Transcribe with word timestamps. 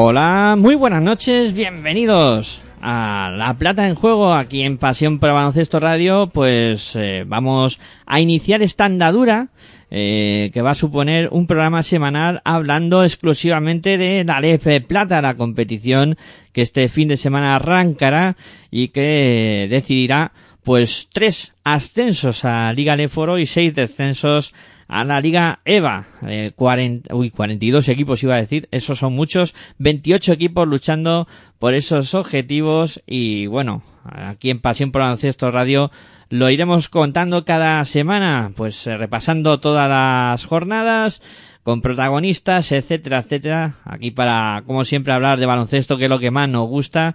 Hola, 0.00 0.54
muy 0.56 0.76
buenas 0.76 1.02
noches, 1.02 1.52
bienvenidos 1.52 2.62
a 2.80 3.34
La 3.36 3.54
Plata 3.54 3.88
en 3.88 3.96
Juego 3.96 4.32
aquí 4.32 4.62
en 4.62 4.78
Pasión 4.78 5.18
por 5.18 5.32
Baloncesto 5.32 5.80
Radio. 5.80 6.28
Pues 6.32 6.94
eh, 6.94 7.24
vamos 7.26 7.80
a 8.06 8.20
iniciar 8.20 8.62
esta 8.62 8.84
andadura 8.84 9.48
eh, 9.90 10.52
que 10.54 10.62
va 10.62 10.70
a 10.70 10.76
suponer 10.76 11.30
un 11.32 11.48
programa 11.48 11.82
semanal 11.82 12.42
hablando 12.44 13.02
exclusivamente 13.02 13.98
de 13.98 14.22
la 14.22 14.40
LF 14.40 14.86
Plata, 14.86 15.20
la 15.20 15.36
competición 15.36 16.16
que 16.52 16.62
este 16.62 16.88
fin 16.88 17.08
de 17.08 17.16
semana 17.16 17.56
arrancará 17.56 18.36
y 18.70 18.90
que 18.90 19.66
decidirá 19.68 20.30
pues 20.62 21.08
tres 21.12 21.54
ascensos 21.64 22.44
a 22.44 22.72
Liga 22.72 22.94
Leforo 22.94 23.36
y 23.36 23.46
seis 23.46 23.74
descensos 23.74 24.54
a 24.54 24.77
la 24.88 25.20
Liga 25.20 25.60
EVA. 25.64 26.06
Eh, 26.26 26.52
40, 26.56 27.14
uy, 27.14 27.30
42 27.30 27.88
equipos 27.88 28.22
iba 28.22 28.34
a 28.34 28.38
decir, 28.38 28.68
esos 28.70 28.98
son 28.98 29.14
muchos. 29.14 29.54
28 29.78 30.32
equipos 30.32 30.66
luchando 30.66 31.28
por 31.58 31.74
esos 31.74 32.14
objetivos 32.14 33.02
y 33.06 33.46
bueno, 33.46 33.82
aquí 34.04 34.50
en 34.50 34.60
Pasión 34.60 34.90
por 34.90 35.02
Ancestro 35.02 35.50
Radio 35.50 35.90
lo 36.30 36.50
iremos 36.50 36.88
contando 36.88 37.44
cada 37.44 37.84
semana, 37.84 38.52
pues 38.56 38.86
eh, 38.86 38.96
repasando 38.96 39.60
todas 39.60 39.88
las 39.88 40.44
jornadas 40.44 41.22
con 41.62 41.82
protagonistas, 41.82 42.72
etcétera, 42.72 43.20
etcétera. 43.20 43.74
Aquí 43.84 44.10
para, 44.10 44.62
como 44.66 44.84
siempre, 44.84 45.12
hablar 45.12 45.38
de 45.38 45.46
baloncesto, 45.46 45.98
que 45.98 46.04
es 46.04 46.10
lo 46.10 46.18
que 46.18 46.30
más 46.30 46.48
nos 46.48 46.66
gusta 46.66 47.14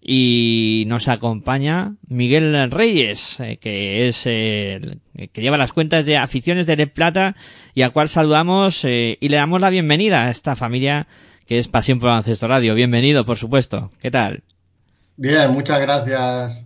y 0.00 0.84
nos 0.86 1.08
acompaña 1.08 1.94
Miguel 2.08 2.70
Reyes, 2.70 3.38
eh, 3.40 3.58
que 3.58 4.08
es 4.08 4.22
eh, 4.24 4.98
que 5.32 5.42
lleva 5.42 5.58
las 5.58 5.72
cuentas 5.72 6.06
de 6.06 6.16
aficiones 6.16 6.66
de 6.66 6.76
Le 6.76 6.86
Plata 6.86 7.36
y 7.74 7.82
al 7.82 7.92
cual 7.92 8.08
saludamos 8.08 8.84
eh, 8.84 9.18
y 9.20 9.28
le 9.28 9.36
damos 9.36 9.60
la 9.60 9.70
bienvenida 9.70 10.24
a 10.24 10.30
esta 10.30 10.56
familia 10.56 11.06
que 11.46 11.58
es 11.58 11.68
Pasión 11.68 11.98
por 11.98 12.10
Ancestro 12.10 12.48
Radio. 12.48 12.74
Bienvenido, 12.74 13.24
por 13.24 13.36
supuesto. 13.36 13.90
¿Qué 14.00 14.10
tal? 14.10 14.44
Bien, 15.16 15.50
muchas 15.50 15.80
gracias. 15.80 16.64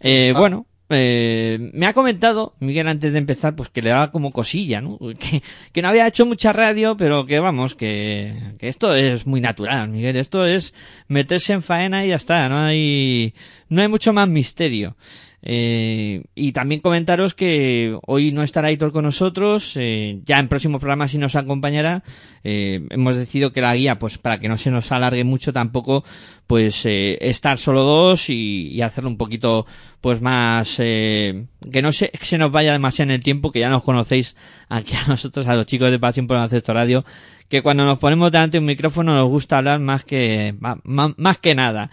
Eh, 0.00 0.32
bueno, 0.36 0.66
eh, 0.90 1.70
me 1.72 1.86
ha 1.86 1.92
comentado 1.92 2.54
Miguel 2.60 2.88
antes 2.88 3.12
de 3.12 3.18
empezar 3.18 3.54
pues 3.54 3.68
que 3.68 3.82
le 3.82 3.90
daba 3.90 4.10
como 4.10 4.32
cosilla, 4.32 4.80
¿no? 4.80 4.98
Que, 5.18 5.42
que 5.72 5.82
no 5.82 5.88
había 5.88 6.06
hecho 6.06 6.26
mucha 6.26 6.52
radio, 6.52 6.96
pero 6.96 7.26
que 7.26 7.40
vamos, 7.40 7.74
que, 7.74 8.32
que 8.58 8.68
esto 8.68 8.94
es 8.94 9.26
muy 9.26 9.40
natural, 9.40 9.88
Miguel. 9.88 10.16
Esto 10.16 10.46
es 10.46 10.74
meterse 11.08 11.52
en 11.52 11.62
faena 11.62 12.04
y 12.04 12.08
ya 12.08 12.16
está, 12.16 12.48
no 12.48 12.58
hay, 12.58 13.34
no 13.68 13.82
hay 13.82 13.88
mucho 13.88 14.12
más 14.12 14.28
misterio. 14.28 14.96
Eh, 15.42 16.24
y 16.34 16.52
también 16.52 16.80
comentaros 16.80 17.34
que 17.34 17.96
hoy 18.06 18.32
no 18.32 18.42
estará 18.42 18.72
Hitor 18.72 18.92
con 18.92 19.04
nosotros, 19.04 19.74
eh, 19.76 20.20
ya 20.24 20.38
en 20.38 20.48
próximos 20.48 20.80
programas 20.80 21.12
sí 21.12 21.18
nos 21.18 21.36
acompañará. 21.36 22.02
Eh, 22.42 22.86
hemos 22.90 23.16
decidido 23.16 23.52
que 23.52 23.60
la 23.60 23.74
guía, 23.76 23.98
pues 23.98 24.18
para 24.18 24.40
que 24.40 24.48
no 24.48 24.56
se 24.56 24.70
nos 24.70 24.90
alargue 24.90 25.24
mucho 25.24 25.52
tampoco, 25.52 26.04
pues 26.46 26.84
eh, 26.86 27.18
estar 27.20 27.58
solo 27.58 27.82
dos 27.82 28.30
y, 28.30 28.68
y, 28.68 28.82
hacerlo 28.82 29.10
un 29.10 29.18
poquito, 29.18 29.66
pues 30.00 30.20
más, 30.20 30.76
eh, 30.78 31.46
que 31.70 31.82
no 31.82 31.92
se, 31.92 32.10
que 32.10 32.24
se 32.24 32.38
nos 32.38 32.50
vaya 32.50 32.72
demasiado 32.72 33.10
en 33.10 33.16
el 33.16 33.22
tiempo, 33.22 33.52
que 33.52 33.60
ya 33.60 33.68
nos 33.68 33.82
conocéis 33.82 34.34
aquí 34.68 34.94
a 34.96 35.06
nosotros, 35.06 35.46
a 35.46 35.54
los 35.54 35.66
chicos 35.66 35.90
de 35.90 35.98
Pasión 35.98 36.26
por 36.26 36.36
el 36.36 36.42
Ancestro 36.44 36.74
Radio, 36.74 37.04
que 37.48 37.62
cuando 37.62 37.84
nos 37.84 37.98
ponemos 37.98 38.32
delante 38.32 38.56
de 38.56 38.60
un 38.60 38.66
micrófono 38.66 39.14
nos 39.14 39.28
gusta 39.28 39.58
hablar 39.58 39.78
más 39.80 40.04
que, 40.04 40.54
más, 40.58 40.78
más 40.84 41.38
que 41.38 41.54
nada. 41.54 41.90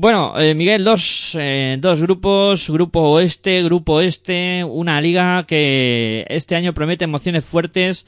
Bueno, 0.00 0.38
eh, 0.38 0.54
Miguel, 0.54 0.84
dos, 0.84 1.36
eh, 1.36 1.76
dos 1.80 2.00
grupos, 2.00 2.70
grupo 2.70 3.00
oeste, 3.00 3.64
grupo 3.64 4.00
este, 4.00 4.62
una 4.62 5.00
liga 5.00 5.44
que 5.44 6.24
este 6.28 6.54
año 6.54 6.72
promete 6.72 7.02
emociones 7.02 7.44
fuertes 7.44 8.06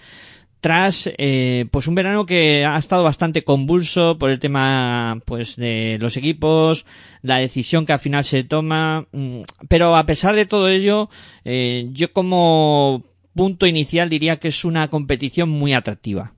tras 0.61 1.11
eh, 1.19 1.67
pues 1.73 1.89
un 1.89 1.97
verano 1.97 2.27
que 2.27 2.65
ha 2.65 2.79
estado 2.79 3.03
bastante 3.03 3.43
convulso 3.43 4.19
por 4.19 4.31
el 4.31 4.39
tema 4.39 5.21
pues 5.25 5.57
de 5.57 5.99
los 6.01 6.17
equipos 6.17 6.87
la 7.23 7.39
decisión 7.39 7.87
que 7.87 7.93
al 7.95 7.99
final 7.99 8.23
se 8.23 8.45
toma 8.45 9.09
mm, 9.11 9.41
pero 9.69 9.97
a 9.97 10.07
pesar 10.07 10.37
de 10.37 10.47
todo 10.47 10.69
ello 10.69 11.09
eh, 11.45 11.89
yo 11.91 12.13
como 12.13 13.03
punto 13.35 13.67
inicial 13.67 14.09
diría 14.09 14.37
que 14.37 14.47
es 14.47 14.65
una 14.65 14.87
competición 14.87 15.49
muy 15.49 15.73
atractiva 15.73 16.35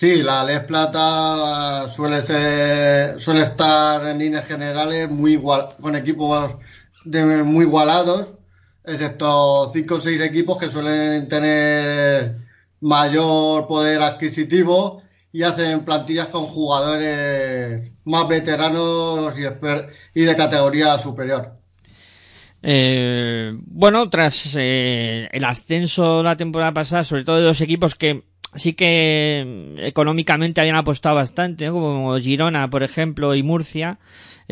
Sí, 0.00 0.22
la 0.22 0.44
Les 0.44 0.60
Plata 0.60 1.86
suele 1.90 2.22
ser, 2.22 3.20
suele 3.20 3.42
estar 3.42 4.02
en 4.06 4.18
líneas 4.18 4.46
generales 4.46 5.10
muy 5.10 5.32
igual, 5.32 5.76
con 5.78 5.94
equipos 5.94 6.56
de, 7.04 7.42
muy 7.42 7.66
igualados, 7.66 8.34
excepto 8.82 9.70
cinco 9.74 9.96
o 9.96 10.00
seis 10.00 10.18
equipos 10.22 10.56
que 10.56 10.70
suelen 10.70 11.28
tener 11.28 12.34
mayor 12.80 13.66
poder 13.66 14.00
adquisitivo 14.00 15.02
y 15.32 15.42
hacen 15.42 15.84
plantillas 15.84 16.28
con 16.28 16.46
jugadores 16.46 17.92
más 18.04 18.26
veteranos 18.26 19.34
y, 19.36 20.22
de 20.22 20.34
categoría 20.34 20.96
superior. 20.96 21.58
Eh, 22.62 23.52
bueno, 23.66 24.08
tras 24.08 24.54
eh, 24.56 25.28
el 25.30 25.44
ascenso 25.44 26.22
la 26.22 26.38
temporada 26.38 26.72
pasada, 26.72 27.04
sobre 27.04 27.24
todo 27.24 27.36
de 27.36 27.42
dos 27.42 27.60
equipos 27.60 27.94
que 27.94 28.29
sí 28.54 28.72
que 28.74 29.76
económicamente 29.78 30.60
habían 30.60 30.76
apostado 30.76 31.16
bastante, 31.16 31.68
como 31.68 32.18
Girona, 32.18 32.68
por 32.70 32.82
ejemplo, 32.82 33.34
y 33.34 33.42
Murcia. 33.42 33.98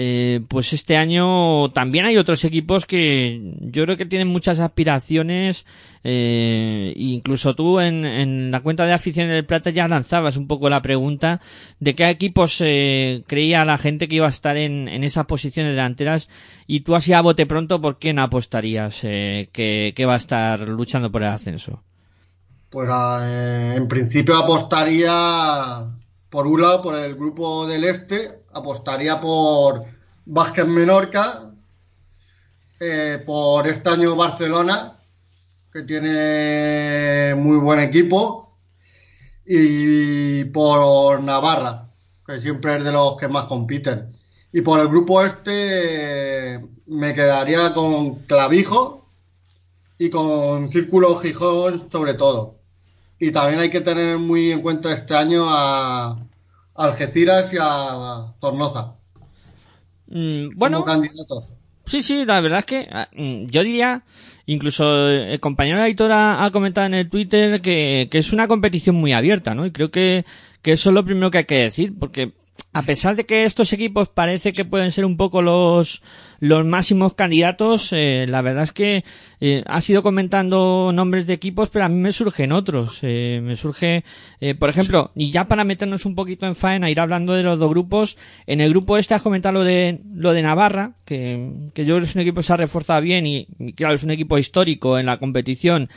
Eh, 0.01 0.43
pues 0.47 0.73
este 0.73 0.97
año 0.97 1.71
también 1.73 2.07
hay 2.07 2.17
otros 2.19 2.45
equipos 2.45 2.87
que 2.87 3.57
yo 3.61 3.85
creo 3.85 3.97
que 3.97 4.07
tienen 4.07 4.29
muchas 4.29 4.61
aspiraciones. 4.61 5.67
Eh, 6.05 6.95
incluso 6.97 7.57
tú 7.57 7.81
en, 7.81 8.53
la 8.53 8.61
cuenta 8.61 8.87
de 8.87 8.93
afición 8.93 9.29
del 9.29 9.45
Plata 9.45 9.71
ya 9.71 9.89
lanzabas 9.89 10.37
un 10.37 10.47
poco 10.47 10.71
la 10.71 10.81
pregunta 10.81 11.41
de 11.81 11.97
qué 11.97 12.09
equipos 12.09 12.61
eh, 12.61 13.25
creía 13.27 13.65
la 13.65 13.77
gente 13.79 14.07
que 14.07 14.17
iba 14.17 14.27
a 14.27 14.31
estar 14.31 14.57
en, 14.57 14.87
en 14.87 15.03
esas 15.03 15.27
posiciones 15.27 15.73
delanteras. 15.73 16.29
Y 16.69 16.81
tú 16.81 16.95
así 16.95 17.13
a 17.13 17.21
bote 17.21 17.47
pronto, 17.47 17.81
¿por 17.81 17.99
quién 17.99 18.21
apostarías 18.21 19.03
eh, 19.03 19.49
que, 19.53 19.93
que 19.97 20.07
va 20.07 20.15
a 20.15 20.19
estar 20.19 20.61
luchando 20.61 21.11
por 21.11 21.23
el 21.23 21.31
ascenso? 21.31 21.83
Pues 22.71 22.89
eh, 22.91 23.75
en 23.77 23.89
principio 23.89 24.37
apostaría, 24.37 25.87
por 26.29 26.47
un 26.47 26.61
lado, 26.61 26.83
por 26.83 26.95
el 26.97 27.15
grupo 27.15 27.67
del 27.67 27.85
Este, 27.85 28.43
apostaría 28.53 29.19
por 29.21 29.85
Vázquez 30.27 30.67
Menorca, 30.67 31.51
eh, 32.79 33.23
por 33.25 33.67
este 33.67 33.89
año 33.89 34.17
Barcelona, 34.17 34.99
que 35.73 35.83
tiene 35.83 37.35
muy 37.37 37.57
buen 37.57 37.81
equipo, 37.81 38.59
y 39.47 40.45
por 40.45 41.23
Navarra, 41.23 41.91
que 42.27 42.39
siempre 42.39 42.77
es 42.77 42.85
de 42.85 42.93
los 42.93 43.17
que 43.17 43.29
más 43.29 43.47
compiten. 43.47 44.15
Y 44.53 44.61
por 44.61 44.79
el 44.81 44.89
grupo 44.89 45.23
este 45.23 46.61
me 46.87 47.15
quedaría 47.15 47.73
con 47.73 48.17
Clavijo 48.27 49.09
y 49.97 50.11
con 50.11 50.71
Círculo 50.71 51.15
Gijón 51.17 51.89
sobre 51.91 52.15
todo. 52.15 52.58
Y 53.19 53.33
también 53.33 53.59
hay 53.61 53.71
que 53.71 53.81
tener 53.81 54.19
muy 54.19 54.53
en 54.53 54.61
cuenta 54.61 54.93
este 54.93 55.15
año 55.15 55.45
a 55.49 56.17
Algeciras 56.75 57.53
y 57.53 57.57
a 57.61 58.31
Zornoza. 58.41 58.95
Mm, 60.07 60.51
bueno, 60.55 60.81
como 60.81 60.93
candidatos. 60.93 61.51
Sí, 61.87 62.03
sí, 62.03 62.25
la 62.25 62.41
verdad 62.41 62.61
es 62.61 62.65
que 62.67 62.89
ah, 62.91 63.09
mm, 63.13 63.47
yo 63.47 63.63
diría, 63.63 64.05
incluso 64.47 65.09
el 65.09 65.41
compañero 65.41 65.83
Aitor 65.83 66.13
ha, 66.13 66.45
ha 66.45 66.51
comentado 66.51 66.87
en 66.87 66.95
el 66.95 67.09
Twitter 67.09 67.61
que, 67.61 68.09
que 68.11 68.19
es 68.19 68.33
una 68.33 68.47
competición 68.47 68.97
muy 68.97 69.13
abierta, 69.13 69.55
¿no? 69.55 69.67
Y 69.67 69.73
creo 69.73 69.91
que, 69.91 70.25
que 70.63 70.73
eso 70.73 70.91
es 70.91 70.95
lo 70.95 71.05
primero 71.05 71.31
que 71.31 71.39
hay 71.39 71.45
que 71.45 71.63
decir, 71.65 71.95
porque 71.99 72.33
a 72.73 72.83
pesar 72.83 73.17
de 73.17 73.25
que 73.25 73.45
estos 73.45 73.73
equipos 73.73 74.09
parece 74.09 74.53
que 74.53 74.65
pueden 74.65 74.93
ser 74.93 75.05
un 75.05 75.17
poco 75.17 75.41
los, 75.41 76.03
los 76.39 76.67
máximos 76.67 77.15
candidatos, 77.15 77.93
eh, 77.93 78.27
la 78.29 78.43
verdad 78.43 78.65
es 78.65 78.73
que 78.73 79.05
eh, 79.41 79.65
ha 79.67 79.81
sido 79.81 80.03
comentando 80.03 80.93
nombres 80.93 81.27
de 81.27 81.33
equipos, 81.33 81.71
pero 81.71 81.87
a 81.87 81.89
mí 81.89 81.97
me 81.97 82.13
surgen 82.13 82.53
otros. 82.53 82.99
Eh, 83.03 83.41
me 83.43 83.57
surge, 83.57 84.05
eh, 84.41 84.55
por 84.55 84.69
ejemplo, 84.69 85.11
y 85.15 85.31
ya 85.31 85.49
para 85.49 85.65
meternos 85.65 86.05
un 86.05 86.15
poquito 86.15 86.47
en 86.47 86.55
faena, 86.55 86.91
ir 86.91 87.01
hablando 87.01 87.33
de 87.33 87.43
los 87.43 87.59
dos 87.59 87.71
grupos, 87.71 88.19
en 88.47 88.61
el 88.61 88.71
grupo 88.71 88.99
este 88.99 89.15
has 89.15 89.23
comentado 89.23 89.55
lo 89.55 89.65
de, 89.65 90.01
lo 90.15 90.33
de 90.35 90.43
Navarra, 90.43 90.93
que, 91.07 91.71
que 91.73 91.87
yo 91.87 91.95
creo 91.95 92.05
que 92.05 92.11
es 92.11 92.15
un 92.15 92.23
equipo 92.23 92.41
que 92.41 92.47
se 92.47 92.53
ha 92.53 92.59
reforzado 92.59 93.01
bien 93.01 93.27
y, 93.27 93.49
y 93.59 93.73
claro, 93.73 93.95
es 93.95 94.05
un 94.05 94.11
equipo 94.11 94.39
histórico 94.39 94.99
en 94.99 95.07
la 95.07 95.19
competición 95.19 95.89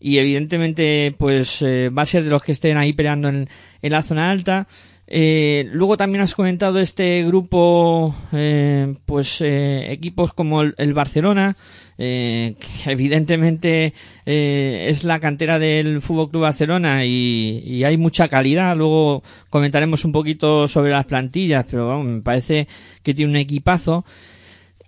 y 0.00 0.18
evidentemente 0.18 1.14
pues 1.18 1.62
eh, 1.62 1.90
va 1.90 2.02
a 2.02 2.06
ser 2.06 2.24
de 2.24 2.30
los 2.30 2.42
que 2.42 2.52
estén 2.52 2.76
ahí 2.76 2.92
peleando 2.92 3.28
en, 3.28 3.48
en 3.82 3.92
la 3.92 4.02
zona 4.02 4.30
alta. 4.30 4.68
Eh, 5.10 5.66
luego 5.72 5.96
también 5.96 6.20
has 6.20 6.34
comentado 6.34 6.78
este 6.80 7.24
grupo, 7.24 8.14
eh, 8.30 8.94
pues 9.06 9.40
eh, 9.40 9.90
equipos 9.90 10.34
como 10.34 10.60
el, 10.60 10.74
el 10.76 10.92
Barcelona, 10.92 11.56
eh, 11.96 12.56
que 12.58 12.92
evidentemente 12.92 13.94
eh, 14.26 14.86
es 14.90 15.04
la 15.04 15.18
cantera 15.18 15.58
del 15.58 16.02
Fútbol 16.02 16.28
Club 16.28 16.42
Barcelona 16.42 17.06
y, 17.06 17.62
y 17.64 17.84
hay 17.84 17.96
mucha 17.96 18.28
calidad. 18.28 18.76
Luego 18.76 19.22
comentaremos 19.48 20.04
un 20.04 20.12
poquito 20.12 20.68
sobre 20.68 20.90
las 20.90 21.06
plantillas, 21.06 21.64
pero 21.70 21.88
vamos, 21.88 22.06
me 22.06 22.20
parece 22.20 22.68
que 23.02 23.14
tiene 23.14 23.30
un 23.30 23.36
equipazo. 23.36 24.04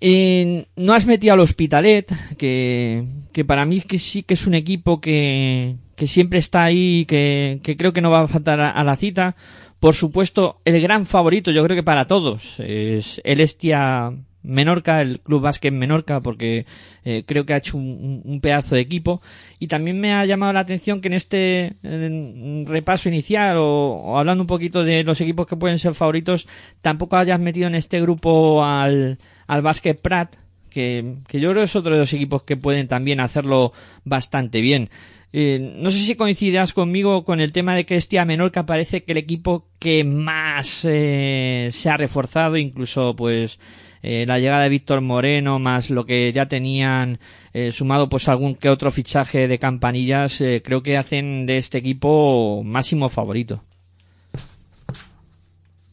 No 0.02 0.93
has 0.93 1.06
metido 1.06 1.32
al 1.32 1.40
Hospitalet, 1.40 2.12
que, 2.37 3.05
para 3.46 3.64
mí 3.64 3.81
que 3.81 3.99
sí 3.99 4.23
que 4.23 4.34
es 4.34 4.46
un 4.46 4.55
equipo 4.55 5.00
que, 5.00 5.76
que 5.96 6.06
siempre 6.06 6.38
está 6.38 6.64
ahí, 6.64 7.06
que, 7.06 7.61
que 7.62 7.76
creo 7.76 7.93
que 7.94 8.00
no 8.02 8.11
va 8.11 8.23
a 8.23 8.28
faltar 8.28 8.61
a 8.61 8.84
la 8.84 8.96
cita. 8.96 9.34
Por 9.81 9.94
supuesto, 9.94 10.61
el 10.67 10.81
gran 10.82 11.06
favorito, 11.06 11.50
yo 11.50 11.65
creo 11.65 11.75
que 11.75 11.82
para 11.82 12.06
todos, 12.06 12.61
es 12.61 13.19
el 13.25 13.41
Estia 13.41 14.12
Menorca, 14.43 15.00
el 15.00 15.21
Club 15.21 15.41
Básquet 15.41 15.73
Menorca, 15.73 16.21
porque 16.21 16.67
eh, 17.03 17.25
creo 17.27 17.47
que 17.47 17.55
ha 17.55 17.59
hecho 17.59 17.79
un, 17.79 18.41
pedazo 18.43 18.75
de 18.75 18.82
equipo. 18.82 19.23
Y 19.59 19.69
también 19.69 19.99
me 19.99 20.12
ha 20.12 20.27
llamado 20.27 20.53
la 20.53 20.61
atención 20.61 21.00
que 21.00 21.09
en 21.09 21.15
este 21.15 21.77
repaso 22.67 23.09
inicial 23.09 23.56
o, 23.56 24.03
o, 24.05 24.19
hablando 24.19 24.43
un 24.43 24.47
poquito 24.47 24.85
de 24.85 25.03
los 25.03 25.19
equipos 25.23 25.47
que 25.47 25.56
pueden 25.56 25.79
ser 25.79 25.94
favoritos, 25.94 26.47
tampoco 26.83 27.17
hayas 27.17 27.41
metido 27.41 27.67
en 27.67 27.75
este 27.75 28.03
grupo 28.03 28.62
al, 28.62 29.19
al 29.47 29.62
Básquet 29.62 29.99
Prat, 29.99 30.37
que, 30.69 31.17
que 31.26 31.41
yo 31.41 31.50
creo 31.50 31.62
que 31.62 31.67
es 31.67 31.76
otro 31.76 31.93
de 31.93 32.00
los 32.00 32.12
equipos 32.12 32.43
que 32.43 32.59
pueden 32.59 32.87
también 32.87 33.21
hacerlo 33.21 33.73
bastante 34.05 34.61
bien. 34.61 34.91
Eh, 35.32 35.77
no 35.77 35.91
sé 35.93 35.99
si 35.99 36.17
coincidirás 36.17 36.73
conmigo 36.73 37.23
con 37.25 37.41
el 37.41 37.53
tema 37.53 37.75
de 37.75 37.87
que 37.87 37.97
este 37.97 38.19
a 38.19 38.25
Menorca 38.25 38.67
parece 38.67 39.05
que 39.05 39.12
el 39.12 39.19
equipo 39.19 39.69
que 39.79 40.03
más 40.03 40.85
eh, 40.85 41.71
se 41.73 41.88
ha 41.88 41.97
reforzado, 41.97 42.56
incluso 42.56 43.15
pues 43.15 43.61
eh, 44.03 44.25
la 44.27 44.41
llegada 44.41 44.65
de 44.65 44.71
Víctor 44.71 45.03
Moreno 45.03 45.61
más 45.61 45.91
lo 45.91 46.05
que 46.05 46.32
ya 46.32 46.49
tenían 46.49 47.21
eh, 47.53 47.71
sumado 47.71 48.09
pues 48.09 48.29
algún 48.29 48.56
que 48.56 48.71
otro 48.71 48.91
fichaje 48.91 49.47
de 49.47 49.59
campanillas, 49.61 50.43
creo 50.65 50.82
que 50.82 50.97
hacen 50.97 51.47
de 51.47 51.59
este 51.59 51.79
equipo 51.79 52.62
máximo 52.65 53.09
favorito. 53.09 53.62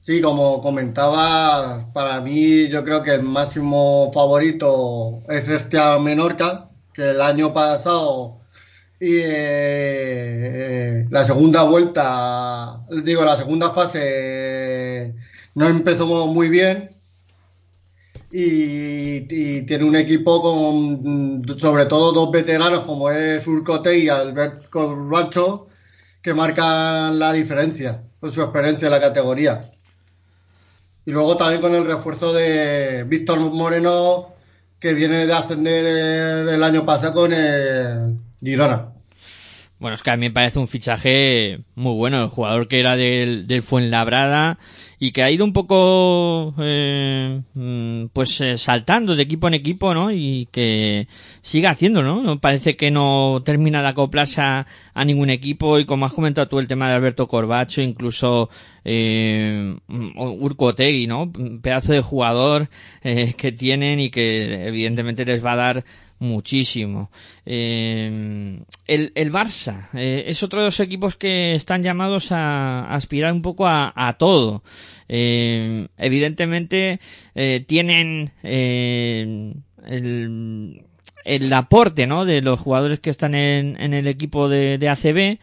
Sí, 0.02 0.22
como 0.22 0.62
comentaba, 0.62 1.92
para 1.94 2.22
mí 2.22 2.70
yo 2.70 2.84
creo 2.84 3.04
que 3.04 3.12
el 3.14 3.24
máximo 3.24 4.10
favorito 4.14 5.20
es 5.30 5.50
este 5.50 5.78
Menorca, 6.00 6.70
que 6.94 7.10
el 7.10 7.22
año 7.22 7.54
pasado 7.54 8.38
y 9.00 9.20
eh, 9.24 11.06
la 11.10 11.24
segunda 11.24 11.64
vuelta, 11.64 12.84
digo, 13.04 13.24
la 13.24 13.38
segunda 13.38 13.70
fase 13.70 15.14
no 15.54 15.68
empezó 15.68 16.28
muy 16.28 16.50
bien 16.50 16.96
y, 18.32 19.22
tiene 19.66 19.84
un 19.84 19.96
equipo 19.96 20.42
con 20.42 21.44
sobre 21.60 21.86
todo 21.86 22.12
dos 22.12 22.32
veteranos 22.32 22.84
como 22.84 23.10
es 23.12 23.46
Urcote 23.48 23.98
y 23.98 24.10
Albert 24.10 24.70
Corbacho 24.70 25.68
que 26.22 26.34
marcan 26.34 27.20
la 27.20 27.34
diferencia 27.34 28.04
con 28.20 28.32
su 28.32 28.42
experiencia 28.42 28.88
en 28.88 28.92
la 28.92 29.00
categoría. 29.00 29.72
Y 31.06 31.12
luego 31.12 31.38
también 31.38 31.62
con 31.62 31.74
el 31.74 31.86
refuerzo 31.86 32.34
de 32.34 33.04
Víctor 33.06 33.40
Moreno 33.40 34.34
que 34.80 34.94
viene 34.94 35.26
de 35.26 35.34
ascender 35.34 35.86
el 36.48 36.64
año 36.64 36.86
pasado 36.86 37.14
con 37.14 37.34
el 37.34 38.18
Girona. 38.42 38.94
Bueno, 39.80 39.94
es 39.94 40.02
que 40.02 40.10
a 40.10 40.18
mí 40.18 40.28
me 40.28 40.32
parece 40.32 40.58
un 40.58 40.68
fichaje 40.68 41.60
muy 41.76 41.94
bueno. 41.94 42.24
El 42.24 42.30
jugador 42.30 42.68
que 42.68 42.80
era 42.80 42.96
del, 42.96 43.46
del 43.46 43.62
Fuenlabrada 43.62 44.58
y 45.00 45.12
que 45.12 45.22
ha 45.22 45.30
ido 45.30 45.46
un 45.46 45.54
poco, 45.54 46.56
eh, 46.58 47.42
pues 48.12 48.42
eh, 48.42 48.58
saltando 48.58 49.16
de 49.16 49.22
equipo 49.22 49.48
en 49.48 49.54
equipo, 49.54 49.94
¿no? 49.94 50.12
Y 50.12 50.48
que 50.52 51.08
sigue 51.44 51.68
haciendo, 51.68 52.02
¿no? 52.02 52.40
Parece 52.40 52.76
que 52.76 52.90
no 52.90 53.44
termina 53.46 53.84
de 53.84 53.90
acoplarse 53.90 54.42
a, 54.42 54.66
ningún 55.06 55.30
equipo 55.30 55.78
y 55.78 55.86
como 55.86 56.08
has 56.08 56.14
comentado 56.14 56.48
tú 56.48 56.58
el 56.58 56.68
tema 56.68 56.90
de 56.90 56.96
Alberto 56.96 57.28
Corbacho, 57.28 57.82
incluso 57.82 58.50
eh, 58.84 59.78
Urco 59.88 60.66
Otegui, 60.66 61.06
¿no? 61.06 61.32
Pedazo 61.62 61.94
de 61.94 62.02
jugador 62.02 62.70
eh, 63.04 63.36
que 63.38 63.52
tienen 63.52 64.00
y 64.00 64.10
que 64.10 64.68
evidentemente 64.68 65.24
les 65.26 65.46
va 65.46 65.52
a 65.52 65.56
dar 65.58 65.86
muchísimo. 66.20 67.12
Eh, 67.46 68.60
el, 68.88 69.12
el 69.16 69.32
Barça 69.32 69.90
eh, 69.94 70.26
es 70.28 70.42
otro 70.44 70.60
de 70.60 70.66
los 70.66 70.80
equipos 70.80 71.16
que 71.16 71.56
están 71.56 71.84
llamados 71.84 72.32
a, 72.32 72.92
aspirar 72.94 73.34
un 73.34 73.42
poco 73.42 73.68
a, 73.68 73.94
a 73.96 74.18
todo. 74.18 74.64
Eh, 75.08 75.88
evidentemente 75.98 77.00
eh, 77.36 77.64
tienen 77.68 78.32
el, 78.44 79.64
el, 81.24 81.54
aporte 81.54 82.08
¿no? 82.08 82.26
de 82.26 82.42
los 82.42 82.60
jugadores 82.60 83.00
que 83.00 83.10
están 83.10 83.36
en, 83.36 83.80
en 83.80 83.94
el 83.94 84.08
equipo 84.08 84.50
de, 84.50 84.78
de 84.78 84.90
ACB 84.90 85.40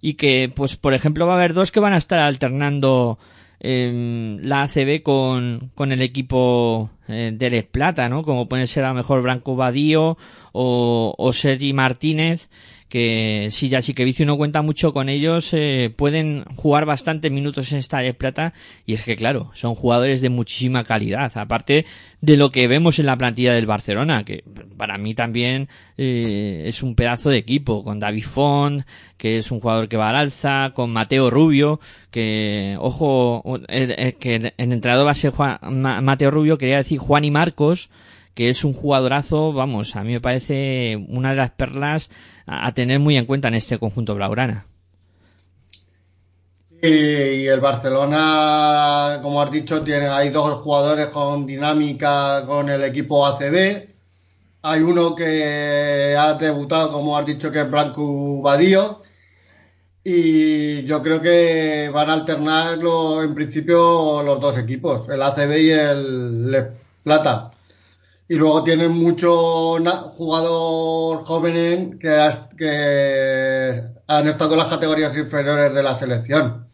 y 0.00 0.14
que, 0.14 0.52
pues, 0.54 0.76
por 0.76 0.94
ejemplo, 0.94 1.26
va 1.26 1.34
a 1.34 1.36
haber 1.36 1.54
dos 1.54 1.72
que 1.72 1.80
van 1.80 1.92
a 1.92 1.98
estar 1.98 2.20
alternando 2.20 3.18
eh, 3.60 4.38
la 4.40 4.62
ACB 4.62 5.02
con, 5.02 5.70
con 5.74 5.92
el 5.92 6.02
equipo 6.02 6.90
eh, 7.08 7.32
de 7.34 7.50
Les 7.50 7.64
Plata, 7.64 8.08
¿no? 8.08 8.22
Como 8.22 8.48
puede 8.48 8.66
ser 8.66 8.84
a 8.84 8.88
lo 8.88 8.94
mejor 8.94 9.22
Branco 9.22 9.56
Badío 9.56 10.16
o, 10.52 11.14
o 11.16 11.32
Sergi 11.32 11.72
Martínez, 11.72 12.50
que 12.88 13.50
si 13.52 13.68
ya 13.68 13.82
sí 13.82 13.92
que 13.92 14.04
Vicio 14.04 14.24
no 14.24 14.36
cuenta 14.36 14.62
mucho 14.62 14.92
con 14.92 15.08
ellos, 15.08 15.52
eh, 15.52 15.92
pueden 15.94 16.44
jugar 16.56 16.86
bastantes 16.86 17.30
minutos 17.30 17.70
en 17.72 17.78
esta 17.78 18.02
Les 18.02 18.14
Plata 18.14 18.54
y 18.86 18.94
es 18.94 19.04
que 19.04 19.16
claro, 19.16 19.50
son 19.52 19.74
jugadores 19.74 20.20
de 20.20 20.30
muchísima 20.30 20.84
calidad, 20.84 21.30
aparte 21.36 21.84
de 22.20 22.36
lo 22.36 22.50
que 22.50 22.66
vemos 22.66 22.98
en 22.98 23.06
la 23.06 23.16
plantilla 23.16 23.52
del 23.52 23.66
Barcelona, 23.66 24.24
que 24.24 24.42
para 24.76 24.94
mí 24.98 25.14
también 25.14 25.68
eh, 25.98 26.64
es 26.66 26.82
un 26.82 26.94
pedazo 26.94 27.30
de 27.30 27.36
equipo, 27.36 27.84
con 27.84 28.00
David 28.00 28.24
Font, 28.24 28.84
que 29.18 29.38
es 29.38 29.50
un 29.50 29.60
jugador 29.60 29.88
que 29.88 29.96
va 29.96 30.08
al 30.08 30.16
alza, 30.16 30.72
con 30.74 30.90
Mateo 30.90 31.30
Rubio, 31.30 31.80
que, 32.10 32.76
ojo, 32.80 33.42
que 33.68 34.52
el 34.56 34.72
entrenador 34.72 35.06
va 35.06 35.12
a 35.12 35.14
ser 35.14 35.30
Juan, 35.30 35.58
Mateo 36.02 36.30
Rubio, 36.30 36.56
quería 36.56 36.78
decir 36.78 36.98
Juan 36.98 37.24
y 37.24 37.30
Marcos, 37.30 37.90
que 38.38 38.50
es 38.50 38.62
un 38.62 38.72
jugadorazo, 38.72 39.52
vamos, 39.52 39.96
a 39.96 40.04
mí 40.04 40.12
me 40.12 40.20
parece 40.20 40.94
una 41.08 41.30
de 41.30 41.34
las 41.34 41.50
perlas 41.50 42.08
a, 42.46 42.72
tener 42.72 43.00
muy 43.00 43.16
en 43.16 43.26
cuenta 43.26 43.48
en 43.48 43.54
este 43.54 43.80
conjunto 43.80 44.14
blaugrana. 44.14 44.64
Y 46.80 47.46
el 47.48 47.58
Barcelona, 47.58 49.18
como 49.24 49.42
has 49.42 49.50
dicho, 49.50 49.82
tiene, 49.82 50.06
hay 50.06 50.30
dos 50.30 50.60
jugadores 50.60 51.08
con 51.08 51.46
dinámica 51.46 52.46
con 52.46 52.68
el 52.68 52.84
equipo 52.84 53.26
ACB. 53.26 53.88
Hay 54.62 54.82
uno 54.82 55.16
que 55.16 56.14
ha 56.16 56.34
debutado, 56.34 56.92
como 56.92 57.18
has 57.18 57.26
dicho, 57.26 57.50
que 57.50 57.62
es 57.62 57.68
Blanco 57.68 58.40
Badío. 58.40 59.02
Y 60.04 60.84
yo 60.84 61.02
creo 61.02 61.20
que 61.20 61.90
van 61.92 62.08
a 62.08 62.12
alternarlo 62.12 63.20
en 63.20 63.34
principio 63.34 64.22
los 64.22 64.40
dos 64.40 64.56
equipos, 64.58 65.08
el 65.08 65.22
ACB 65.22 65.58
y 65.58 65.70
el 65.70 66.68
Plata. 67.02 67.50
Y 68.28 68.34
luego 68.36 68.62
tienen 68.62 68.92
mucho 68.92 69.78
jugador 70.14 71.24
joven 71.24 71.98
que, 71.98 72.30
que 72.58 73.82
han 74.06 74.28
estado 74.28 74.52
en 74.52 74.58
las 74.58 74.68
categorías 74.68 75.16
inferiores 75.16 75.74
de 75.74 75.82
la 75.82 75.94
selección, 75.94 76.68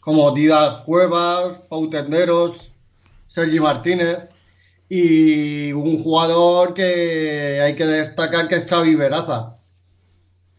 como 0.00 0.30
Didas 0.30 0.78
Cuevas, 0.84 1.60
Pau 1.68 1.90
Tenderos, 1.90 2.72
Sergi 3.26 3.60
Martínez 3.60 4.28
y 4.88 5.72
un 5.72 6.02
jugador 6.02 6.72
que 6.72 7.60
hay 7.60 7.74
que 7.74 7.84
destacar 7.84 8.48
que 8.48 8.56
es 8.56 8.66
Xavi 8.66 8.94
Veraza, 8.94 9.56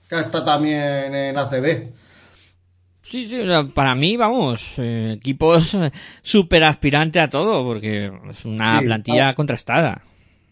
que 0.09 0.19
está 0.19 0.43
también 0.43 1.15
en 1.15 1.37
ACB. 1.37 1.93
Sí, 3.01 3.27
sí, 3.27 3.41
para 3.73 3.95
mí, 3.95 4.17
vamos, 4.17 4.73
eh, 4.77 5.13
equipos 5.17 5.77
súper 6.21 6.65
aspirante 6.65 7.21
a 7.21 7.29
todo, 7.29 7.63
porque 7.63 8.11
es 8.29 8.43
una 8.43 8.79
sí, 8.79 8.85
plantilla 8.85 9.33
contrastada. 9.33 10.03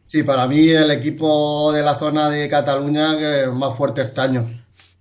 Sí, 0.05 0.24
para 0.24 0.47
mí 0.47 0.69
el 0.69 0.91
equipo 0.91 1.71
de 1.74 1.81
la 1.81 1.95
zona 1.95 2.29
de 2.29 2.47
Cataluña 2.47 3.17
que 3.17 3.47
más 3.51 3.75
fuerte 3.75 4.01
este 4.01 4.21
año. 4.21 4.47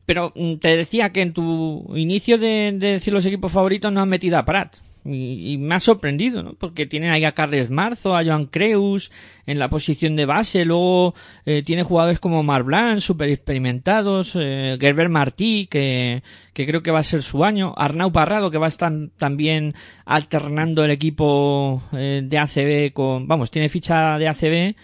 Pero 0.06 0.32
mm, 0.34 0.56
te 0.56 0.76
decía 0.76 1.10
que 1.10 1.20
en 1.20 1.32
tu 1.32 1.92
inicio 1.94 2.38
de, 2.38 2.72
de 2.72 2.92
decir 2.92 3.12
los 3.12 3.24
equipos 3.26 3.52
favoritos 3.52 3.92
no 3.92 4.00
han 4.00 4.08
metido 4.08 4.38
a 4.38 4.44
Prat. 4.44 4.76
Y, 5.04 5.52
y 5.52 5.58
me 5.58 5.74
ha 5.74 5.80
sorprendido, 5.80 6.42
¿no? 6.42 6.54
Porque 6.54 6.86
tienen 6.86 7.10
ahí 7.10 7.24
a 7.24 7.32
Carles 7.32 7.68
Marzo, 7.68 8.16
a 8.16 8.24
Joan 8.24 8.46
Creus 8.46 9.10
en 9.46 9.58
la 9.58 9.68
posición 9.68 10.16
de 10.16 10.24
base, 10.24 10.64
luego 10.64 11.14
eh, 11.44 11.62
tiene 11.62 11.82
jugadores 11.82 12.18
como 12.18 12.42
Mar 12.42 12.62
Blanc, 12.62 13.00
super 13.00 13.28
experimentados, 13.28 14.32
eh, 14.34 14.78
Gerber 14.80 15.08
Martí, 15.10 15.66
que, 15.70 16.22
que 16.54 16.66
creo 16.66 16.82
que 16.82 16.90
va 16.90 17.00
a 17.00 17.04
ser 17.04 17.22
su 17.22 17.44
año, 17.44 17.74
Arnau 17.76 18.10
Parrado, 18.12 18.50
que 18.50 18.58
va 18.58 18.66
a 18.66 18.70
estar 18.70 18.92
también 19.18 19.74
alternando 20.06 20.84
el 20.84 20.90
equipo 20.90 21.82
eh, 21.92 22.22
de 22.24 22.38
ACB 22.38 22.92
con, 22.94 23.28
vamos, 23.28 23.50
tiene 23.50 23.68
ficha 23.68 24.18
de 24.18 24.28
ACB 24.28 24.74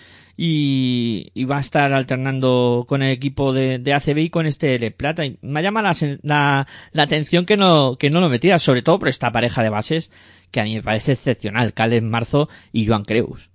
y, 0.43 1.45
va 1.45 1.59
a 1.59 1.61
estar 1.61 1.93
alternando 1.93 2.87
con 2.89 3.03
el 3.03 3.11
equipo 3.11 3.53
de, 3.53 3.93
ACB 3.93 4.19
y 4.19 4.31
con 4.31 4.47
este 4.47 4.75
L 4.77 4.91
Plata. 4.93 5.23
Y 5.27 5.39
me 5.43 5.63
llama 5.63 5.83
la, 5.83 5.95
la, 6.23 7.03
atención 7.03 7.45
que 7.45 7.59
no, 7.59 7.99
que 7.99 8.09
no 8.09 8.21
lo 8.21 8.31
metiera, 8.31 8.59
sobre 8.59 8.81
todo 8.81 8.99
por 8.99 9.09
esta 9.09 9.33
pareja 9.33 9.63
de 9.63 9.69
bases 9.69 10.11
que 10.51 10.61
a 10.61 10.65
mí 10.65 10.75
me 10.75 10.83
parece 10.83 11.13
excepcional, 11.13 11.75
Cales 11.75 12.03
Marzo 12.03 12.49
y 12.73 12.87
Joan 12.87 13.05
Creus. 13.05 13.51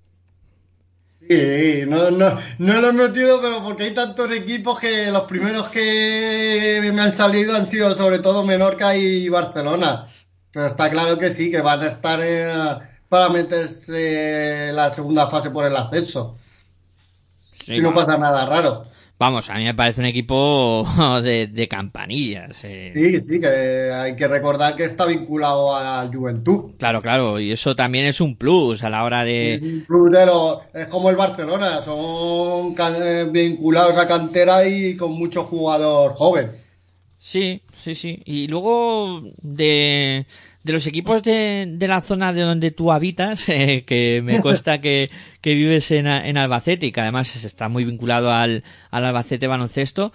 Sí, 1.28 1.86
no, 1.88 2.12
no, 2.12 2.38
no 2.60 2.82
lo 2.82 2.90
he 2.90 2.94
metido, 2.94 3.42
pero 3.42 3.64
porque 3.64 3.86
hay 3.86 3.94
tantos 3.96 4.32
equipos 4.32 4.80
que 4.80 5.10
los 5.12 5.24
primeros 5.24 5.70
que 5.70 6.92
me 6.94 7.02
han 7.02 7.14
salido 7.14 7.56
han 7.56 7.66
sido 7.66 7.96
sobre 7.96 8.20
todo 8.20 8.44
Menorca 8.44 8.96
y 8.96 9.28
Barcelona. 9.28 10.08
Pero 10.52 10.68
está 10.68 10.92
claro 10.92 11.18
que 11.18 11.32
sí, 11.32 11.50
que 11.50 11.62
van 11.62 11.82
a 11.82 11.88
estar 11.88 12.20
eh, 12.22 12.78
para 13.10 13.30
meterse 13.30 14.70
la 14.72 14.94
segunda 14.94 15.32
fase 15.32 15.50
por 15.50 15.66
el 15.66 15.76
ascenso. 15.76 16.38
Sí, 17.66 17.74
si 17.74 17.82
no 17.82 17.94
pasa 17.94 18.18
nada 18.18 18.46
raro. 18.46 18.86
Vamos, 19.18 19.50
a 19.50 19.56
mí 19.56 19.64
me 19.64 19.74
parece 19.74 20.02
un 20.02 20.08
equipo 20.08 20.86
de, 21.24 21.48
de 21.48 21.68
campanillas. 21.70 22.64
eh. 22.66 22.90
Sí, 22.92 23.22
sí, 23.22 23.40
que 23.40 23.48
hay 23.94 24.16
que 24.18 24.28
recordar 24.28 24.76
que 24.76 24.84
está 24.84 25.06
vinculado 25.06 25.74
a 25.74 26.06
Juventud. 26.14 26.74
Claro, 26.78 27.02
claro, 27.02 27.40
y 27.40 27.52
eso 27.52 27.76
también 27.78 28.06
es 28.06 28.20
un 28.20 28.36
plus 28.36 28.84
a 28.84 28.90
la 28.90 29.04
hora 29.06 29.24
de... 29.24 29.54
Es 29.54 29.64
un 29.64 29.82
club 29.82 30.12
de 30.12 30.26
los- 30.26 30.60
es 30.74 30.88
como 30.88 31.10
el 31.10 31.16
Barcelona, 31.16 31.82
son 31.82 32.74
can- 32.76 33.02
eh, 33.02 33.24
vinculados 33.32 33.98
a 33.98 34.06
cantera 34.08 34.68
y 34.68 34.98
con 34.98 35.14
mucho 35.14 35.46
jugador 35.46 36.12
joven. 36.14 36.52
Sí, 37.18 37.62
sí, 37.84 37.96
sí. 37.96 38.22
Y 38.26 38.48
luego 38.48 39.24
de, 39.42 40.28
de 40.66 40.74
los 40.74 40.88
equipos 40.88 41.22
de, 41.22 41.68
de 41.70 41.88
la 41.88 42.02
zona 42.02 42.34
de 42.34 42.42
donde 42.42 42.72
tú 42.72 42.92
habitas, 42.92 43.48
eh, 43.50 43.84
que 43.86 44.22
me 44.24 44.42
consta 44.42 44.82
que, 44.82 45.12
que 45.40 45.54
vives 45.54 45.92
en, 45.92 46.08
en 46.08 46.38
Albacete 46.38 46.88
y 46.88 46.92
que 46.92 47.02
además 47.02 47.46
está 47.46 47.70
muy 47.70 47.86
vinculado 47.86 48.32
al, 48.34 48.64
al 48.90 49.06
Albacete 49.06 49.46
baloncesto. 49.46 50.12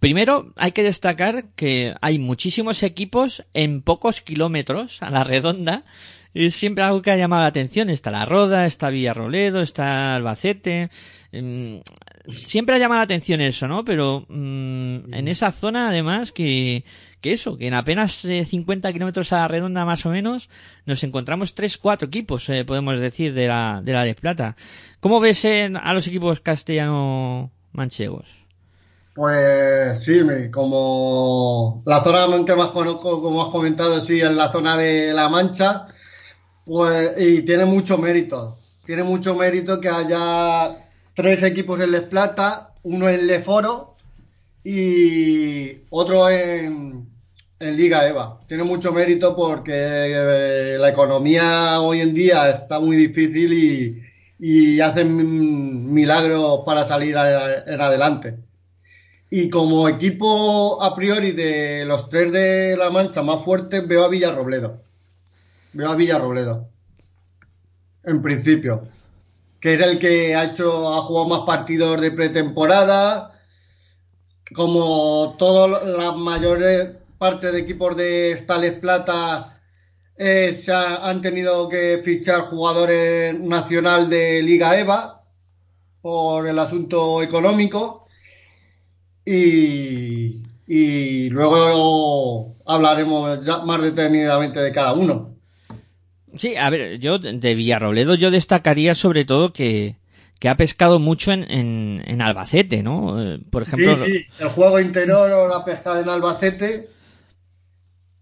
Primero, 0.00 0.52
hay 0.56 0.72
que 0.72 0.82
destacar 0.82 1.44
que 1.54 1.94
hay 2.00 2.18
muchísimos 2.18 2.82
equipos 2.82 3.44
en 3.54 3.80
pocos 3.82 4.20
kilómetros 4.20 5.00
a 5.02 5.10
la 5.10 5.22
redonda. 5.22 5.84
Es 6.34 6.56
siempre 6.56 6.82
algo 6.82 7.00
que 7.00 7.12
ha 7.12 7.16
llamado 7.16 7.42
la 7.42 7.48
atención. 7.48 7.88
Está 7.88 8.10
La 8.10 8.24
Roda, 8.24 8.66
está 8.66 8.90
Villarroledo, 8.90 9.62
está 9.62 10.16
Albacete. 10.16 10.90
em, 11.30 11.80
siempre 12.26 12.74
ha 12.74 12.78
llamado 12.80 12.98
la 12.98 13.04
atención 13.04 13.40
eso, 13.40 13.68
¿no? 13.68 13.84
Pero 13.84 14.26
mm, 14.28 15.14
en 15.14 15.28
esa 15.28 15.52
zona, 15.52 15.90
además, 15.90 16.32
que, 16.32 16.82
que 17.22 17.32
eso, 17.32 17.56
que 17.56 17.68
en 17.68 17.74
apenas 17.74 18.22
eh, 18.26 18.44
50 18.44 18.92
kilómetros 18.92 19.32
a 19.32 19.38
la 19.38 19.48
redonda 19.48 19.86
más 19.86 20.04
o 20.04 20.10
menos, 20.10 20.50
nos 20.84 21.02
encontramos 21.04 21.54
tres, 21.54 21.78
cuatro 21.78 22.08
equipos, 22.08 22.46
eh, 22.50 22.64
podemos 22.66 22.98
decir, 23.00 23.32
de 23.32 23.48
la, 23.48 23.80
de 23.82 23.92
la 23.94 24.04
de 24.04 24.14
Plata. 24.14 24.56
¿Cómo 25.00 25.20
ves 25.20 25.44
en- 25.46 25.78
a 25.78 25.94
los 25.94 26.06
equipos 26.06 26.40
castellano-manchegos? 26.40 28.28
Pues 29.14 30.02
sí, 30.04 30.20
como 30.50 31.82
la 31.84 32.02
zona 32.02 32.44
que 32.44 32.54
más 32.56 32.68
conozco, 32.68 33.20
como 33.22 33.42
has 33.42 33.50
comentado, 33.50 34.00
sí, 34.00 34.20
es 34.20 34.30
la 34.30 34.50
zona 34.50 34.76
de 34.76 35.12
La 35.12 35.28
Mancha, 35.28 35.86
pues 36.64 37.12
y 37.18 37.42
tiene 37.42 37.66
mucho 37.66 37.98
mérito. 37.98 38.58
Tiene 38.86 39.02
mucho 39.04 39.34
mérito 39.34 39.80
que 39.80 39.88
haya 39.88 40.86
tres 41.14 41.42
equipos 41.42 41.78
en 41.80 41.92
Les 41.92 42.02
Plata, 42.02 42.72
uno 42.84 43.08
en 43.08 43.26
Leforo 43.26 43.96
y 44.64 45.82
otro 45.90 46.28
en, 46.30 47.08
en 47.62 47.76
Liga 47.76 48.06
EVA. 48.08 48.40
Tiene 48.46 48.64
mucho 48.64 48.92
mérito 48.92 49.36
porque 49.36 49.72
eh, 49.72 50.76
la 50.78 50.88
economía 50.88 51.80
hoy 51.80 52.00
en 52.00 52.12
día 52.12 52.50
está 52.50 52.80
muy 52.80 52.96
difícil 52.96 53.52
y, 53.52 54.02
hacen 54.80 55.94
milagros 55.94 56.62
para 56.66 56.82
salir 56.82 57.14
en 57.14 57.80
adelante. 57.80 58.36
Y 59.30 59.48
como 59.48 59.88
equipo 59.88 60.82
a 60.82 60.96
priori 60.96 61.30
de 61.30 61.84
los 61.86 62.08
tres 62.08 62.32
de 62.32 62.76
La 62.76 62.90
Mancha 62.90 63.22
más 63.22 63.44
fuertes, 63.44 63.86
veo 63.86 64.04
a 64.04 64.08
Villarrobledo. 64.08 64.82
Veo 65.72 65.88
a 65.88 65.94
Villarrobledo. 65.94 66.68
En 68.02 68.20
principio. 68.20 68.88
Que 69.60 69.74
es 69.74 69.80
el 69.80 70.00
que 70.00 70.34
ha 70.34 70.46
hecho, 70.46 70.92
ha 70.92 71.02
jugado 71.02 71.28
más 71.28 71.40
partidos 71.46 72.00
de 72.00 72.10
pretemporada. 72.10 73.40
Como 74.52 75.36
todas 75.38 75.86
las 75.86 76.16
mayores 76.16 77.01
partes 77.24 77.52
de 77.52 77.60
equipos 77.60 77.96
de 77.96 78.36
Stales 78.36 78.74
Plata 78.84 79.60
eh, 80.16 80.56
se 80.62 80.72
ha- 80.72 81.08
han 81.08 81.20
tenido 81.22 81.68
que 81.68 82.00
fichar 82.04 82.40
jugadores 82.42 83.38
nacional 83.38 84.08
de 84.10 84.42
Liga 84.42 84.78
EVA 84.78 85.22
por 86.02 86.46
el 86.48 86.58
asunto 86.58 87.22
económico. 87.22 88.06
Y, 89.24 90.42
y 90.66 91.30
luego 91.30 92.56
hablaremos 92.66 93.44
ya 93.46 93.58
más 93.58 93.80
detenidamente 93.82 94.58
de 94.60 94.72
cada 94.72 94.92
uno. 94.94 95.36
Sí, 96.36 96.56
a 96.56 96.70
ver, 96.70 96.98
yo 96.98 97.18
de 97.18 97.54
Villarrobledo 97.54 98.14
yo 98.14 98.30
destacaría 98.30 98.94
sobre 98.94 99.24
todo 99.24 99.52
que, 99.52 99.96
que 100.40 100.48
ha 100.48 100.56
pescado 100.56 100.98
mucho 100.98 101.30
en, 101.30 101.48
en, 101.50 102.02
en 102.06 102.22
Albacete, 102.22 102.82
¿no? 102.82 103.22
Eh, 103.34 103.38
Por 103.50 103.62
ejemplo, 103.62 103.94
sí, 103.94 104.02
sí, 104.18 104.24
el 104.40 104.48
juego 104.48 104.80
interior 104.80 105.28
lo 105.28 105.54
ha 105.54 105.64
pescado 105.64 106.00
en 106.00 106.08
Albacete, 106.08 106.88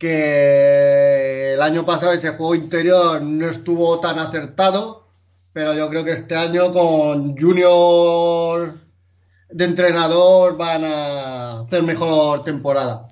que 0.00 1.52
el 1.54 1.62
año 1.62 1.84
pasado 1.84 2.12
ese 2.12 2.30
juego 2.30 2.54
interior 2.54 3.20
no 3.22 3.46
estuvo 3.48 4.00
tan 4.00 4.18
acertado, 4.18 5.06
pero 5.52 5.74
yo 5.74 5.88
creo 5.90 6.04
que 6.04 6.12
este 6.12 6.34
año 6.34 6.72
con 6.72 7.36
Junior 7.36 8.78
de 9.50 9.64
entrenador 9.64 10.56
van 10.56 10.84
a 10.84 11.60
hacer 11.60 11.82
mejor 11.82 12.42
temporada. 12.44 13.06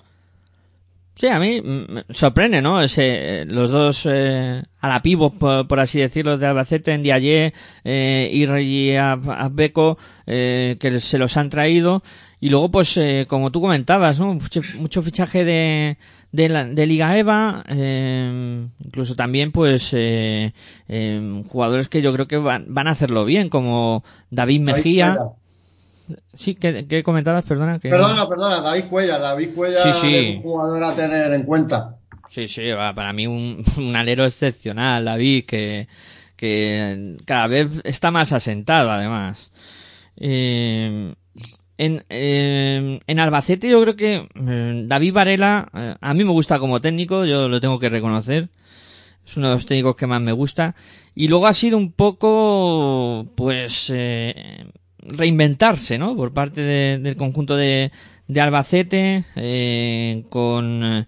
Sí, 1.15 1.27
a 1.27 1.39
mí 1.41 1.61
me 1.61 2.05
sorprende, 2.11 2.63
¿no? 2.63 2.81
Ese, 2.81 3.41
eh, 3.41 3.45
los 3.45 3.71
dos 3.73 4.07
eh, 4.07 4.63
a 4.81 4.89
la 4.89 5.03
pivo, 5.03 5.31
por, 5.31 5.67
por 5.67 5.81
así 5.81 5.99
decirlo, 5.99 6.39
de 6.39 6.47
Albacete, 6.47 6.93
en 6.93 7.03
Diallé 7.03 7.53
eh, 7.85 8.31
y 8.33 8.47
Regi 8.47 8.91
Ab- 8.93 9.35
Abbeco, 9.37 9.99
eh, 10.27 10.77
que 10.79 11.01
se 11.01 11.19
los 11.19 11.37
han 11.37 11.51
traído. 11.51 12.05
Y 12.41 12.51
luego, 12.51 12.71
pues, 12.71 12.97
eh, 12.97 13.27
como 13.29 13.51
tú 13.51 13.61
comentabas, 13.61 14.21
¿no? 14.21 14.33
Mucho, 14.35 14.61
mucho 14.79 15.03
fichaje 15.03 15.45
de, 15.45 15.99
de, 16.33 16.49
la- 16.49 16.65
de 16.65 16.87
Liga 16.87 17.17
EVA, 17.19 17.65
eh, 17.69 18.67
incluso 18.85 19.15
también, 19.17 19.53
pues, 19.53 19.91
eh, 19.93 20.53
eh, 20.89 21.43
jugadores 21.49 21.89
que 21.89 22.03
yo 22.03 22.13
creo 22.13 22.27
que 22.29 22.37
van, 22.37 22.67
van 22.69 22.87
a 22.89 22.93
hacerlo 22.93 23.25
bien, 23.25 23.49
como 23.49 24.05
David 24.31 24.61
Mejía. 24.65 25.15
David 25.15 25.33
Sí, 26.33 26.55
¿qué, 26.55 26.87
qué 26.89 27.03
comentabas? 27.03 27.45
Perdona. 27.45 27.79
Que... 27.79 27.91
Perdona, 27.91 28.27
perdona, 28.27 28.61
David 28.63 28.85
Cuellar. 28.89 29.21
David 29.21 29.51
Cuellar 29.55 29.83
Sí, 29.83 29.99
sí. 30.01 30.15
es 30.17 30.37
un 30.37 30.43
jugador 30.43 30.83
a 30.85 30.95
tener 30.95 31.33
en 31.35 31.43
cuenta. 31.43 31.97
Sí, 32.31 32.49
sí, 32.49 32.67
va, 32.71 32.95
para 32.95 33.13
mí 33.13 33.27
un, 33.27 33.63
un 33.77 33.95
alero 33.97 34.25
excepcional, 34.25 35.05
David, 35.05 35.45
que, 35.45 35.87
que 36.37 37.17
cada 37.27 37.47
vez 37.47 37.69
está 37.85 38.11
más 38.11 38.33
asentado, 38.33 38.91
además. 38.91 39.51
Eh, 40.17 41.15
en, 41.79 42.05
eh, 42.11 43.01
en 43.07 43.21
Albacete 43.21 43.69
yo 43.71 43.81
creo 43.83 43.97
que 43.97 44.29
eh, 44.35 44.83
David 44.87 45.13
Varela, 45.15 45.69
eh, 45.75 45.95
a 46.01 46.13
mí 46.15 46.25
me 46.25 46.33
gusta 46.33 46.59
como 46.59 46.81
técnico, 46.81 47.25
yo 47.25 47.49
lo 47.49 47.61
tengo 47.61 47.79
que 47.79 47.89
reconocer. 47.89 48.49
Es 49.27 49.37
uno 49.37 49.49
de 49.49 49.55
los 49.55 49.67
técnicos 49.67 49.97
que 49.97 50.07
más 50.07 50.21
me 50.21 50.33
gusta. 50.33 50.75
Y 51.15 51.29
luego 51.29 51.47
ha 51.47 51.55
sido 51.55 51.77
un 51.79 51.93
poco, 51.93 53.27
pues, 53.37 53.91
eh, 53.95 54.67
reinventarse, 55.01 55.99
¿no? 55.99 56.17
Por 56.17 56.33
parte 56.33 56.61
de- 56.63 56.99
del 56.99 57.17
conjunto 57.17 57.57
de, 57.57 57.91
de 58.27 58.41
Albacete, 58.41 59.25
eh, 59.37 60.25
con, 60.31 61.07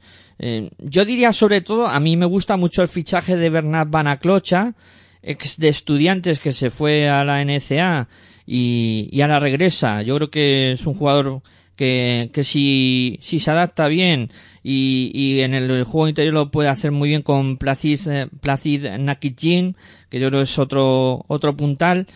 yo 0.79 1.05
diría 1.05 1.33
sobre 1.35 1.61
todo, 1.61 1.87
a 1.89 2.01
mí 2.01 2.17
me 2.17 2.25
gusta 2.27 2.57
mucho 2.57 2.81
el 2.83 2.89
fichaje 2.89 3.37
de 3.37 3.51
Bernat 3.51 3.91
Banaclocha, 3.91 4.75
ex 5.23 5.59
de 5.59 5.69
estudiantes 5.69 6.41
que 6.41 6.53
se 6.53 6.71
fue 6.71 7.09
a 7.11 7.25
la 7.25 7.43
NCA 7.45 8.09
y, 8.53 9.09
y 9.13 9.21
ahora 9.21 9.39
regresa. 9.39 10.03
Yo 10.03 10.17
creo 10.17 10.31
que 10.31 10.73
es 10.73 10.85
un 10.85 10.95
jugador 10.95 11.41
que, 11.77 12.31
que 12.33 12.43
si, 12.43 13.19
si 13.23 13.39
se 13.39 13.51
adapta 13.53 13.87
bien 13.87 14.31
y, 14.65 15.13
y 15.15 15.41
en 15.43 15.55
el 15.55 15.85
juego 15.85 16.09
interior 16.09 16.35
lo 16.35 16.51
puede 16.51 16.69
hacer 16.69 16.91
muy 16.91 17.11
bien 17.11 17.23
con 17.23 17.59
Placid, 17.59 18.09
eh, 18.09 18.29
Placid 18.41 18.87
Nakijin, 18.99 19.77
que 20.11 20.19
yo 20.19 20.29
creo 20.31 20.43
es 20.43 20.59
otro, 20.59 21.25
otro 21.29 21.57
puntal. 21.57 22.09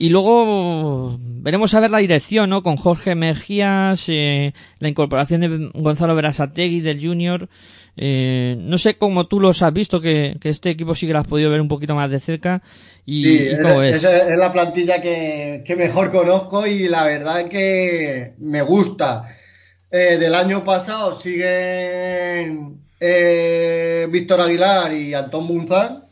y 0.00 0.10
luego 0.10 1.18
veremos 1.20 1.74
a 1.74 1.80
ver 1.80 1.90
la 1.90 1.98
dirección, 1.98 2.50
¿no? 2.50 2.62
Con 2.62 2.76
Jorge 2.76 3.16
Mejías, 3.16 4.04
eh, 4.08 4.54
la 4.78 4.88
incorporación 4.88 5.40
de 5.40 5.70
Gonzalo 5.74 6.14
Verasategui 6.14 6.80
del 6.80 7.04
Junior. 7.04 7.48
Eh, 7.98 8.56
no 8.58 8.78
sé 8.78 8.96
cómo 8.96 9.26
tú 9.26 9.40
los 9.40 9.62
has 9.62 9.72
visto, 9.72 10.00
que, 10.00 10.36
que, 10.40 10.50
este 10.50 10.70
equipo 10.70 10.94
sí 10.94 11.06
que 11.06 11.12
lo 11.12 11.18
has 11.18 11.26
podido 11.26 11.50
ver 11.50 11.60
un 11.60 11.68
poquito 11.68 11.94
más 11.94 12.10
de 12.10 12.20
cerca. 12.20 12.62
Y, 13.04 13.22
sí, 13.24 13.48
es, 13.48 13.58
es? 13.58 14.04
es, 14.04 14.38
la 14.38 14.52
plantilla 14.52 15.00
que, 15.00 15.64
que, 15.66 15.76
mejor 15.76 16.10
conozco 16.10 16.66
y 16.66 16.88
la 16.88 17.04
verdad 17.04 17.40
es 17.40 17.48
que 17.48 18.34
me 18.38 18.62
gusta. 18.62 19.24
Eh, 19.90 20.18
del 20.18 20.34
año 20.34 20.62
pasado 20.62 21.18
siguen 21.18 22.80
eh, 23.00 24.06
Víctor 24.10 24.40
Aguilar 24.42 24.92
y 24.92 25.14
Antón 25.14 25.46
Munzán 25.46 26.08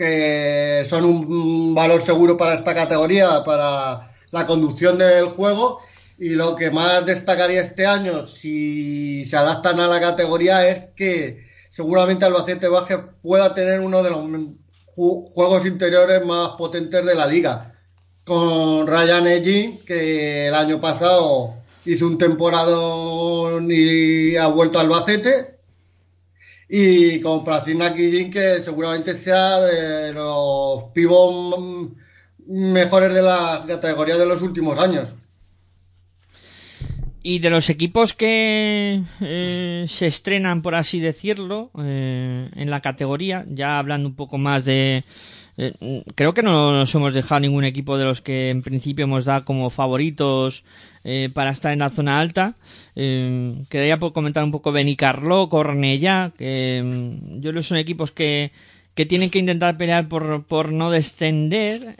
que 0.00 0.86
son 0.88 1.04
un 1.04 1.74
valor 1.74 2.00
seguro 2.00 2.34
para 2.34 2.54
esta 2.54 2.74
categoría, 2.74 3.44
para 3.44 4.10
la 4.30 4.46
conducción 4.46 4.96
del 4.96 5.26
juego. 5.26 5.82
Y 6.20 6.34
lo 6.34 6.54
que 6.54 6.70
más 6.70 7.06
destacaría 7.06 7.62
este 7.62 7.86
año, 7.86 8.26
si 8.26 9.24
se 9.24 9.36
adaptan 9.38 9.80
a 9.80 9.88
la 9.88 9.98
categoría, 9.98 10.68
es 10.68 10.88
que 10.94 11.48
seguramente 11.70 12.26
Albacete 12.26 12.68
Vázquez 12.68 12.98
pueda 13.22 13.54
tener 13.54 13.80
uno 13.80 14.02
de 14.02 14.10
los 14.10 14.20
juegos 14.94 15.64
interiores 15.64 16.22
más 16.26 16.50
potentes 16.58 17.06
de 17.06 17.14
la 17.14 17.26
liga. 17.26 17.74
Con 18.22 18.86
Ryan 18.86 19.26
Egin, 19.28 19.82
que 19.86 20.48
el 20.48 20.54
año 20.54 20.78
pasado 20.78 21.54
hizo 21.86 22.06
un 22.06 22.18
temporada 22.18 22.76
y 23.66 24.36
ha 24.36 24.46
vuelto 24.48 24.78
a 24.78 24.82
Albacete 24.82 25.58
y 26.68 27.18
con 27.22 27.44
Placina 27.44 27.94
Killin, 27.94 28.30
que 28.30 28.62
seguramente 28.62 29.14
sea 29.14 29.58
de 29.62 30.12
los 30.12 30.84
pibos 30.92 31.68
mejores 32.46 33.14
de 33.14 33.22
la 33.22 33.64
categoría 33.66 34.18
de 34.18 34.26
los 34.26 34.42
últimos 34.42 34.78
años. 34.78 35.14
Y 37.22 37.40
de 37.40 37.50
los 37.50 37.68
equipos 37.68 38.14
que 38.14 39.02
eh, 39.20 39.84
se 39.88 40.06
estrenan, 40.06 40.62
por 40.62 40.74
así 40.74 41.00
decirlo, 41.00 41.70
eh, 41.78 42.48
en 42.54 42.70
la 42.70 42.80
categoría, 42.80 43.44
ya 43.48 43.78
hablando 43.78 44.08
un 44.08 44.14
poco 44.14 44.38
más 44.38 44.64
de... 44.64 45.04
Eh, 45.58 46.02
creo 46.14 46.32
que 46.32 46.42
no 46.42 46.72
nos 46.72 46.94
hemos 46.94 47.12
dejado 47.12 47.40
ningún 47.40 47.64
equipo 47.64 47.98
de 47.98 48.04
los 48.04 48.22
que 48.22 48.48
en 48.48 48.62
principio 48.62 49.04
hemos 49.04 49.26
dado 49.26 49.44
como 49.44 49.68
favoritos 49.68 50.64
para 51.34 51.50
estar 51.50 51.72
en 51.72 51.80
la 51.80 51.90
zona 51.90 52.20
alta. 52.20 52.56
Por 52.94 54.12
comentar 54.14 54.42
un 54.42 54.52
poco 54.52 54.72
Benicarló, 54.72 55.50
Cornellá, 55.50 56.32
que 56.38 56.82
mm, 56.84 57.40
yo 57.40 57.50
creo 57.50 57.60
que 57.60 57.68
son 57.68 57.76
equipos 57.76 58.12
que, 58.12 58.52
que 58.94 59.04
tienen 59.04 59.28
que 59.28 59.38
intentar 59.38 59.76
pelear 59.76 60.08
por, 60.08 60.44
por 60.44 60.72
no 60.72 60.90
descender. 60.90 61.96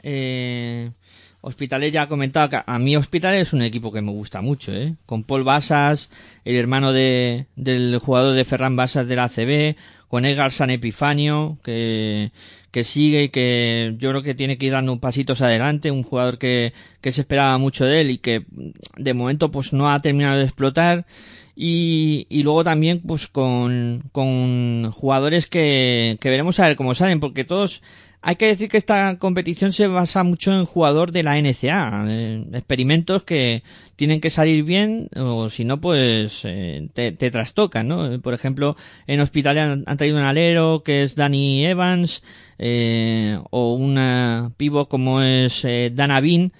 Hospitalet 1.41 1.91
ya 1.91 2.03
ha 2.03 2.07
comentado 2.07 2.49
que 2.49 2.61
a 2.65 2.79
mí 2.79 2.95
Hospitalet 2.95 3.41
es 3.41 3.53
un 3.53 3.63
equipo 3.63 3.91
que 3.91 4.01
me 4.01 4.11
gusta 4.11 4.41
mucho, 4.41 4.71
¿eh? 4.71 4.95
Con 5.05 5.23
Paul 5.23 5.43
Basas, 5.43 6.09
el 6.45 6.55
hermano 6.55 6.93
de, 6.93 7.47
del 7.55 7.97
jugador 7.97 8.35
de 8.35 8.45
Ferran 8.45 8.75
Basas 8.75 9.07
del 9.07 9.19
ACB, 9.19 9.75
con 10.07 10.25
Edgar 10.25 10.51
San 10.51 10.69
Epifanio, 10.69 11.57
que, 11.63 12.31
que 12.69 12.83
sigue 12.83 13.23
y 13.23 13.29
que 13.29 13.95
yo 13.97 14.09
creo 14.09 14.21
que 14.21 14.35
tiene 14.35 14.57
que 14.57 14.67
ir 14.67 14.73
dando 14.73 14.99
pasitos 14.99 15.41
adelante, 15.41 15.89
un 15.89 16.03
jugador 16.03 16.37
que, 16.37 16.73
que 17.01 17.11
se 17.11 17.21
esperaba 17.21 17.57
mucho 17.57 17.85
de 17.85 18.01
él 18.01 18.11
y 18.11 18.17
que 18.19 18.45
de 18.97 19.13
momento 19.13 19.51
pues 19.51 19.73
no 19.73 19.89
ha 19.89 20.01
terminado 20.01 20.37
de 20.37 20.43
explotar. 20.43 21.05
Y, 21.55 22.27
y 22.29 22.43
luego 22.43 22.63
también 22.63 23.01
pues 23.01 23.27
con, 23.27 24.03
con 24.11 24.91
jugadores 24.91 25.47
que, 25.47 26.17
que 26.19 26.29
veremos 26.29 26.59
a 26.59 26.67
ver 26.67 26.75
cómo 26.75 26.93
salen, 26.93 27.19
porque 27.19 27.43
todos 27.43 27.81
hay 28.23 28.35
que 28.35 28.47
decir 28.47 28.69
que 28.69 28.77
esta 28.77 29.17
competición 29.17 29.71
se 29.73 29.87
basa 29.87 30.23
mucho 30.23 30.51
en 30.51 30.65
jugador 30.65 31.11
de 31.11 31.23
la 31.23 31.41
NCA, 31.41 32.05
eh, 32.07 32.45
experimentos 32.53 33.23
que 33.23 33.63
tienen 33.95 34.21
que 34.21 34.29
salir 34.29 34.63
bien 34.63 35.09
o 35.15 35.49
si 35.49 35.65
no 35.65 35.81
pues 35.81 36.41
eh, 36.43 36.87
te, 36.93 37.11
trastocan, 37.31 37.87
¿no? 37.87 38.21
Por 38.21 38.33
ejemplo, 38.33 38.75
en 39.07 39.21
Hospital 39.21 39.57
han, 39.85 39.97
traído 39.97 40.17
un 40.17 40.23
alero 40.23 40.83
que 40.83 41.03
es 41.03 41.15
Danny 41.15 41.65
Evans 41.65 42.23
eh, 42.59 43.39
o 43.49 43.73
una 43.73 44.51
pivo 44.57 44.87
como 44.87 45.21
es 45.23 45.65
eh, 45.65 45.91
Dana 45.93 46.21
Bean, 46.21 46.51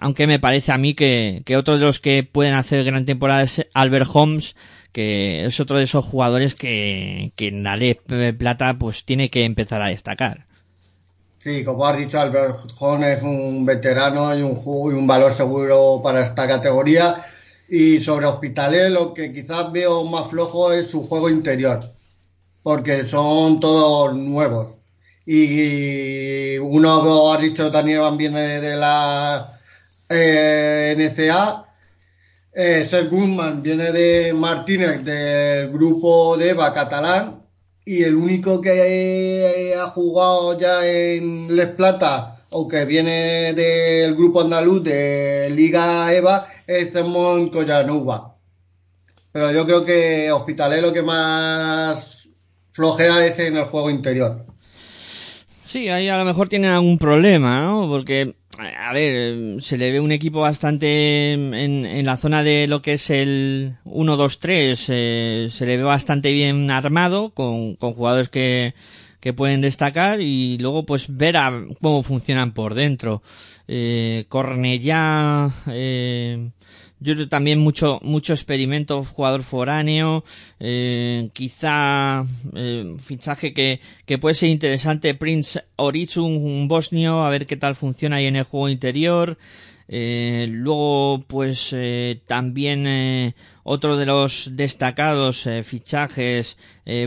aunque 0.00 0.26
me 0.26 0.38
parece 0.38 0.72
a 0.72 0.78
mí 0.78 0.94
que, 0.94 1.42
que 1.44 1.58
otro 1.58 1.78
de 1.78 1.84
los 1.84 1.98
que 2.00 2.24
pueden 2.24 2.54
hacer 2.54 2.82
gran 2.84 3.04
temporada 3.04 3.42
es 3.42 3.66
Albert 3.74 4.08
Holmes, 4.12 4.56
que 4.92 5.44
es 5.44 5.60
otro 5.60 5.76
de 5.76 5.84
esos 5.84 6.06
jugadores 6.06 6.54
que, 6.54 7.32
que 7.36 7.48
en 7.48 7.62
la 7.62 7.76
ley 7.76 7.98
plata 8.38 8.78
pues 8.78 9.04
tiene 9.04 9.28
que 9.28 9.44
empezar 9.44 9.82
a 9.82 9.88
destacar. 9.88 10.45
Sí, 11.46 11.62
como 11.62 11.86
has 11.86 11.96
dicho, 11.96 12.18
Albert 12.18 12.72
Holmes 12.80 13.18
es 13.18 13.22
un 13.22 13.64
veterano 13.64 14.36
y 14.36 14.42
un, 14.42 14.60
y 14.64 14.94
un 14.98 15.06
valor 15.06 15.32
seguro 15.32 16.00
para 16.02 16.20
esta 16.20 16.44
categoría. 16.48 17.14
Y 17.68 18.00
sobre 18.00 18.26
Hospitalet, 18.26 18.90
lo 18.90 19.14
que 19.14 19.32
quizás 19.32 19.70
veo 19.70 20.02
más 20.06 20.26
flojo 20.28 20.72
es 20.72 20.88
su 20.88 21.06
juego 21.06 21.30
interior, 21.30 21.94
porque 22.64 23.06
son 23.06 23.60
todos 23.60 24.16
nuevos. 24.16 24.78
Y 25.24 26.58
uno, 26.58 27.32
ha 27.32 27.38
dicho, 27.38 27.70
Daniel 27.70 28.00
Van 28.00 28.16
viene 28.16 28.60
de 28.60 28.76
la 28.76 29.60
eh, 30.08 30.96
NCA, 30.98 31.64
eh, 32.54 32.84
Seth 32.84 33.08
Guzman 33.08 33.62
viene 33.62 33.92
de 33.92 34.32
Martínez, 34.32 35.04
del 35.04 35.70
grupo 35.70 36.36
de 36.36 36.50
EVA 36.50 36.74
catalán, 36.74 37.35
y 37.88 38.02
el 38.02 38.16
único 38.16 38.60
que 38.60 39.76
ha 39.78 39.86
jugado 39.86 40.58
ya 40.58 40.84
en 40.84 41.54
Les 41.54 41.68
Plata, 41.68 42.42
aunque 42.50 42.84
viene 42.84 43.54
del 43.54 44.16
grupo 44.16 44.40
andaluz 44.40 44.82
de 44.82 45.52
Liga 45.54 46.12
EVA, 46.12 46.48
es 46.66 46.92
Simón 46.92 47.48
Collanuba. 47.48 48.34
Pero 49.30 49.52
yo 49.52 49.64
creo 49.64 49.84
que 49.84 50.32
Hospitalet 50.32 50.82
lo 50.82 50.92
que 50.92 51.02
más 51.02 52.28
flojea 52.70 53.24
es 53.24 53.38
en 53.38 53.56
el 53.56 53.66
juego 53.66 53.88
interior. 53.88 54.44
Sí, 55.64 55.88
ahí 55.88 56.08
a 56.08 56.18
lo 56.18 56.24
mejor 56.24 56.48
tienen 56.48 56.72
algún 56.72 56.98
problema, 56.98 57.62
¿no? 57.62 57.88
Porque, 57.88 58.34
a 58.58 58.92
ver, 58.92 59.62
se 59.62 59.76
le 59.76 59.90
ve 59.90 60.00
un 60.00 60.12
equipo 60.12 60.40
bastante 60.40 61.32
en, 61.32 61.54
en 61.54 62.06
la 62.06 62.16
zona 62.16 62.42
de 62.42 62.66
lo 62.66 62.82
que 62.82 62.94
es 62.94 63.10
el 63.10 63.76
1-2-3, 63.84 64.86
eh, 64.88 65.48
se 65.50 65.66
le 65.66 65.76
ve 65.76 65.82
bastante 65.82 66.32
bien 66.32 66.70
armado, 66.70 67.30
con, 67.30 67.76
con 67.76 67.92
jugadores 67.94 68.28
que, 68.28 68.74
que 69.20 69.32
pueden 69.32 69.60
destacar 69.60 70.20
y 70.20 70.58
luego 70.58 70.86
pues 70.86 71.06
ver 71.08 71.36
a 71.36 71.52
cómo 71.80 72.02
funcionan 72.02 72.52
por 72.52 72.74
dentro. 72.74 73.22
Eh, 73.68 74.26
Cornellá, 74.28 75.50
eh, 75.66 76.50
yo 77.00 77.28
también 77.28 77.58
mucho 77.58 78.00
mucho 78.02 78.32
experimento 78.32 79.04
jugador 79.04 79.42
foráneo 79.42 80.24
eh, 80.58 81.28
quizá 81.32 82.24
eh, 82.54 82.96
fichaje 82.98 83.52
que, 83.52 83.80
que 84.06 84.18
puede 84.18 84.34
ser 84.34 84.48
interesante. 84.48 85.14
Prince 85.14 85.62
Orichun 85.76 86.36
un 86.36 86.68
bosnio 86.68 87.24
a 87.24 87.30
ver 87.30 87.46
qué 87.46 87.56
tal 87.56 87.74
funciona 87.74 88.16
ahí 88.16 88.26
en 88.26 88.36
el 88.36 88.44
juego 88.44 88.68
interior. 88.68 89.38
Eh, 89.88 90.48
luego 90.50 91.24
pues 91.28 91.74
también 92.26 93.34
otro 93.62 93.96
de 93.96 94.06
los 94.06 94.50
destacados 94.56 95.48
fichajes 95.62 96.58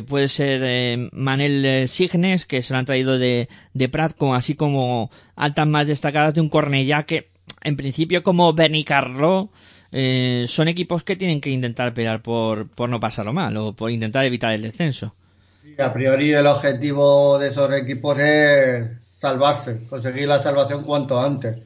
puede 0.07 0.29
ser 0.29 1.09
Manel 1.11 1.89
Signes 1.89 2.45
que 2.45 2.61
se 2.61 2.71
lo 2.71 2.79
han 2.79 2.85
traído 2.85 3.17
de, 3.19 3.49
de 3.73 3.89
Prat 3.89 4.15
así 4.33 4.55
como 4.55 5.11
altas 5.35 5.67
más 5.67 5.87
destacadas 5.87 6.33
de 6.35 6.39
un 6.39 6.47
Cornellá 6.47 7.03
que 7.03 7.31
en 7.63 7.75
principio 7.75 8.23
como 8.23 8.53
Benicarlo 8.53 9.51
eh, 9.91 10.45
son 10.47 10.67
equipos 10.67 11.03
que 11.03 11.15
tienen 11.15 11.41
que 11.41 11.49
intentar 11.49 11.93
pelear 11.93 12.21
por, 12.21 12.67
por 12.69 12.89
no 12.89 12.99
pasarlo 12.99 13.33
mal 13.33 13.55
o 13.57 13.73
por 13.73 13.91
intentar 13.91 14.25
evitar 14.25 14.53
el 14.53 14.61
descenso. 14.61 15.15
Sí, 15.61 15.75
a 15.79 15.91
priori 15.91 16.31
el 16.31 16.47
objetivo 16.47 17.39
de 17.39 17.49
esos 17.49 17.71
equipos 17.73 18.17
es 18.19 18.89
salvarse, 19.17 19.81
conseguir 19.89 20.27
la 20.27 20.39
salvación 20.39 20.83
cuanto 20.83 21.19
antes. 21.19 21.57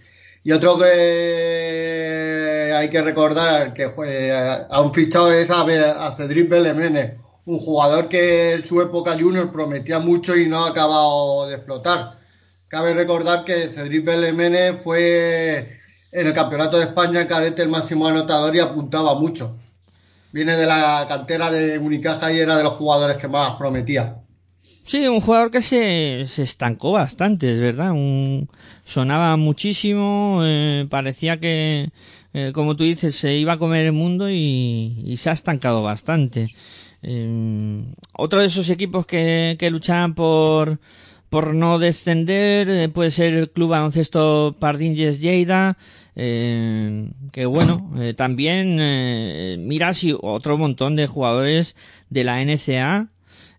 Y 0.43 0.51
otro 0.51 0.77
que 0.77 2.73
hay 2.75 2.89
que 2.89 3.01
recordar 3.01 3.73
que 3.73 3.85
a 4.69 4.81
un 4.81 4.93
fichado 4.93 5.31
es 5.31 5.49
a, 5.49 5.61
a 6.05 6.15
Cedric 6.15 6.49
Belemene, 6.49 7.17
un 7.45 7.59
jugador 7.59 8.09
que 8.09 8.53
en 8.53 8.65
su 8.65 8.81
época 8.81 9.17
junior 9.19 9.51
prometía 9.51 9.99
mucho 9.99 10.35
y 10.35 10.47
no 10.47 10.65
ha 10.65 10.69
acabado 10.69 11.47
de 11.47 11.55
explotar. 11.55 12.19
Cabe 12.67 12.93
recordar 12.93 13.45
que 13.45 13.67
Cedric 13.67 14.03
Belemene 14.03 14.73
fue 14.73 15.82
en 16.13 16.27
el 16.27 16.33
Campeonato 16.33 16.77
de 16.77 16.85
España 16.85 17.27
cadete 17.27 17.63
el 17.63 17.69
máximo 17.69 18.07
anotador 18.07 18.55
y 18.55 18.59
apuntaba 18.59 19.15
mucho. 19.15 19.57
Viene 20.31 20.55
de 20.55 20.67
la 20.67 21.05
cantera 21.07 21.51
de 21.51 21.79
Unicaja 21.79 22.31
y 22.31 22.39
era 22.39 22.55
de 22.55 22.63
los 22.63 22.73
jugadores 22.73 23.17
que 23.17 23.27
más 23.27 23.55
prometía. 23.55 24.17
Sí, 24.85 25.07
un 25.07 25.21
jugador 25.21 25.49
que 25.49 25.61
se, 25.61 26.25
se 26.27 26.43
estancó 26.43 26.91
bastante, 26.91 27.53
es 27.53 27.59
verdad. 27.59 27.93
Sonaba 28.85 29.37
muchísimo, 29.37 30.41
eh, 30.43 30.85
parecía 30.89 31.39
que, 31.39 31.89
eh, 32.33 32.51
como 32.53 32.75
tú 32.75 32.83
dices, 32.83 33.15
se 33.15 33.35
iba 33.35 33.53
a 33.53 33.57
comer 33.57 33.85
el 33.85 33.93
mundo 33.93 34.29
y, 34.29 35.15
se 35.17 35.29
ha 35.29 35.33
estancado 35.33 35.83
bastante. 35.83 36.47
Eh, 37.01 37.83
otro 38.13 38.39
de 38.39 38.47
esos 38.47 38.69
equipos 38.69 39.05
que, 39.05 39.55
que 39.57 39.69
luchaban 39.69 40.15
por, 40.15 40.79
por 41.29 41.53
no 41.55 41.79
descender 41.79 42.91
puede 42.91 43.11
ser 43.11 43.33
el 43.33 43.49
Club 43.49 43.69
Baloncesto 43.69 44.55
Pardinges 44.59 45.21
Lleida, 45.21 45.77
eh, 46.15 47.11
que 47.31 47.45
bueno, 47.45 47.91
eh, 47.97 48.13
también 48.13 48.77
eh, 48.79 49.55
mira 49.59 49.93
si 49.93 50.15
otro 50.21 50.57
montón 50.57 50.95
de 50.95 51.07
jugadores 51.07 51.75
de 52.09 52.23
la 52.23 52.43
NCA 52.43 53.09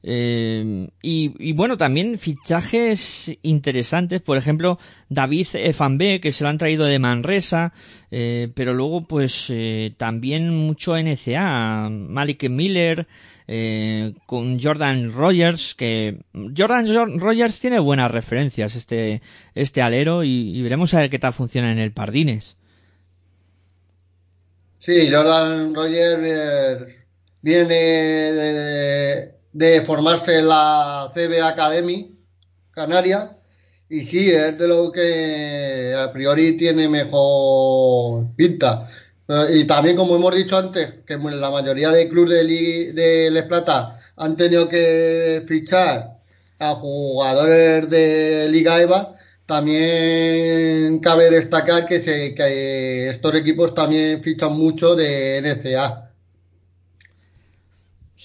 eh, 0.06 0.88
y, 1.00 1.34
y, 1.38 1.52
bueno, 1.54 1.78
también 1.78 2.18
fichajes 2.18 3.32
interesantes, 3.42 4.20
por 4.20 4.36
ejemplo, 4.36 4.78
David 5.08 5.46
Efambe, 5.54 6.20
que 6.20 6.30
se 6.30 6.44
lo 6.44 6.50
han 6.50 6.58
traído 6.58 6.84
de 6.84 6.98
Manresa, 6.98 7.72
eh, 8.10 8.50
pero 8.54 8.74
luego 8.74 9.06
pues 9.08 9.46
eh, 9.48 9.94
también 9.96 10.50
mucho 10.50 10.94
NCA, 10.96 11.88
Malik 11.90 12.50
Miller, 12.50 13.06
eh, 13.48 14.12
con 14.26 14.60
Jordan 14.60 15.10
Rogers, 15.12 15.74
que 15.74 16.18
Jordan 16.54 17.18
Rogers 17.18 17.58
tiene 17.60 17.78
buenas 17.78 18.10
referencias, 18.10 18.76
este, 18.76 19.22
este 19.54 19.80
alero, 19.80 20.22
y 20.22 20.60
veremos 20.60 20.92
a 20.92 21.00
ver 21.00 21.10
qué 21.10 21.18
tal 21.18 21.32
funciona 21.32 21.72
en 21.72 21.78
el 21.78 21.92
Pardines. 21.92 22.58
Sí, 24.78 25.10
Jordan 25.10 25.74
Rogers 25.74 26.92
viene 27.40 27.64
de, 27.64 29.33
de 29.54 29.80
formarse 29.80 30.40
en 30.40 30.48
la 30.48 31.10
CB 31.14 31.40
Academy 31.42 32.18
Canaria 32.72 33.38
y 33.88 34.00
sí, 34.02 34.30
es 34.30 34.58
de 34.58 34.66
lo 34.68 34.90
que 34.90 35.94
a 35.96 36.12
priori 36.12 36.56
tiene 36.56 36.88
mejor 36.88 38.34
pinta. 38.36 38.88
Y 39.50 39.64
también, 39.64 39.96
como 39.96 40.16
hemos 40.16 40.34
dicho 40.34 40.56
antes, 40.56 40.94
que 41.06 41.16
la 41.16 41.50
mayoría 41.50 41.90
de 41.90 42.08
clubes 42.08 42.46
de, 42.94 43.30
Les 43.30 43.44
Plata 43.44 44.00
han 44.16 44.36
tenido 44.36 44.68
que 44.68 45.44
fichar 45.46 46.18
a 46.58 46.74
jugadores 46.74 47.88
de 47.90 48.48
Liga 48.50 48.80
EVA, 48.80 49.14
también 49.46 50.98
cabe 51.00 51.30
destacar 51.30 51.86
que, 51.86 52.00
que 52.34 53.08
estos 53.08 53.34
equipos 53.34 53.74
también 53.74 54.22
fichan 54.22 54.54
mucho 54.58 54.96
de 54.96 55.40
NCA. 55.42 56.03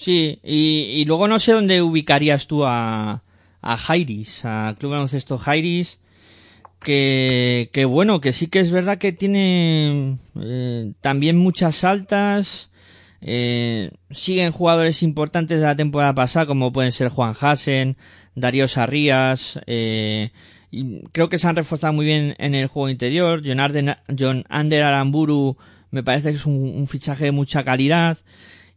Sí, 0.00 0.40
y, 0.42 0.94
y, 0.96 1.04
luego 1.04 1.28
no 1.28 1.38
sé 1.38 1.52
dónde 1.52 1.82
ubicarías 1.82 2.46
tú 2.46 2.64
a, 2.64 3.22
a 3.60 3.76
Jairis, 3.76 4.46
a 4.46 4.74
Club 4.78 4.92
Baloncesto 4.92 5.36
Jairis, 5.36 6.00
que, 6.78 7.68
que 7.70 7.84
bueno, 7.84 8.22
que 8.22 8.32
sí 8.32 8.46
que 8.46 8.60
es 8.60 8.70
verdad 8.70 8.96
que 8.96 9.12
tiene 9.12 10.16
eh, 10.40 10.92
también 11.02 11.36
muchas 11.36 11.84
altas, 11.84 12.70
eh, 13.20 13.90
siguen 14.10 14.52
jugadores 14.52 15.02
importantes 15.02 15.60
de 15.60 15.66
la 15.66 15.76
temporada 15.76 16.14
pasada, 16.14 16.46
como 16.46 16.72
pueden 16.72 16.92
ser 16.92 17.10
Juan 17.10 17.34
Hasen, 17.38 17.98
Darío 18.34 18.68
Sarrías, 18.68 19.60
eh, 19.66 20.30
y 20.70 21.02
creo 21.12 21.28
que 21.28 21.36
se 21.36 21.46
han 21.46 21.56
reforzado 21.56 21.92
muy 21.92 22.06
bien 22.06 22.36
en 22.38 22.54
el 22.54 22.68
juego 22.68 22.88
interior, 22.88 23.42
John, 23.44 23.60
Arden, 23.60 23.96
John 24.18 24.46
Ander 24.48 24.82
Aramburu 24.82 25.58
me 25.90 26.02
parece 26.02 26.30
que 26.30 26.36
es 26.36 26.46
un, 26.46 26.54
un 26.54 26.86
fichaje 26.86 27.26
de 27.26 27.32
mucha 27.32 27.64
calidad, 27.64 28.16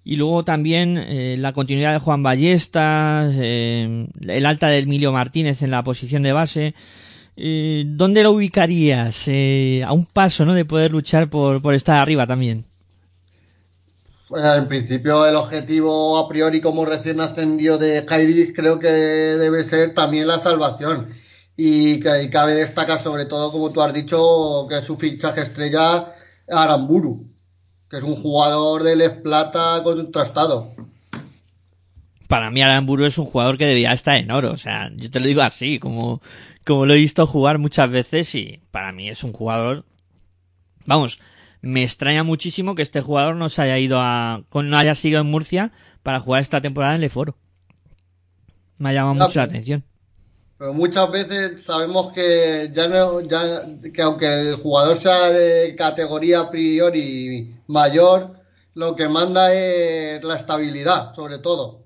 y 0.05 0.17
luego 0.17 0.43
también 0.43 0.97
eh, 0.97 1.37
la 1.39 1.53
continuidad 1.53 1.93
de 1.93 1.99
Juan 1.99 2.23
Ballestas, 2.23 3.33
eh, 3.37 4.07
el 4.21 4.45
alta 4.45 4.67
de 4.67 4.79
Emilio 4.79 5.13
Martínez 5.13 5.61
en 5.61 5.71
la 5.71 5.83
posición 5.83 6.23
de 6.23 6.33
base. 6.33 6.75
Eh, 7.37 7.85
¿Dónde 7.87 8.21
lo 8.21 8.31
ubicarías? 8.31 9.27
a 9.27 9.93
un 9.93 10.05
paso 10.05 10.45
¿no? 10.45 10.53
de 10.53 10.65
poder 10.65 10.91
luchar 10.91 11.29
por, 11.29 11.73
estar 11.73 11.97
arriba 11.97 12.27
también. 12.27 12.65
Pues 14.27 14.43
en 14.43 14.67
principio 14.67 15.25
el 15.25 15.35
objetivo 15.35 16.17
a 16.17 16.27
priori 16.27 16.59
como 16.59 16.85
recién 16.85 17.21
ascendido 17.21 17.77
de 17.77 18.03
Kairis 18.03 18.51
creo 18.53 18.79
que 18.79 18.87
debe 18.87 19.63
ser 19.63 19.93
también 19.93 20.27
la 20.27 20.37
salvación. 20.37 21.09
Y, 21.55 21.99
que, 21.99 22.29
cabe 22.31 22.55
destacar 22.55 22.99
sobre 22.99 23.25
todo, 23.25 23.51
como 23.51 23.71
tú 23.71 23.81
has 23.81 23.93
dicho, 23.93 24.67
que 24.67 24.81
su 24.81 24.97
fichaje 24.97 25.41
estrella 25.41 26.13
Aramburu 26.49 27.32
que 27.93 27.99
es 27.99 28.03
un 28.03 28.15
jugador 28.15 28.81
del 28.81 29.01
Esplata 29.01 29.79
contrastado. 29.83 30.73
Para 32.27 32.49
mí 32.49 32.59
Aramburu 32.59 33.05
es 33.05 33.19
un 33.19 33.27
jugador 33.27 33.59
que 33.59 33.67
debía 33.67 33.93
estar 33.93 34.15
en 34.15 34.31
oro, 34.31 34.51
o 34.51 34.57
sea, 34.57 34.89
yo 34.95 35.11
te 35.11 35.19
lo 35.19 35.27
digo 35.27 35.43
así, 35.43 35.77
como, 35.77 36.19
como 36.65 36.87
lo 36.87 36.95
he 36.95 36.97
visto 36.97 37.27
jugar 37.27 37.59
muchas 37.59 37.91
veces 37.91 38.33
y 38.33 38.61
para 38.71 38.91
mí 38.93 39.09
es 39.09 39.23
un 39.23 39.31
jugador, 39.31 39.85
vamos, 40.87 41.19
me 41.61 41.83
extraña 41.83 42.23
muchísimo 42.23 42.73
que 42.73 42.81
este 42.81 43.01
jugador 43.01 43.35
no 43.35 43.47
se 43.47 43.61
haya 43.61 43.77
ido 43.77 43.99
a, 43.99 44.41
no 44.51 44.75
haya 44.75 44.95
sido 44.95 45.21
en 45.21 45.27
Murcia 45.29 45.71
para 46.01 46.19
jugar 46.19 46.41
esta 46.41 46.61
temporada 46.61 46.95
en 46.95 47.01
Leforo. 47.01 47.35
Me 48.79 48.89
ha 48.89 48.93
llamado 48.93 49.13
mucho 49.13 49.37
la 49.37 49.45
atención. 49.45 49.83
Pero 50.63 50.73
muchas 50.73 51.11
veces 51.11 51.61
sabemos 51.61 52.13
que 52.13 52.71
ya 52.73 52.87
no, 52.87 53.19
ya, 53.19 53.65
que 53.93 54.01
aunque 54.01 54.27
el 54.27 54.55
jugador 54.55 54.95
sea 54.95 55.29
de 55.29 55.75
categoría 55.75 56.39
a 56.39 56.49
priori 56.49 57.53
mayor, 57.67 58.39
lo 58.73 58.95
que 58.95 59.09
manda 59.09 59.53
es 59.53 60.23
la 60.23 60.37
estabilidad, 60.37 61.13
sobre 61.15 61.39
todo. 61.39 61.83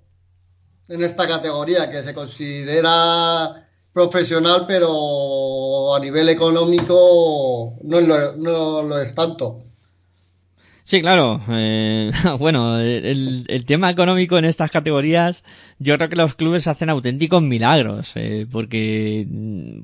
En 0.90 1.04
esta 1.04 1.28
categoría, 1.28 1.90
que 1.90 2.04
se 2.04 2.14
considera 2.14 3.66
profesional, 3.92 4.66
pero 4.68 5.96
a 5.96 6.00
nivel 6.00 6.30
económico 6.30 7.78
no 7.82 8.00
lo, 8.00 8.34
no 8.34 8.84
lo 8.84 9.00
es 9.00 9.16
tanto. 9.16 9.64
Sí, 10.88 11.02
claro. 11.02 11.42
Eh, 11.50 12.12
bueno, 12.40 12.80
el, 12.80 13.44
el, 13.50 13.66
tema 13.66 13.90
económico 13.90 14.38
en 14.38 14.46
estas 14.46 14.72
categorías, 14.72 15.44
yo 15.80 15.98
creo 15.98 16.08
que 16.08 16.16
los 16.16 16.36
clubes 16.36 16.66
hacen 16.68 16.90
auténticos 16.90 17.42
milagros, 17.42 18.14
eh, 18.16 18.48
porque 18.50 19.28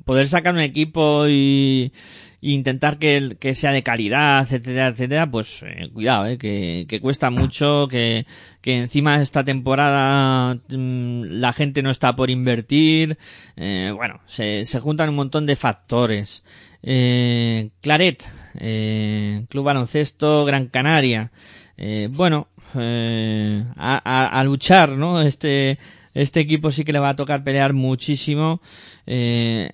poder 0.06 0.28
sacar 0.28 0.54
un 0.54 0.60
equipo 0.60 1.26
y, 1.28 1.92
intentar 2.40 2.98
que, 2.98 3.36
sea 3.54 3.72
de 3.72 3.82
calidad, 3.82 4.44
etcétera, 4.44 4.86
etcétera, 4.88 5.30
pues 5.30 5.62
eh, 5.64 5.90
cuidado, 5.92 6.26
eh, 6.26 6.38
que, 6.38 6.86
que, 6.88 7.00
cuesta 7.00 7.28
mucho, 7.28 7.86
que, 7.86 8.24
que 8.62 8.78
encima 8.78 9.20
esta 9.20 9.44
temporada 9.44 10.54
mmm, 10.54 11.24
la 11.24 11.52
gente 11.52 11.82
no 11.82 11.90
está 11.90 12.16
por 12.16 12.30
invertir, 12.30 13.18
eh, 13.56 13.92
bueno, 13.94 14.20
se, 14.24 14.64
se 14.64 14.80
juntan 14.80 15.10
un 15.10 15.16
montón 15.16 15.44
de 15.44 15.56
factores. 15.56 16.42
Eh, 16.82 17.70
Claret, 17.82 18.24
eh, 18.58 19.44
Club 19.48 19.64
Baloncesto 19.64 20.44
Gran 20.44 20.66
Canaria. 20.68 21.30
Eh, 21.76 22.08
bueno, 22.12 22.48
eh, 22.74 23.64
a, 23.76 24.00
a, 24.04 24.40
a, 24.40 24.44
luchar, 24.44 24.90
¿no? 24.90 25.20
Este, 25.22 25.78
este 26.14 26.40
equipo 26.40 26.70
sí 26.70 26.84
que 26.84 26.92
le 26.92 27.00
va 27.00 27.10
a 27.10 27.16
tocar 27.16 27.44
pelear 27.44 27.72
muchísimo. 27.72 28.60
Eh, 29.06 29.70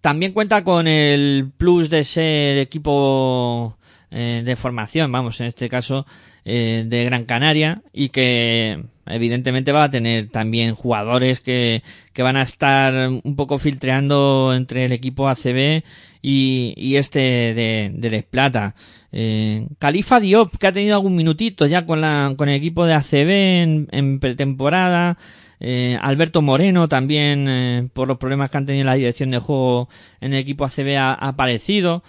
también 0.00 0.32
cuenta 0.32 0.62
con 0.64 0.86
el 0.86 1.50
plus 1.56 1.88
de 1.88 2.04
ser 2.04 2.58
equipo 2.58 3.78
eh, 4.10 4.42
de 4.44 4.56
formación, 4.56 5.10
vamos, 5.10 5.40
en 5.40 5.46
este 5.46 5.68
caso 5.68 6.06
eh, 6.44 6.84
de 6.86 7.04
Gran 7.04 7.24
Canaria 7.24 7.82
y 7.92 8.10
que 8.10 8.84
evidentemente 9.06 9.72
va 9.72 9.84
a 9.84 9.90
tener 9.90 10.28
también 10.28 10.74
jugadores 10.74 11.40
que, 11.40 11.82
que 12.12 12.22
van 12.22 12.36
a 12.36 12.42
estar 12.42 13.08
un 13.08 13.36
poco 13.36 13.58
filtreando 13.58 14.52
entre 14.54 14.84
el 14.84 14.92
equipo 14.92 15.28
ACB 15.28 15.82
y, 16.22 16.74
y 16.76 16.96
este 16.96 17.18
de, 17.18 17.90
de 17.94 18.10
Les 18.10 18.24
Plata. 18.24 18.74
Eh, 19.12 19.66
Califa 19.78 20.20
Diop, 20.20 20.56
que 20.56 20.66
ha 20.66 20.72
tenido 20.72 20.96
algún 20.96 21.16
minutito 21.16 21.66
ya 21.66 21.86
con, 21.86 22.00
la, 22.00 22.34
con 22.36 22.48
el 22.48 22.56
equipo 22.56 22.86
de 22.86 22.94
ACB 22.94 23.30
en, 23.30 23.88
en 23.92 24.20
pretemporada. 24.20 25.18
Eh, 25.60 25.96
Alberto 26.00 26.42
Moreno 26.42 26.88
también, 26.88 27.46
eh, 27.48 27.88
por 27.92 28.08
los 28.08 28.18
problemas 28.18 28.50
que 28.50 28.58
han 28.58 28.66
tenido 28.66 28.82
en 28.82 28.86
la 28.86 28.94
dirección 28.94 29.30
de 29.30 29.38
juego 29.38 29.88
en 30.20 30.34
el 30.34 30.40
equipo 30.40 30.64
ACB, 30.64 30.96
ha, 30.96 31.12
ha 31.12 31.28
aparecido 31.28 32.02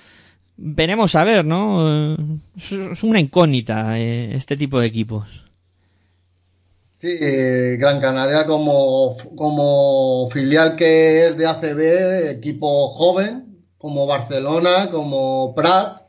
veremos 0.57 1.15
a 1.15 1.23
ver, 1.23 1.45
¿no? 1.45 2.15
Es 2.55 3.03
una 3.03 3.19
incógnita 3.19 3.99
eh, 3.99 4.35
este 4.35 4.57
tipo 4.57 4.79
de 4.79 4.87
equipos. 4.87 5.44
Sí, 6.95 7.09
eh, 7.19 7.75
Gran 7.77 7.99
Canaria 7.99 8.45
como, 8.45 9.13
como 9.35 10.29
filial 10.31 10.77
que 10.77 11.27
es 11.27 11.37
de 11.37 11.45
ACB, 11.45 12.29
equipo 12.29 12.87
joven, 12.87 13.65
como 13.77 14.07
Barcelona, 14.07 14.89
como 14.89 15.53
Prat. 15.53 16.03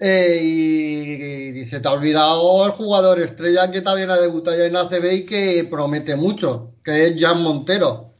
Eh, 0.00 0.40
y, 0.42 1.60
y, 1.60 1.64
se 1.66 1.78
te 1.78 1.86
ha 1.86 1.92
olvidado 1.92 2.66
el 2.66 2.72
jugador 2.72 3.20
estrella 3.20 3.70
que 3.70 3.80
también 3.80 4.10
ha 4.10 4.16
debutado 4.16 4.62
en 4.62 4.76
ACB 4.76 5.12
y 5.12 5.24
que 5.24 5.66
promete 5.70 6.16
mucho, 6.16 6.74
que 6.82 7.06
es 7.06 7.14
Jan 7.18 7.40
Montero. 7.42 8.12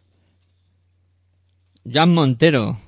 Jan 1.84 2.14
Montero, 2.14 2.78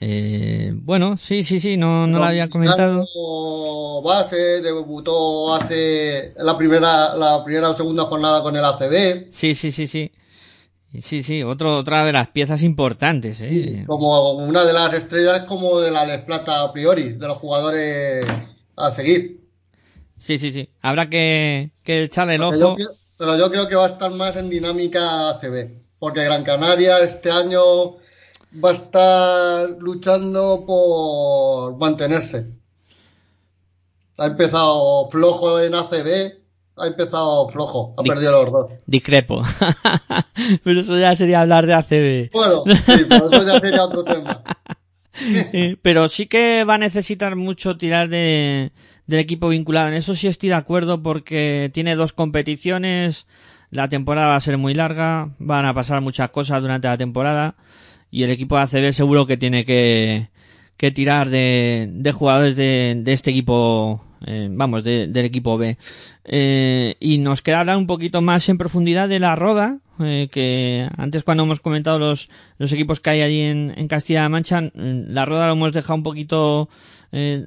eh, 0.00 0.72
bueno, 0.74 1.16
sí, 1.16 1.44
sí, 1.44 1.60
sí, 1.60 1.76
no, 1.76 2.06
no 2.06 2.18
lo 2.18 2.24
había 2.24 2.48
comentado. 2.48 3.04
Base, 4.02 4.60
debutó 4.60 5.54
hace 5.54 6.34
la 6.36 6.58
primera, 6.58 7.14
la 7.14 7.42
primera 7.44 7.70
o 7.70 7.76
segunda 7.76 8.04
jornada 8.04 8.42
con 8.42 8.56
el 8.56 8.64
ACB. 8.64 9.32
Sí, 9.32 9.54
sí, 9.54 9.70
sí, 9.70 9.86
sí. 9.86 10.10
Sí, 11.02 11.22
sí, 11.24 11.42
otro, 11.42 11.78
otra 11.78 12.04
de 12.04 12.12
las 12.12 12.28
piezas 12.28 12.62
importantes. 12.62 13.40
¿eh? 13.40 13.48
Sí, 13.48 13.84
como 13.86 14.32
una 14.32 14.64
de 14.64 14.72
las 14.72 14.94
estrellas 14.94 15.40
como 15.40 15.80
de 15.80 15.90
la 15.90 16.04
Les 16.06 16.22
Plata 16.22 16.62
a 16.62 16.72
priori, 16.72 17.14
de 17.14 17.26
los 17.26 17.36
jugadores 17.38 18.24
a 18.76 18.90
seguir. 18.92 19.40
Sí, 20.18 20.38
sí, 20.38 20.52
sí. 20.52 20.70
Habrá 20.80 21.10
que, 21.10 21.72
que 21.82 22.04
echarle 22.04 22.36
el 22.36 22.42
ojo. 22.42 22.76
Yo, 22.78 22.86
pero 23.16 23.36
yo 23.36 23.50
creo 23.50 23.66
que 23.66 23.74
va 23.74 23.86
a 23.86 23.88
estar 23.88 24.12
más 24.12 24.36
en 24.36 24.50
dinámica 24.50 25.30
ACB 25.30 25.84
porque 26.04 26.22
Gran 26.22 26.44
Canaria 26.44 26.98
este 26.98 27.30
año 27.30 27.96
va 28.62 28.70
a 28.70 28.72
estar 28.72 29.68
luchando 29.80 30.64
por 30.66 31.76
mantenerse. 31.78 32.46
Ha 34.18 34.26
empezado 34.26 35.08
flojo 35.10 35.60
en 35.60 35.74
ACB, 35.74 36.34
ha 36.76 36.86
empezado 36.86 37.48
flojo, 37.48 37.94
ha 37.98 38.02
perdido 38.02 38.44
los 38.44 38.52
dos. 38.52 38.70
Discrepo. 38.86 39.42
Pero 40.64 40.80
eso 40.80 40.96
ya 40.98 41.14
sería 41.16 41.40
hablar 41.40 41.66
de 41.66 41.74
ACB. 41.74 42.30
Bueno, 42.32 42.62
sí, 42.64 43.04
pero 43.08 43.26
eso 43.26 43.46
ya 43.46 43.60
sería 43.60 43.84
otro 43.84 44.04
tema. 44.04 44.42
Pero 45.82 46.08
sí 46.08 46.26
que 46.26 46.64
va 46.64 46.74
a 46.74 46.78
necesitar 46.78 47.36
mucho 47.36 47.76
tirar 47.76 48.08
de, 48.08 48.72
del 49.06 49.20
equipo 49.20 49.48
vinculado. 49.48 49.88
En 49.88 49.94
eso 49.94 50.14
sí 50.14 50.26
estoy 50.28 50.50
de 50.50 50.56
acuerdo 50.56 51.02
porque 51.02 51.70
tiene 51.72 51.96
dos 51.96 52.12
competiciones, 52.12 53.26
la 53.70 53.88
temporada 53.88 54.28
va 54.28 54.36
a 54.36 54.40
ser 54.40 54.58
muy 54.58 54.74
larga, 54.74 55.30
van 55.38 55.66
a 55.66 55.74
pasar 55.74 56.00
muchas 56.00 56.30
cosas 56.30 56.62
durante 56.62 56.88
la 56.88 56.98
temporada 56.98 57.56
y 58.14 58.22
el 58.22 58.30
equipo 58.30 58.56
de 58.56 58.62
ACB 58.62 58.92
seguro 58.92 59.26
que 59.26 59.36
tiene 59.36 59.64
que, 59.64 60.28
tirar 60.94 61.30
de, 61.30 61.88
de 61.90 62.12
jugadores 62.12 62.54
de, 62.54 63.00
de 63.02 63.12
este 63.12 63.30
equipo 63.30 64.04
eh, 64.26 64.48
vamos, 64.50 64.84
del 64.84 65.16
equipo 65.16 65.58
B. 65.58 65.76
Eh, 66.24 66.94
y 67.00 67.18
nos 67.18 67.42
queda 67.42 67.60
hablar 67.60 67.76
un 67.76 67.86
poquito 67.86 68.22
más 68.22 68.48
en 68.48 68.56
profundidad 68.56 69.08
de 69.08 69.18
la 69.18 69.34
Roda, 69.36 69.78
eh, 70.00 70.28
que 70.30 70.88
antes 70.96 71.24
cuando 71.24 71.42
hemos 71.42 71.60
comentado 71.60 71.98
los, 71.98 72.30
los 72.58 72.72
equipos 72.72 73.00
que 73.00 73.10
hay 73.10 73.20
allí 73.22 73.40
en, 73.40 73.74
en 73.76 73.88
Castilla-La 73.88 74.28
Mancha, 74.28 74.60
mm, 74.60 74.70
la 75.08 75.24
Roda 75.26 75.48
lo 75.48 75.54
hemos 75.54 75.72
dejado 75.72 75.96
un 75.96 76.02
poquito 76.02 76.68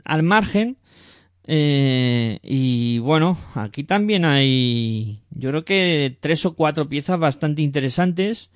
al 0.05 0.23
margen. 0.23 0.77
y 1.45 2.99
bueno, 2.99 3.37
aquí 3.53 3.83
también 3.83 4.23
hay, 4.25 5.21
yo 5.31 5.49
creo 5.49 5.65
que 5.65 6.17
tres 6.21 6.45
o 6.45 6.55
cuatro 6.55 6.87
piezas 6.87 7.19
bastante 7.19 7.61
interesantes. 7.61 8.49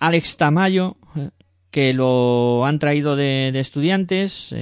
Alex 0.00 0.36
Tamayo, 0.36 0.96
que 1.70 1.94
lo 1.94 2.66
han 2.66 2.78
traído 2.78 3.16
de, 3.16 3.52
estudiantes, 3.54 4.54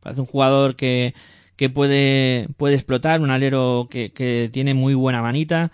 parece 0.00 0.20
un 0.20 0.26
jugador 0.26 0.76
que, 0.76 1.14
puede, 1.72 2.48
puede 2.56 2.74
explotar, 2.74 3.20
un 3.20 3.30
alero 3.30 3.88
que, 3.90 4.50
tiene 4.52 4.74
muy 4.74 4.94
buena 4.94 5.22
manita. 5.22 5.72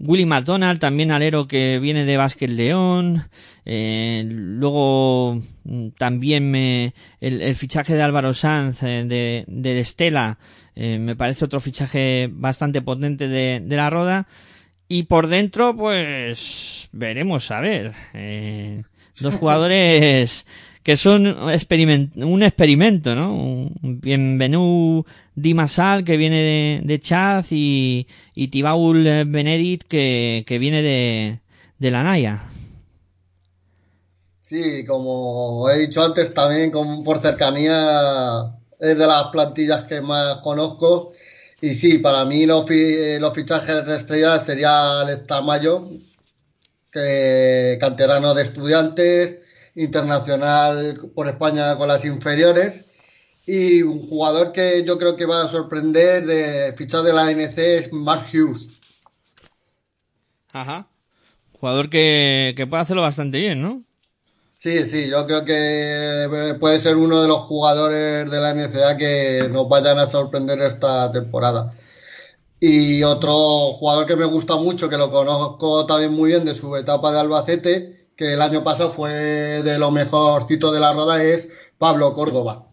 Willy 0.00 0.26
McDonald, 0.26 0.78
también 0.78 1.10
alero 1.10 1.48
que 1.48 1.78
viene 1.80 2.04
de 2.04 2.16
Vázquez 2.16 2.50
León. 2.50 3.28
Eh, 3.64 4.24
luego 4.26 5.42
mm, 5.64 5.88
también 5.98 6.50
me, 6.50 6.94
el, 7.20 7.54
fichaje 7.56 7.94
de 7.94 8.02
Álvaro 8.02 8.32
Sanz 8.32 8.82
eh, 8.82 9.04
de, 9.06 9.44
de 9.46 9.80
Estela 9.80 10.38
eh, 10.80 10.98
me 10.98 11.16
parece 11.16 11.44
otro 11.44 11.58
fichaje 11.60 12.30
bastante 12.32 12.80
potente 12.80 13.26
de, 13.26 13.60
de, 13.60 13.76
la 13.76 13.90
Roda. 13.90 14.28
Y 14.88 15.02
por 15.04 15.28
dentro, 15.28 15.76
pues 15.76 16.88
veremos 16.92 17.50
a 17.50 17.60
ver. 17.60 17.94
Eh, 18.14 18.82
dos 19.20 19.34
jugadores 19.34 20.46
que 20.82 20.96
son 20.96 21.26
un 21.26 22.42
experimento, 22.42 23.14
¿no? 23.14 23.70
Bienvenu 23.82 25.04
Dimasal, 25.34 26.04
que 26.04 26.16
viene 26.16 26.36
de, 26.36 26.80
de 26.84 27.00
Chad, 27.00 27.44
y, 27.50 28.06
y 28.34 28.48
Tibaul 28.48 29.04
Benedict, 29.26 29.86
que, 29.86 30.44
que 30.46 30.58
viene 30.58 30.80
de, 30.80 31.40
de 31.78 31.90
la 31.90 32.02
Naya. 32.02 32.42
Sí, 34.40 34.86
como 34.86 35.68
he 35.68 35.80
dicho 35.80 36.02
antes, 36.02 36.32
también 36.32 36.70
con, 36.70 37.04
por 37.04 37.18
cercanía 37.18 38.54
es 38.80 38.96
de 38.96 39.06
las 39.06 39.24
plantillas 39.24 39.84
que 39.84 40.00
más 40.00 40.38
conozco. 40.38 41.12
Y 41.60 41.74
sí, 41.74 41.98
para 41.98 42.24
mí 42.24 42.46
los, 42.46 42.66
los 42.70 43.34
fichajes 43.34 43.84
de 43.84 43.96
estrella 43.96 44.38
sería 44.38 45.00
Alex 45.00 45.26
Tamayo, 45.26 45.90
que 46.92 47.76
canterano 47.80 48.34
de 48.34 48.42
estudiantes, 48.42 49.38
internacional 49.74 51.00
por 51.14 51.28
España 51.28 51.76
con 51.76 51.88
las 51.88 52.04
inferiores. 52.04 52.84
Y 53.46 53.82
un 53.82 53.98
jugador 54.08 54.52
que 54.52 54.84
yo 54.84 54.98
creo 54.98 55.16
que 55.16 55.24
va 55.24 55.42
a 55.42 55.48
sorprender 55.48 56.26
de 56.26 56.74
fichar 56.76 57.02
de 57.02 57.12
la 57.12 57.22
ANC 57.22 57.58
es 57.58 57.92
Mark 57.92 58.26
Hughes. 58.32 58.66
Ajá. 60.52 60.86
Jugador 61.58 61.88
que, 61.90 62.54
que 62.56 62.66
puede 62.66 62.82
hacerlo 62.82 63.02
bastante 63.02 63.38
bien, 63.38 63.62
¿no? 63.62 63.82
Sí, 64.60 64.84
sí, 64.86 65.08
yo 65.08 65.24
creo 65.26 65.44
que 65.44 66.56
puede 66.58 66.80
ser 66.80 66.96
uno 66.96 67.22
de 67.22 67.28
los 67.28 67.38
jugadores 67.42 68.28
de 68.28 68.40
la 68.40 68.54
NCA 68.54 68.96
que 68.96 69.48
nos 69.50 69.68
vayan 69.68 69.98
a 69.98 70.06
sorprender 70.06 70.60
esta 70.62 71.12
temporada. 71.12 71.74
Y 72.60 73.02
otro 73.04 73.72
jugador 73.74 74.06
que 74.06 74.16
me 74.16 74.26
gusta 74.26 74.56
mucho, 74.56 74.88
que 74.88 74.96
lo 74.98 75.10
conozco 75.10 75.86
también 75.86 76.12
muy 76.14 76.30
bien 76.30 76.44
de 76.44 76.54
su 76.54 76.76
etapa 76.76 77.12
de 77.12 77.20
Albacete, 77.20 78.08
que 78.16 78.34
el 78.34 78.42
año 78.42 78.64
pasado 78.64 78.90
fue 78.90 79.12
de 79.12 79.78
lo 79.78 79.90
mejorcito 79.92 80.72
de 80.72 80.80
la 80.80 80.92
roda, 80.94 81.22
es 81.22 81.50
Pablo 81.78 82.14
Córdoba. 82.14 82.67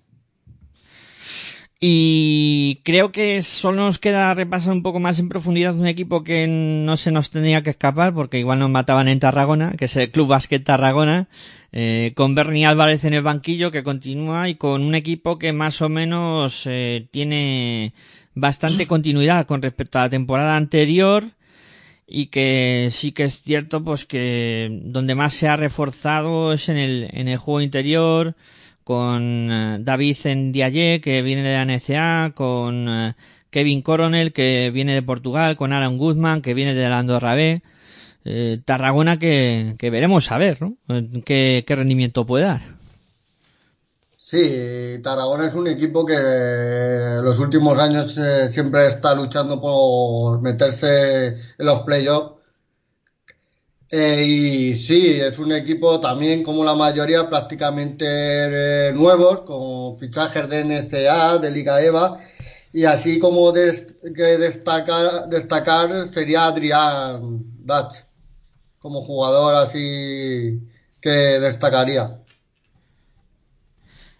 Y 1.79 2.81
creo 2.83 3.11
que 3.11 3.43
solo 3.43 3.83
nos 3.83 3.99
queda 3.99 4.33
repasar 4.33 4.71
un 4.71 4.81
poco 4.81 4.99
más 4.99 5.19
en 5.19 5.27
profundidad 5.27 5.75
un 5.75 5.87
equipo 5.87 6.23
que 6.23 6.47
no 6.47 6.95
se 6.95 7.11
nos 7.11 7.31
tenía 7.31 7.63
que 7.63 7.71
escapar, 7.71 8.13
porque 8.13 8.39
igual 8.39 8.59
nos 8.59 8.69
mataban 8.69 9.09
en 9.09 9.19
Tarragona, 9.19 9.73
que 9.77 9.85
es 9.85 9.95
el 9.97 10.09
Club 10.09 10.29
Basquet 10.29 10.63
Tarragona, 10.63 11.27
eh, 11.73 12.13
con 12.15 12.33
Bernie 12.33 12.65
Álvarez 12.65 13.03
en 13.03 13.13
el 13.13 13.23
banquillo 13.23 13.71
que 13.71 13.83
continúa 13.83 14.47
y 14.47 14.55
con 14.55 14.83
un 14.83 14.95
equipo 14.95 15.37
que 15.37 15.51
más 15.51 15.81
o 15.81 15.89
menos 15.89 16.63
eh, 16.65 17.07
tiene 17.11 17.93
bastante 18.35 18.87
continuidad 18.87 19.45
con 19.45 19.61
respecto 19.61 19.99
a 19.99 20.03
la 20.03 20.09
temporada 20.09 20.55
anterior 20.55 21.31
y 22.07 22.27
que 22.27 22.89
sí 22.91 23.11
que 23.11 23.23
es 23.23 23.41
cierto 23.41 23.83
pues 23.83 24.05
que 24.05 24.69
donde 24.83 25.15
más 25.15 25.33
se 25.33 25.47
ha 25.47 25.55
reforzado 25.55 26.53
es 26.53 26.69
en 26.69 26.77
el, 26.77 27.09
en 27.11 27.27
el 27.27 27.37
juego 27.37 27.61
interior 27.61 28.35
con 28.85 29.51
eh, 29.51 29.77
David 29.81 30.17
en 30.25 30.51
Diaye 30.53 31.01
que 31.01 31.23
viene 31.23 31.41
de 31.41 31.55
la 31.55 31.65
NCA 31.65 32.33
con 32.35 32.87
eh, 32.87 33.15
Kevin 33.49 33.81
Coronel 33.81 34.31
que 34.31 34.69
viene 34.71 34.93
de 34.93 35.01
Portugal 35.01 35.57
con 35.57 35.73
Alan 35.73 35.97
Guzman 35.97 36.43
que 36.43 36.53
viene 36.53 36.75
de 36.75 36.87
la 36.87 36.99
Andorra 36.99 37.33
B 37.33 37.61
eh, 38.25 38.61
Tarragona 38.63 39.17
que, 39.17 39.75
veremos 39.81 40.31
a 40.31 40.37
ver 40.37 40.61
¿no? 40.61 40.77
qué, 41.25 41.65
rendimiento 41.67 42.25
puede 42.25 42.45
dar 42.45 42.61
Sí, 44.15 44.99
Tarragona 45.03 45.47
es 45.47 45.55
un 45.55 45.67
equipo 45.67 46.05
que 46.05 46.15
los 47.23 47.37
últimos 47.39 47.77
años 47.77 48.19
siempre 48.49 48.87
está 48.87 49.13
luchando 49.13 49.61
por 49.61 50.41
meterse 50.41 51.27
en 51.27 51.65
los 51.65 51.81
playoffs. 51.81 52.34
Eh, 53.91 54.23
y 54.25 54.77
sí, 54.77 55.19
es 55.19 55.37
un 55.37 55.51
equipo 55.51 55.99
también 55.99 56.43
como 56.43 56.63
la 56.63 56.73
mayoría 56.73 57.29
prácticamente 57.29 58.05
eh, 58.07 58.93
nuevos, 58.93 59.41
con 59.41 59.97
fichajes 59.99 60.49
de 60.49 60.63
NCA, 60.63 61.37
de 61.37 61.51
Liga 61.51 61.81
EVA. 61.81 62.19
Y 62.73 62.85
así 62.85 63.19
como 63.19 63.53
que 63.53 64.23
destacar, 64.37 65.29
destacar 65.29 66.07
sería 66.07 66.45
Adrián 66.45 67.43
Dutch 67.59 68.03
como 68.79 69.01
jugador 69.01 69.55
así 69.55 70.61
que 70.99 71.09
destacaría. 71.09 72.19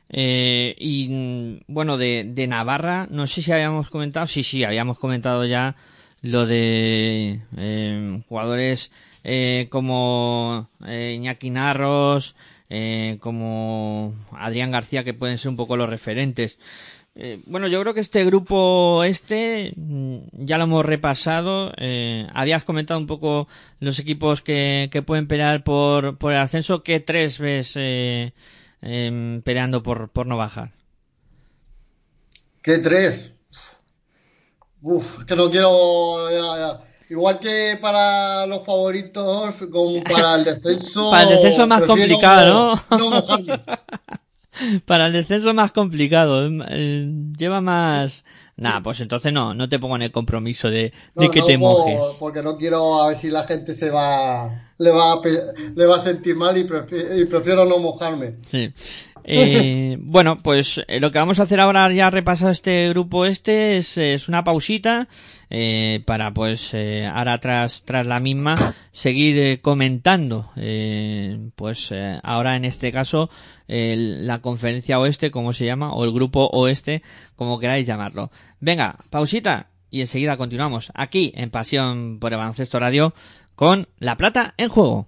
Eh, 0.09 0.75
y 0.77 1.61
bueno, 1.67 1.97
de, 1.97 2.23
de, 2.27 2.47
Navarra, 2.47 3.07
no 3.09 3.27
sé 3.27 3.41
si 3.41 3.51
habíamos 3.51 3.89
comentado, 3.89 4.27
sí, 4.27 4.43
sí, 4.43 4.63
habíamos 4.63 4.99
comentado 4.99 5.45
ya 5.45 5.75
lo 6.21 6.45
de 6.45 7.41
eh, 7.57 8.21
jugadores 8.29 8.91
eh, 9.25 9.67
como 9.69 10.69
eh, 10.87 11.13
Iñaki 11.17 11.49
Narros, 11.49 12.35
eh, 12.69 13.17
como 13.19 14.13
Adrián 14.31 14.71
García, 14.71 15.03
que 15.03 15.13
pueden 15.13 15.37
ser 15.37 15.49
un 15.49 15.57
poco 15.57 15.75
los 15.75 15.89
referentes. 15.89 16.59
Bueno, 17.45 17.69
yo 17.69 17.79
creo 17.79 17.93
que 17.93 18.01
este 18.01 18.25
grupo 18.25 19.05
este 19.05 19.71
mm, 19.77 20.17
ya 20.33 20.57
lo 20.57 20.65
hemos 20.65 20.85
repasado. 20.85 21.71
Habías 22.33 22.65
comentado 22.65 22.99
un 22.99 23.07
poco 23.07 23.47
los 23.79 23.99
equipos 23.99 24.41
que, 24.41 24.89
que 24.91 25.01
pueden 25.01 25.25
pelear 25.25 25.63
por, 25.63 26.17
por 26.17 26.33
el 26.33 26.39
ascenso. 26.39 26.83
¿Qué 26.83 26.99
tres 26.99 27.39
ves? 27.39 27.73
Eh, 28.87 29.41
peleando 29.43 29.81
por, 29.81 30.09
por 30.09 30.27
no 30.27 30.37
bajar. 30.37 30.71
¿Qué 32.61 32.77
tres? 32.77 33.33
Uf, 34.81 35.25
que 35.25 35.35
no 35.35 35.49
quiero. 35.49 36.85
Igual 37.15 37.39
que 37.39 37.77
para 37.79 38.45
los 38.45 38.65
favoritos, 38.65 39.55
como 39.71 40.03
para 40.03 40.35
el 40.35 40.43
descenso. 40.43 41.09
para 41.11 41.23
el 41.23 41.29
descenso 41.29 41.61
es 41.61 41.67
más 41.69 41.83
complicado, 41.83 42.75
¿no? 42.89 42.97
no 42.97 43.23
para 44.85 45.07
el 45.07 45.13
descenso 45.13 45.47
es 45.47 45.55
más 45.55 45.71
complicado. 45.71 46.49
Eh, 46.69 47.09
lleva 47.37 47.61
más. 47.61 48.25
Nah, 48.57 48.81
pues 48.81 48.99
entonces 48.99 49.31
no, 49.31 49.53
no 49.53 49.69
te 49.69 49.79
pongo 49.79 49.95
en 49.95 50.01
el 50.01 50.11
compromiso 50.11 50.69
de, 50.69 50.91
que 51.31 51.39
no, 51.39 51.45
te 51.45 51.57
mojes. 51.57 52.01
Porque 52.19 52.43
no 52.43 52.57
quiero 52.57 53.01
a 53.01 53.07
ver 53.07 53.17
si 53.17 53.29
la 53.29 53.43
gente 53.43 53.73
se 53.73 53.89
va, 53.89 54.73
le 54.77 54.91
va 54.91 55.13
a, 55.13 55.21
le 55.73 55.85
va 55.85 55.95
a 55.95 56.01
sentir 56.01 56.35
mal 56.35 56.57
y 56.57 56.65
prefiero, 56.65 57.17
y 57.17 57.23
prefiero 57.25 57.63
no 57.63 57.77
mojarme. 57.79 58.35
Sí. 58.45 58.73
Eh, 59.27 59.97
bueno, 59.99 60.41
pues 60.43 60.81
eh, 60.87 60.99
lo 60.99 61.11
que 61.11 61.17
vamos 61.17 61.39
a 61.39 61.43
hacer 61.43 61.59
ahora 61.59 61.91
ya 61.91 62.11
repasar 62.11 62.51
este 62.51 62.89
grupo 62.89 63.25
este 63.25 63.77
es, 63.77 63.97
es 63.97 64.29
una 64.29 64.43
pausita 64.43 65.07
eh, 65.49 66.03
para 66.05 66.31
pues 66.31 66.73
eh, 66.73 67.09
ahora 67.11 67.39
tras 67.39 67.83
tras 67.83 68.05
la 68.05 68.19
misma 68.19 68.55
seguir 68.91 69.61
comentando 69.61 70.51
pues 71.55 71.93
ahora 72.23 72.55
en 72.55 72.65
este 72.65 72.91
caso 72.91 73.29
la 73.67 74.41
conferencia 74.41 74.99
oeste 74.99 75.31
como 75.31 75.53
se 75.53 75.65
llama 75.65 75.93
o 75.93 76.05
el 76.05 76.13
grupo 76.13 76.47
oeste 76.51 77.01
como 77.35 77.59
queráis 77.59 77.87
llamarlo. 77.87 78.31
Venga, 78.59 78.95
pausita 79.09 79.69
y 79.89 80.01
enseguida 80.01 80.37
continuamos 80.37 80.91
aquí 80.93 81.31
en 81.35 81.49
Pasión 81.49 82.19
por 82.19 82.31
el 82.31 82.37
Baloncesto 82.37 82.79
Radio 82.79 83.13
con 83.55 83.87
La 83.97 84.17
Plata 84.17 84.53
en 84.57 84.69
juego. 84.69 85.07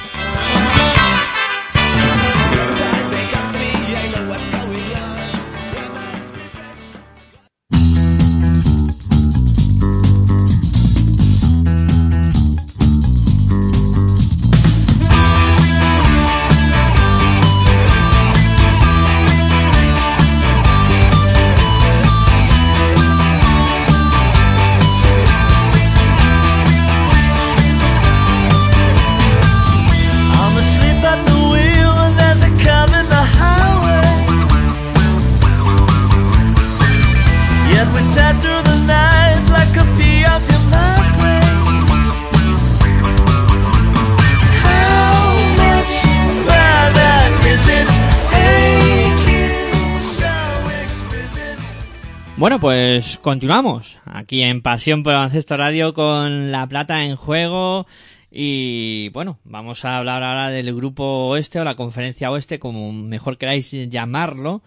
Bueno, 52.41 52.59
pues 52.59 53.19
continuamos 53.19 53.99
aquí 54.03 54.41
en 54.41 54.63
Pasión 54.63 55.03
por 55.03 55.13
Baloncesto 55.13 55.57
Radio 55.57 55.93
con 55.93 56.51
La 56.51 56.65
Plata 56.65 57.03
en 57.03 57.15
juego 57.15 57.85
y 58.31 59.09
bueno, 59.09 59.37
vamos 59.43 59.85
a 59.85 59.97
hablar 59.97 60.23
ahora 60.23 60.49
del 60.49 60.73
grupo 60.73 61.03
oeste 61.27 61.59
o 61.59 61.63
la 61.63 61.75
conferencia 61.75 62.31
oeste, 62.31 62.57
como 62.57 62.91
mejor 62.93 63.37
queráis 63.37 63.69
llamarlo. 63.91 64.63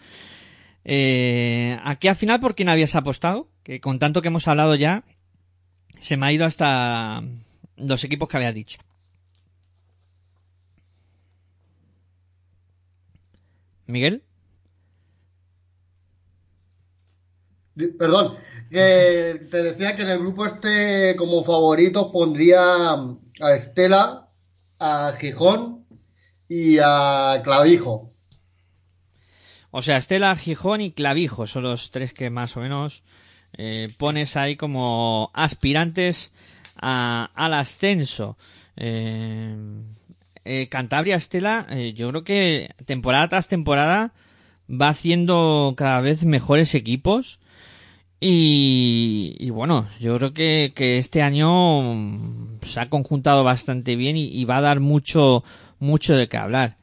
Eh, 0.84 1.76
aquí 1.82 2.06
al 2.06 2.14
final, 2.14 2.38
¿por 2.38 2.54
quién 2.54 2.68
habías 2.68 2.94
apostado? 2.94 3.48
Que 3.64 3.80
con 3.80 3.98
tanto 3.98 4.22
que 4.22 4.28
hemos 4.28 4.46
hablado 4.46 4.76
ya, 4.76 5.02
se 5.98 6.16
me 6.16 6.26
ha 6.26 6.32
ido 6.32 6.46
hasta 6.46 7.24
los 7.76 8.04
equipos 8.04 8.28
que 8.28 8.36
había 8.36 8.52
dicho. 8.52 8.78
Miguel. 13.86 14.22
Di- 14.22 14.22
Perdón, 17.98 18.36
que 18.70 19.46
te 19.50 19.62
decía 19.62 19.96
que 19.96 20.02
en 20.02 20.10
el 20.10 20.20
grupo 20.20 20.46
este 20.46 21.16
como 21.16 21.42
favoritos 21.42 22.08
pondría 22.12 22.60
a 22.92 23.52
Estela, 23.54 24.28
a 24.78 25.12
Gijón 25.18 25.84
y 26.48 26.78
a 26.82 27.40
Clavijo. 27.42 28.12
O 29.72 29.82
sea, 29.82 29.96
Estela, 29.96 30.36
Gijón 30.36 30.80
y 30.80 30.92
Clavijo 30.92 31.48
son 31.48 31.64
los 31.64 31.90
tres 31.90 32.12
que 32.14 32.30
más 32.30 32.56
o 32.56 32.60
menos 32.60 33.02
eh, 33.56 33.88
pones 33.98 34.36
ahí 34.36 34.54
como 34.56 35.30
aspirantes 35.34 36.32
a- 36.76 37.30
al 37.34 37.54
ascenso. 37.54 38.36
Eh, 38.76 39.56
eh, 40.44 40.68
Cantabria 40.68 41.16
Estela, 41.16 41.66
eh, 41.70 41.92
yo 41.92 42.08
creo 42.10 42.22
que 42.24 42.70
temporada 42.86 43.28
tras 43.28 43.48
temporada 43.48 44.12
va 44.70 44.88
haciendo 44.90 45.74
cada 45.76 46.00
vez 46.00 46.24
mejores 46.24 46.74
equipos. 46.76 47.40
Y, 48.20 49.50
bueno, 49.50 49.86
yo 50.00 50.16
creo 50.16 50.32
que, 50.32 50.72
que 50.74 50.98
este 50.98 51.20
año 51.22 51.82
mm, 51.94 52.60
se 52.62 52.80
ha 52.80 52.88
conjuntado 52.88 53.44
bastante 53.44 53.96
bien 53.96 54.16
y, 54.16 54.28
y 54.28 54.44
va 54.46 54.58
a 54.58 54.62
dar 54.62 54.80
mucho, 54.80 55.44
mucho 55.78 56.16
de 56.16 56.28
qué 56.28 56.36
hablar. 56.38 56.78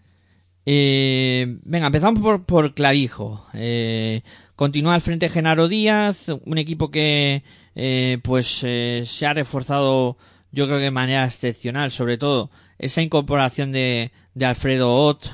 Eh, 0.65 1.57
venga, 1.63 1.87
empezamos 1.87 2.21
por, 2.21 2.45
por 2.45 2.73
Clavijo. 2.73 3.47
Eh, 3.53 4.21
continúa 4.55 4.93
al 4.93 5.01
frente 5.01 5.29
Genaro 5.29 5.67
Díaz, 5.67 6.27
un 6.45 6.57
equipo 6.57 6.91
que 6.91 7.43
eh, 7.75 8.19
pues 8.23 8.61
eh, 8.63 9.03
se 9.07 9.25
ha 9.25 9.33
reforzado 9.33 10.17
yo 10.51 10.65
creo 10.65 10.77
que 10.77 10.85
de 10.85 10.91
manera 10.91 11.25
excepcional, 11.25 11.91
sobre 11.91 12.17
todo 12.17 12.51
esa 12.77 13.01
incorporación 13.01 13.71
de, 13.71 14.11
de 14.33 14.45
Alfredo 14.45 14.93
Ott 14.93 15.27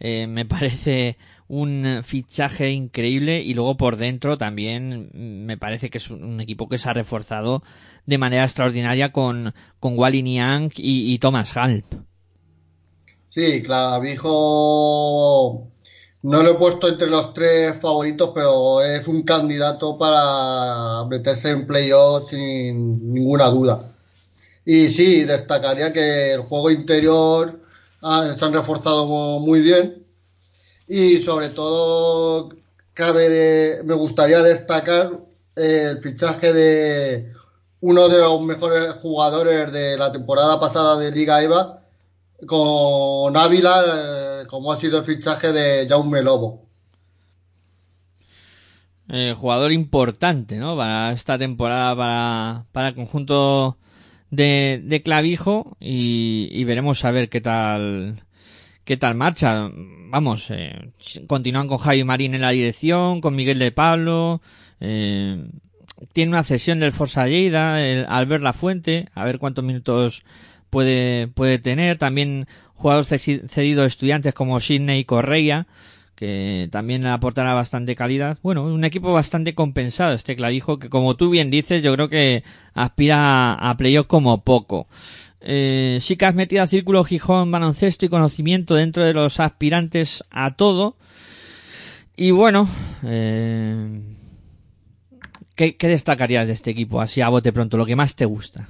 eh, 0.00 0.26
me 0.26 0.44
parece 0.44 1.16
un 1.48 2.02
fichaje 2.04 2.70
increíble 2.70 3.40
y 3.42 3.54
luego 3.54 3.76
por 3.76 3.96
dentro 3.96 4.38
también 4.38 5.10
me 5.12 5.56
parece 5.58 5.90
que 5.90 5.98
es 5.98 6.10
un, 6.10 6.40
equipo 6.40 6.68
que 6.68 6.78
se 6.78 6.88
ha 6.88 6.94
reforzado 6.94 7.62
de 8.06 8.18
manera 8.18 8.44
extraordinaria 8.44 9.12
con, 9.12 9.54
con 9.80 9.98
Wally 9.98 10.22
Niang 10.22 10.70
y, 10.76 11.18
Thomas 11.18 11.56
Halp. 11.56 11.84
Sí, 13.28 13.62
Clavijo 13.62 14.30
no 16.22 16.42
lo 16.42 16.52
he 16.52 16.54
puesto 16.54 16.88
entre 16.88 17.08
los 17.10 17.34
tres 17.34 17.78
favoritos, 17.78 18.30
pero 18.34 18.82
es 18.82 19.06
un 19.08 19.22
candidato 19.24 19.98
para 19.98 21.04
meterse 21.08 21.50
en 21.50 21.66
playoffs 21.66 22.28
sin 22.28 23.12
ninguna 23.12 23.50
duda. 23.50 23.90
Y 24.64 24.88
sí, 24.90 25.24
destacaría 25.24 25.92
que 25.92 26.34
el 26.34 26.42
juego 26.42 26.70
interior 26.70 27.60
ah, 28.02 28.34
se 28.38 28.44
han 28.44 28.52
reforzado 28.54 29.06
mu- 29.06 29.40
muy 29.40 29.60
bien 29.60 30.03
y 30.88 31.20
sobre 31.22 31.48
todo 31.50 32.50
cabe 32.94 33.28
de- 33.28 33.84
me 33.84 33.94
gustaría 33.94 34.42
destacar 34.42 35.20
el 35.56 36.00
fichaje 36.02 36.52
de 36.52 37.32
uno 37.80 38.08
de 38.08 38.18
los 38.18 38.40
mejores 38.42 38.94
jugadores 38.94 39.72
de 39.72 39.96
la 39.96 40.12
temporada 40.12 40.58
pasada 40.60 40.96
de 40.98 41.10
Liga 41.12 41.42
EVA 41.42 41.80
con 42.46 43.36
Ávila, 43.36 44.42
eh, 44.42 44.46
como 44.48 44.72
ha 44.72 44.76
sido 44.76 44.98
el 45.00 45.04
fichaje 45.04 45.52
de 45.52 45.86
Jaume 45.88 46.22
Lobo. 46.22 46.66
eh, 49.08 49.34
jugador 49.36 49.72
importante, 49.72 50.56
¿no? 50.58 50.76
Para 50.76 51.12
esta 51.12 51.38
temporada, 51.38 51.94
para, 51.96 52.66
para 52.72 52.88
el 52.88 52.94
conjunto 52.94 53.76
de, 54.30 54.80
de 54.84 55.02
Clavijo 55.02 55.76
y, 55.80 56.48
y 56.52 56.64
veremos 56.64 57.04
a 57.04 57.10
ver 57.10 57.28
qué 57.28 57.40
tal, 57.40 58.24
qué 58.84 58.96
tal 58.96 59.14
marcha. 59.14 59.70
Vamos, 59.72 60.50
eh, 60.50 60.90
continúan 61.26 61.68
con 61.68 61.78
Javi 61.78 62.04
Marín 62.04 62.34
en 62.34 62.42
la 62.42 62.50
dirección, 62.50 63.20
con 63.20 63.34
Miguel 63.34 63.58
de 63.58 63.72
Pablo, 63.72 64.40
eh, 64.80 65.44
tiene 66.12 66.30
una 66.30 66.44
cesión 66.44 66.80
del 66.80 66.92
Forza 66.92 67.26
Lleida, 67.26 67.84
el 67.84 68.06
Albert 68.08 68.42
Lafuente, 68.42 69.08
a 69.14 69.24
ver 69.24 69.38
cuántos 69.38 69.64
minutos 69.64 70.24
puede, 70.70 71.28
puede 71.28 71.58
tener. 71.58 71.98
También 71.98 72.46
jugadores 72.74 73.08
cedidos 73.48 73.86
estudiantes 73.86 74.34
como 74.34 74.60
Sidney 74.60 75.04
Correia, 75.04 75.66
que 76.14 76.68
también 76.70 77.06
aportará 77.06 77.54
bastante 77.54 77.96
calidad. 77.96 78.38
Bueno, 78.42 78.64
un 78.64 78.84
equipo 78.84 79.12
bastante 79.12 79.54
compensado 79.54 80.14
este 80.14 80.36
clavijo 80.36 80.78
que 80.78 80.90
como 80.90 81.16
tú 81.16 81.30
bien 81.30 81.50
dices 81.50 81.82
yo 81.82 81.92
creo 81.94 82.08
que 82.08 82.44
aspira 82.74 83.54
a, 83.54 83.70
a 83.70 83.76
playoff 83.76 84.06
como 84.06 84.42
poco. 84.42 84.86
Eh, 85.46 86.00
metido 86.34 86.62
a 86.62 86.66
Círculo 86.66 87.04
Gijón 87.04 87.50
baloncesto 87.50 88.06
y 88.06 88.08
conocimiento 88.08 88.74
dentro 88.74 89.04
de 89.04 89.12
los 89.12 89.40
aspirantes 89.40 90.24
a 90.30 90.56
todo. 90.56 90.96
Y 92.16 92.30
bueno, 92.30 92.66
eh, 93.04 94.00
¿qué, 95.54 95.76
¿qué 95.76 95.88
destacarías 95.88 96.46
de 96.46 96.54
este 96.54 96.70
equipo? 96.70 97.00
Así 97.00 97.20
a 97.20 97.28
bote 97.28 97.52
pronto, 97.52 97.76
lo 97.76 97.84
que 97.84 97.94
más 97.94 98.14
te 98.16 98.24
gusta. 98.24 98.68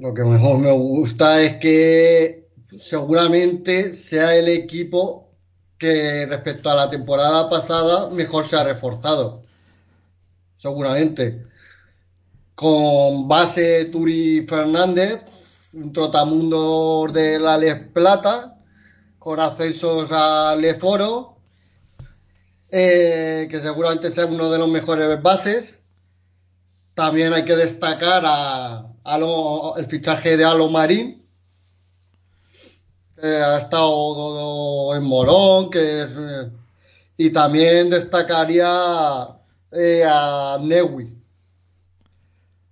Lo 0.00 0.14
que 0.14 0.24
mejor 0.24 0.58
me 0.58 0.72
gusta 0.72 1.42
es 1.42 1.56
que 1.56 2.48
seguramente 2.64 3.92
sea 3.92 4.34
el 4.34 4.48
equipo 4.48 5.28
que 5.76 6.24
respecto 6.26 6.70
a 6.70 6.74
la 6.74 6.88
temporada 6.88 7.50
pasada 7.50 8.08
mejor 8.08 8.46
se 8.46 8.56
ha 8.56 8.64
reforzado. 8.64 9.42
Seguramente. 10.54 11.51
Con 12.62 13.26
base 13.26 13.86
Turi 13.86 14.46
Fernández, 14.46 15.24
un 15.74 15.92
trotamundo 15.92 17.08
de 17.12 17.40
la 17.40 17.58
Les 17.58 17.74
Plata, 17.88 18.56
con 19.18 19.40
ascensos 19.40 20.10
a 20.12 20.54
Leforo, 20.54 21.38
eh, 22.70 23.48
que 23.50 23.58
seguramente 23.58 24.12
sea 24.12 24.26
uno 24.26 24.48
de 24.48 24.58
los 24.58 24.68
mejores 24.68 25.20
bases. 25.20 25.74
También 26.94 27.32
hay 27.32 27.44
que 27.44 27.56
destacar 27.56 28.22
a, 28.24 28.86
el 29.76 29.86
fichaje 29.86 30.36
de 30.36 30.44
Alo 30.44 30.70
Marín, 30.70 31.26
que 33.20 33.26
ha 33.26 33.58
estado 33.58 34.94
en 34.94 35.02
Morón, 35.02 35.68
que 35.68 36.02
es, 36.02 36.12
eh, 36.16 36.52
y 37.16 37.30
también 37.30 37.90
destacaría 37.90 39.36
eh, 39.72 40.04
a 40.06 40.58
Newi, 40.60 41.21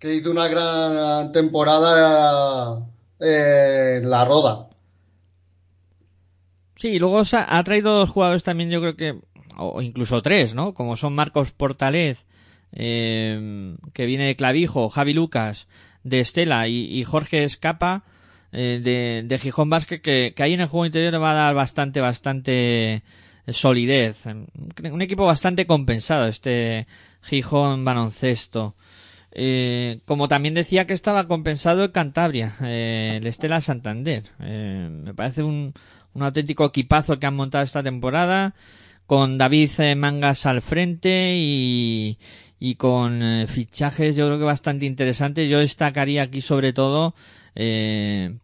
que 0.01 0.15
hizo 0.15 0.31
una 0.31 0.49
gran 0.49 1.31
temporada 1.31 2.87
eh, 3.21 3.99
en 4.03 4.11
la 4.11 4.25
Roda. 4.25 4.69
Sí, 6.77 6.89
y 6.89 6.99
luego 6.99 7.23
ha 7.31 7.63
traído 7.63 7.93
dos 7.93 8.09
jugadores 8.09 8.43
también, 8.43 8.71
yo 8.71 8.81
creo 8.81 8.97
que, 8.97 9.21
o 9.59 9.83
incluso 9.83 10.23
tres, 10.23 10.55
¿no? 10.55 10.73
Como 10.73 10.97
son 10.97 11.15
Marcos 11.15 11.53
Portalez, 11.53 12.25
eh, 12.73 13.77
que 13.93 14.07
viene 14.07 14.25
de 14.25 14.37
Clavijo, 14.37 14.89
Javi 14.89 15.13
Lucas, 15.13 15.69
de 16.03 16.21
Estela 16.21 16.67
y, 16.67 17.05
Jorge 17.05 17.45
Escapa, 17.45 18.05
eh, 18.53 18.81
de, 19.29 19.39
Gijón 19.39 19.69
Basket, 19.69 20.01
que, 20.01 20.33
que 20.35 20.43
ahí 20.43 20.55
en 20.55 20.63
el 20.63 20.69
juego 20.69 20.87
interior 20.87 21.23
va 21.23 21.33
a 21.33 21.35
dar 21.35 21.55
bastante, 21.55 22.01
bastante 22.01 23.03
solidez. 23.49 24.25
Un 24.25 25.03
equipo 25.03 25.27
bastante 25.27 25.67
compensado, 25.67 26.27
este 26.27 26.87
Gijón 27.21 27.85
baloncesto. 27.85 28.75
Eh, 29.33 30.01
como 30.07 30.27
también 30.27 30.55
decía 30.55 30.87
que 30.87 30.93
estaba 30.93 31.29
compensado 31.29 31.85
el 31.85 31.93
Cantabria, 31.93 32.57
eh, 32.63 33.19
el 33.21 33.27
Estela 33.27 33.61
Santander. 33.61 34.25
Eh, 34.41 34.89
me 34.91 35.15
parece 35.15 35.43
un, 35.43 35.73
un 36.15 36.23
auténtico 36.23 36.65
equipazo 36.65 37.19
que 37.19 37.27
han 37.27 37.37
montado 37.37 37.63
esta 37.63 37.83
temporada, 37.83 38.55
con 39.07 39.39
David 39.39 39.71
eh, 39.79 39.95
Mangas 39.95 40.47
al 40.47 40.63
frente 40.63 41.35
y, 41.37 42.19
y 42.59 42.75
con 42.75 43.47
fichajes 43.47 44.17
yo 44.17 44.27
creo 44.27 44.39
que 44.39 44.45
bastante 44.45 44.87
interesantes. 44.87 45.49
Yo 45.49 45.61
destacaría 45.61 46.23
aquí 46.23 46.41
sobre 46.41 46.73
todo 46.73 47.15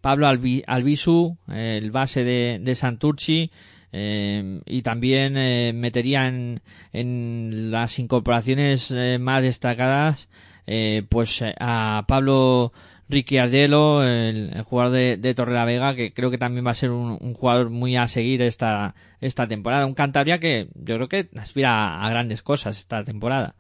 Pablo 0.01 0.27
Albi- 0.27 0.65
Albisu, 0.67 1.37
el 1.49 1.91
base 1.91 2.23
de, 2.23 2.61
de 2.61 2.75
Santurci, 2.75 3.51
y 3.93 4.83
también 4.83 5.37
eh, 5.37 5.73
metería 5.75 6.27
en, 6.29 6.61
en 6.93 7.71
las 7.71 7.99
incorporaciones 7.99 8.93
más 9.21 9.43
destacadas 9.43 10.29
eh, 10.67 11.05
pues 11.09 11.43
eh, 11.43 11.55
a 11.59 12.05
Pablo 12.09 12.73
Ricciardello, 13.09 14.03
el, 14.03 14.53
el 14.55 14.63
jugador 14.63 14.93
de, 14.93 15.35
Torrelavega, 15.35 15.95
que 15.95 16.13
creo 16.13 16.31
que 16.31 16.39
también 16.39 16.67
va 16.67 16.73
a 16.73 16.75
ser 16.75 16.91
un, 16.91 17.35
jugador 17.35 17.71
muy 17.71 17.97
a 17.97 18.09
seguir 18.09 18.43
esta, 18.43 18.95
esta 19.21 19.47
temporada. 19.47 19.87
Un 19.87 19.95
Cantabria 19.95 20.41
que 20.41 20.69
yo 20.75 20.97
creo 20.97 21.09
que 21.09 21.29
aspira 21.39 22.05
a 22.05 22.11
grandes 22.11 22.43
cosas 22.43 22.79
esta 22.79 23.05
temporada. 23.05 23.55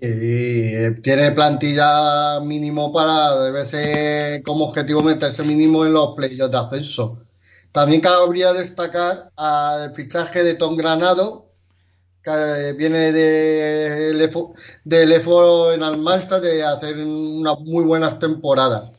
Eh, 0.00 0.96
tiene 1.02 1.32
plantilla 1.32 2.40
mínimo 2.40 2.90
para, 2.90 3.38
debe 3.42 3.66
ser 3.66 4.42
como 4.42 4.64
objetivo 4.64 5.02
meterse 5.02 5.42
mínimo 5.42 5.84
en 5.84 5.92
los 5.92 6.14
playoffs 6.14 6.50
de 6.50 6.58
ascenso. 6.58 7.22
También 7.72 8.00
cabría 8.00 8.54
destacar 8.54 9.30
al 9.36 9.94
fichaje 9.94 10.42
de 10.42 10.54
Tom 10.54 10.76
Granado, 10.76 11.49
que 12.22 12.74
viene 12.76 13.12
de 13.12 14.12
Lefo- 14.14 14.54
del 14.84 15.12
EFO 15.12 15.72
en 15.72 15.82
Almansa 15.82 16.40
de 16.40 16.62
hacer 16.64 16.96
unas 16.98 17.58
muy 17.60 17.84
buenas 17.84 18.18
temporadas. 18.18 18.92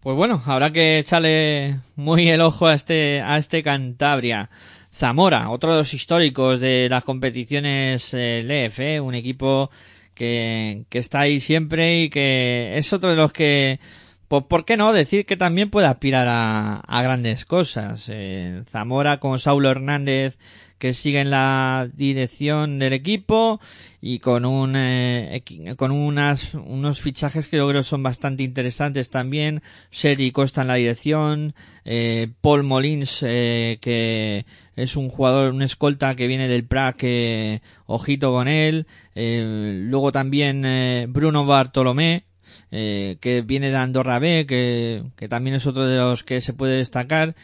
Pues 0.00 0.16
bueno, 0.16 0.42
habrá 0.44 0.70
que 0.70 0.98
echarle 0.98 1.80
muy 1.96 2.28
el 2.28 2.42
ojo 2.42 2.66
a 2.66 2.74
este, 2.74 3.22
a 3.22 3.38
este 3.38 3.62
Cantabria. 3.62 4.50
Zamora, 4.92 5.50
otro 5.50 5.72
de 5.72 5.78
los 5.78 5.92
históricos 5.94 6.60
de 6.60 6.86
las 6.88 7.02
competiciones 7.04 8.12
eh, 8.14 8.42
LEF, 8.44 8.78
¿eh? 8.80 9.00
un 9.00 9.14
equipo 9.14 9.70
que, 10.14 10.84
que 10.88 10.98
está 10.98 11.20
ahí 11.20 11.40
siempre 11.40 12.00
y 12.02 12.10
que 12.10 12.74
es 12.76 12.92
otro 12.92 13.10
de 13.10 13.16
los 13.16 13.32
que, 13.32 13.80
pues, 14.28 14.44
¿por 14.44 14.64
qué 14.64 14.76
no 14.76 14.92
decir 14.92 15.26
que 15.26 15.36
también 15.36 15.70
puede 15.70 15.88
aspirar 15.88 16.28
a, 16.28 16.76
a 16.76 17.02
grandes 17.02 17.44
cosas? 17.44 18.04
Eh, 18.08 18.62
Zamora 18.68 19.18
con 19.18 19.40
Saulo 19.40 19.68
Hernández 19.70 20.38
que 20.78 20.92
sigue 20.92 21.20
en 21.20 21.30
la 21.30 21.88
dirección 21.94 22.78
del 22.78 22.92
equipo 22.92 23.60
y 24.00 24.18
con 24.18 24.44
un 24.44 24.74
eh, 24.76 25.42
con 25.76 25.92
unas 25.92 26.54
unos 26.54 27.00
fichajes 27.00 27.48
que 27.48 27.56
yo 27.56 27.68
creo 27.68 27.82
son 27.82 28.02
bastante 28.02 28.42
interesantes 28.42 29.08
también. 29.10 29.62
Sergi 29.90 30.30
Costa 30.30 30.62
en 30.62 30.68
la 30.68 30.74
dirección 30.74 31.54
eh, 31.84 32.28
Paul 32.40 32.64
Molins 32.64 33.20
eh, 33.22 33.78
que 33.80 34.44
es 34.76 34.96
un 34.96 35.08
jugador 35.08 35.52
un 35.54 35.62
escolta 35.62 36.16
que 36.16 36.26
viene 36.26 36.48
del 36.48 36.64
Prague 36.64 37.62
ojito 37.86 38.32
con 38.32 38.48
él. 38.48 38.86
Eh, 39.14 39.80
luego 39.88 40.12
también 40.12 40.64
eh, 40.64 41.06
Bruno 41.08 41.46
Bartolomé 41.46 42.24
que 42.70 43.42
viene 43.46 43.70
de 43.70 43.76
Andorra 43.76 44.18
B 44.18 44.46
que, 44.46 45.04
que 45.16 45.28
también 45.28 45.56
es 45.56 45.66
otro 45.66 45.86
de 45.86 45.96
los 45.96 46.24
que 46.24 46.40
se 46.40 46.52
puede 46.52 46.76
destacar 46.76 47.36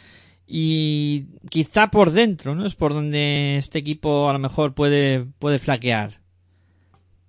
y 0.53 1.27
quizá 1.49 1.93
por 1.93 2.11
dentro, 2.11 2.57
¿no? 2.57 2.67
Es 2.67 2.75
por 2.75 2.93
donde 2.93 3.57
este 3.57 3.79
equipo 3.79 4.29
a 4.29 4.33
lo 4.33 4.41
mejor 4.41 4.75
puede, 4.75 5.25
puede 5.39 5.61
flaquear. 5.61 6.19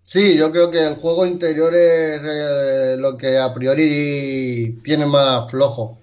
Sí, 0.02 0.36
yo 0.36 0.52
creo 0.52 0.72
que 0.72 0.88
el 0.88 0.96
juego 0.96 1.28
interior 1.28 1.74
es 1.76 2.22
eh, 2.26 2.96
lo 2.98 3.16
que 3.18 3.38
a 3.38 3.54
priori 3.54 4.80
tiene 4.84 5.06
más 5.06 5.52
flojo. 5.52 6.00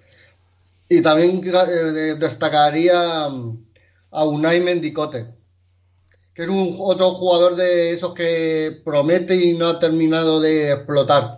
Y 0.88 1.02
también 1.02 1.42
eh, 1.44 2.14
destacaría 2.18 3.28
mm, 3.28 3.66
a 4.12 4.24
Unai 4.24 4.60
Mendicote, 4.60 5.26
que 6.32 6.44
es 6.44 6.48
un 6.48 6.76
otro 6.78 7.10
jugador 7.14 7.56
de 7.56 7.90
esos 7.90 8.14
que 8.14 8.80
promete 8.84 9.34
y 9.34 9.54
no 9.54 9.66
ha 9.66 9.78
terminado 9.80 10.40
de 10.40 10.70
explotar. 10.70 11.38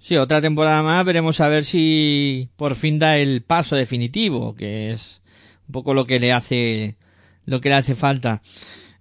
Sí, 0.00 0.16
otra 0.16 0.40
temporada 0.40 0.82
más 0.82 1.04
veremos 1.04 1.40
a 1.40 1.48
ver 1.48 1.64
si 1.64 2.48
por 2.56 2.76
fin 2.76 2.98
da 2.98 3.18
el 3.18 3.42
paso 3.42 3.76
definitivo, 3.76 4.54
que 4.54 4.92
es 4.92 5.22
un 5.66 5.72
poco 5.72 5.92
lo 5.92 6.06
que 6.06 6.20
le 6.20 6.32
hace, 6.32 6.96
lo 7.44 7.60
que 7.60 7.68
le 7.68 7.74
hace 7.74 7.94
falta. 7.94 8.40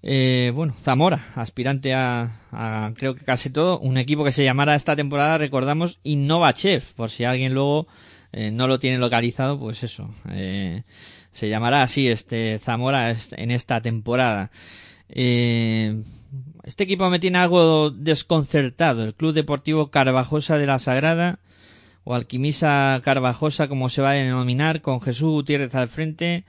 Eh, 0.03 0.51
bueno, 0.53 0.75
Zamora, 0.81 1.19
aspirante 1.35 1.93
a, 1.93 2.39
a 2.51 2.93
creo 2.95 3.15
que 3.15 3.25
casi 3.25 3.49
todo, 3.49 3.79
un 3.79 3.97
equipo 3.97 4.23
que 4.23 4.31
se 4.31 4.43
llamará 4.43 4.75
esta 4.75 4.95
temporada, 4.95 5.37
recordamos, 5.37 5.99
Innovachev, 6.03 6.83
por 6.95 7.09
si 7.09 7.23
alguien 7.23 7.53
luego 7.53 7.87
eh, 8.31 8.51
no 8.51 8.67
lo 8.67 8.79
tiene 8.79 8.97
localizado, 8.97 9.59
pues 9.59 9.83
eso, 9.83 10.09
eh, 10.31 10.83
se 11.31 11.49
llamará 11.49 11.83
así 11.83 12.07
este 12.07 12.57
Zamora 12.59 13.15
en 13.31 13.51
esta 13.51 13.81
temporada. 13.81 14.51
Eh, 15.09 16.03
este 16.67 16.83
equipo 16.83 17.09
me 17.09 17.19
tiene 17.19 17.37
algo 17.37 17.91
desconcertado. 17.91 19.05
El 19.05 19.13
Club 19.13 19.33
Deportivo 19.33 19.89
Carvajosa 19.89 20.57
de 20.57 20.65
la 20.65 20.79
Sagrada, 20.79 21.39
o 22.03 22.13
Alquimisa 22.13 22.99
Carvajosa, 23.05 23.69
como 23.69 23.87
se 23.87 24.01
va 24.01 24.11
a 24.11 24.15
denominar, 24.15 24.81
con 24.81 24.99
Jesús 24.99 25.31
Gutiérrez 25.31 25.73
al 25.75 25.87
frente. 25.87 26.43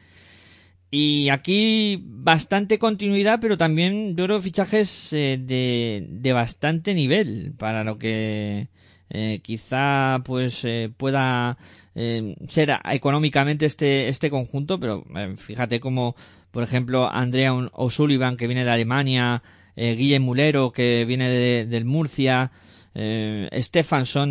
Y 0.90 1.28
aquí 1.28 2.02
bastante 2.02 2.80
continuidad, 2.80 3.38
pero 3.40 3.56
también 3.56 4.16
yo 4.16 4.24
creo 4.24 4.42
fichajes 4.42 5.12
eh, 5.12 5.38
de, 5.40 6.32
bastante 6.32 6.94
nivel 6.94 7.52
para 7.56 7.84
lo 7.84 7.96
que 7.98 8.66
eh, 9.10 9.38
quizá 9.44 10.20
pues 10.24 10.64
eh, 10.64 10.90
pueda 10.96 11.58
eh, 11.94 12.34
ser 12.48 12.76
económicamente 12.90 13.66
este 13.66 14.08
este 14.08 14.30
conjunto, 14.30 14.80
pero 14.80 15.04
eh, 15.14 15.36
fíjate 15.38 15.78
como 15.78 16.16
por 16.50 16.64
ejemplo 16.64 17.08
Andrea 17.08 17.54
O'Sullivan 17.54 18.36
que 18.36 18.46
viene 18.48 18.64
de 18.64 18.70
Alemania, 18.70 19.42
eh, 19.80 19.94
Guille 19.94 20.18
Mulero 20.20 20.72
que 20.72 21.04
viene 21.06 21.28
de- 21.28 21.66
del 21.66 21.84
Murcia, 21.84 22.50
eh, 22.94 23.48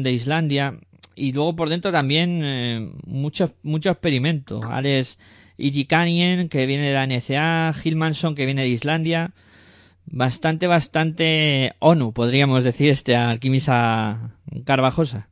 de 0.03 0.11
Islandia 0.11 0.79
y 1.15 1.31
luego 1.31 1.55
por 1.55 1.69
dentro 1.69 1.91
también 1.91 2.41
eh, 2.43 2.91
mucho 3.05 3.53
mucho 3.63 3.89
experimento, 3.89 4.59
Alex 4.69 5.17
Ijikanien 5.57 6.49
que 6.49 6.65
viene 6.65 6.87
de 6.89 6.93
la 6.93 7.05
NCA, 7.05 7.73
Hilmanson 7.83 8.35
que 8.35 8.45
viene 8.45 8.63
de 8.63 8.67
Islandia, 8.67 9.31
bastante 10.05 10.67
bastante 10.67 11.73
ONU 11.79 12.11
podríamos 12.13 12.63
decir 12.63 12.91
este 12.91 13.15
Alquimisa 13.15 14.33
Carvajosa. 14.65 15.29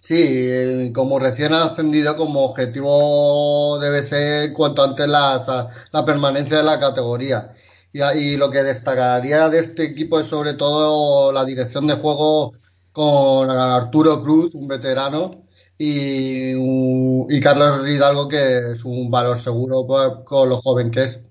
Sí, 0.00 0.14
eh, 0.18 0.92
como 0.94 1.18
recién 1.18 1.52
ascendido, 1.52 2.16
como 2.16 2.40
objetivo 2.44 3.78
debe 3.80 4.02
ser 4.02 4.52
cuanto 4.54 4.82
antes 4.82 5.06
la, 5.06 5.68
la 5.92 6.04
permanencia 6.06 6.56
de 6.58 6.64
la 6.64 6.80
categoría. 6.80 7.52
Y, 7.92 8.02
y 8.02 8.36
lo 8.36 8.50
que 8.50 8.62
destacaría 8.62 9.48
de 9.48 9.58
este 9.58 9.84
equipo 9.84 10.20
es 10.20 10.26
sobre 10.26 10.54
todo 10.54 11.32
la 11.32 11.44
dirección 11.44 11.86
de 11.86 11.94
juego 11.94 12.52
con 12.92 13.50
Arturo 13.50 14.22
Cruz, 14.22 14.54
un 14.54 14.68
veterano, 14.68 15.44
y, 15.78 16.52
y 16.52 17.40
Carlos 17.40 17.88
Hidalgo, 17.88 18.28
que 18.28 18.72
es 18.72 18.84
un 18.84 19.10
valor 19.10 19.38
seguro 19.38 19.86
por- 19.86 20.24
con 20.24 20.48
lo 20.48 20.56
joven 20.56 20.90
que 20.90 21.04
es, 21.04 21.24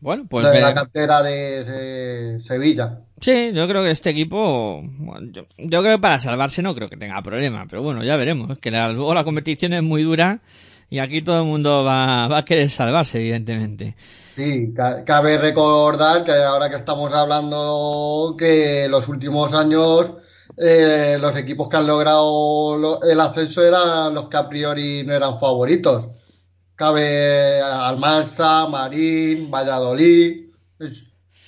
Bueno, 0.00 0.26
pues 0.28 0.50
de 0.50 0.60
la 0.60 0.74
cantera 0.74 1.22
de 1.22 1.64
Se- 1.64 2.44
Sevilla. 2.46 2.98
Sí, 3.20 3.52
yo 3.54 3.68
creo 3.68 3.84
que 3.84 3.92
este 3.92 4.10
equipo, 4.10 4.82
yo, 5.30 5.42
yo 5.58 5.80
creo 5.82 5.96
que 5.96 6.00
para 6.00 6.18
salvarse 6.18 6.60
no 6.60 6.74
creo 6.74 6.88
que 6.90 6.96
tenga 6.96 7.22
problema, 7.22 7.66
pero 7.70 7.82
bueno, 7.82 8.02
ya 8.02 8.16
veremos. 8.16 8.50
Es 8.50 8.58
que 8.58 8.70
la- 8.72 8.88
luego 8.92 9.14
la 9.14 9.22
competición 9.22 9.72
es 9.74 9.82
muy 9.82 10.02
dura 10.02 10.40
y 10.90 10.98
aquí 10.98 11.22
todo 11.22 11.38
el 11.42 11.46
mundo 11.46 11.84
va, 11.84 12.26
va 12.26 12.38
a 12.38 12.44
querer 12.44 12.68
salvarse, 12.68 13.18
evidentemente. 13.20 13.94
Sí, 14.34 14.72
ca- 14.74 15.04
cabe 15.04 15.36
recordar 15.38 16.24
que 16.24 16.32
ahora 16.32 16.70
que 16.70 16.76
estamos 16.76 17.12
hablando 17.12 18.34
que 18.38 18.88
los 18.88 19.06
últimos 19.08 19.52
años 19.52 20.14
eh, 20.56 21.18
los 21.20 21.36
equipos 21.36 21.68
que 21.68 21.76
han 21.76 21.86
logrado 21.86 22.78
lo- 22.78 23.02
el 23.02 23.20
ascenso 23.20 23.62
eran 23.64 24.14
los 24.14 24.28
que 24.28 24.36
a 24.38 24.48
priori 24.48 25.04
no 25.04 25.14
eran 25.14 25.38
favoritos. 25.38 26.08
Cabe 26.76 27.60
Almansa, 27.62 28.66
Marín, 28.68 29.50
Valladolid. 29.50 30.50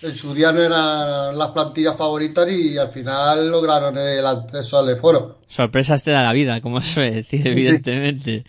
En 0.04 0.14
su 0.14 0.34
día 0.34 0.52
no 0.52 0.60
eran 0.60 1.36
las 1.38 1.48
plantillas 1.50 1.96
favoritas 1.96 2.48
y 2.50 2.76
al 2.76 2.90
final 2.92 3.50
lograron 3.50 3.96
el 3.98 4.26
acceso 4.26 4.78
al 4.78 4.96
foro. 4.96 5.38
Sorpresas 5.48 6.02
te 6.04 6.10
da 6.10 6.22
la 6.22 6.32
vida, 6.32 6.60
como 6.60 6.80
se 6.80 6.92
suele 6.94 7.10
decir, 7.16 7.46
evidentemente. 7.46 8.44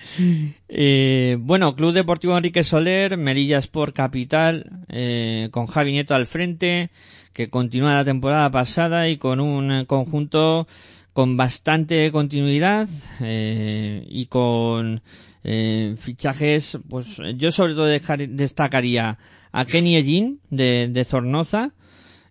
Eh, 0.67 1.37
bueno, 1.39 1.75
Club 1.75 1.93
Deportivo 1.93 2.35
Enrique 2.37 2.63
Soler, 2.63 3.17
Melilla 3.17 3.59
Sport 3.59 3.95
Capital, 3.95 4.65
eh, 4.89 5.49
con 5.51 5.67
Javi 5.67 5.91
Nieto 5.91 6.15
al 6.15 6.25
frente, 6.27 6.89
que 7.33 7.49
continúa 7.49 7.93
la 7.95 8.05
temporada 8.05 8.49
pasada 8.51 9.07
y 9.09 9.17
con 9.17 9.39
un 9.39 9.85
conjunto 9.85 10.67
con 11.13 11.37
bastante 11.37 12.11
continuidad 12.11 12.89
eh, 13.21 14.05
y 14.09 14.25
con 14.25 15.01
eh, 15.45 15.95
fichajes, 15.97 16.79
pues 16.89 17.17
yo 17.37 17.51
sobre 17.51 17.73
todo 17.73 17.85
dejar- 17.85 18.27
destacaría 18.27 19.17
a 19.57 19.63
Kenny 19.63 19.95
Ellín 19.95 20.41
de, 20.49 21.05
Zornoza, 21.09 21.71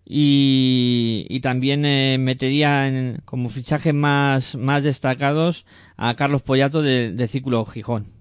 y, 0.04 1.40
también 1.42 1.86
eh, 1.86 2.18
metería 2.20 2.86
en- 2.86 3.22
como 3.24 3.48
fichajes 3.48 3.94
más, 3.94 4.56
más 4.56 4.84
destacados 4.84 5.64
a 5.96 6.14
Carlos 6.16 6.42
Pollato 6.42 6.82
de, 6.82 7.26
Círculo 7.26 7.64
Gijón. 7.64 8.12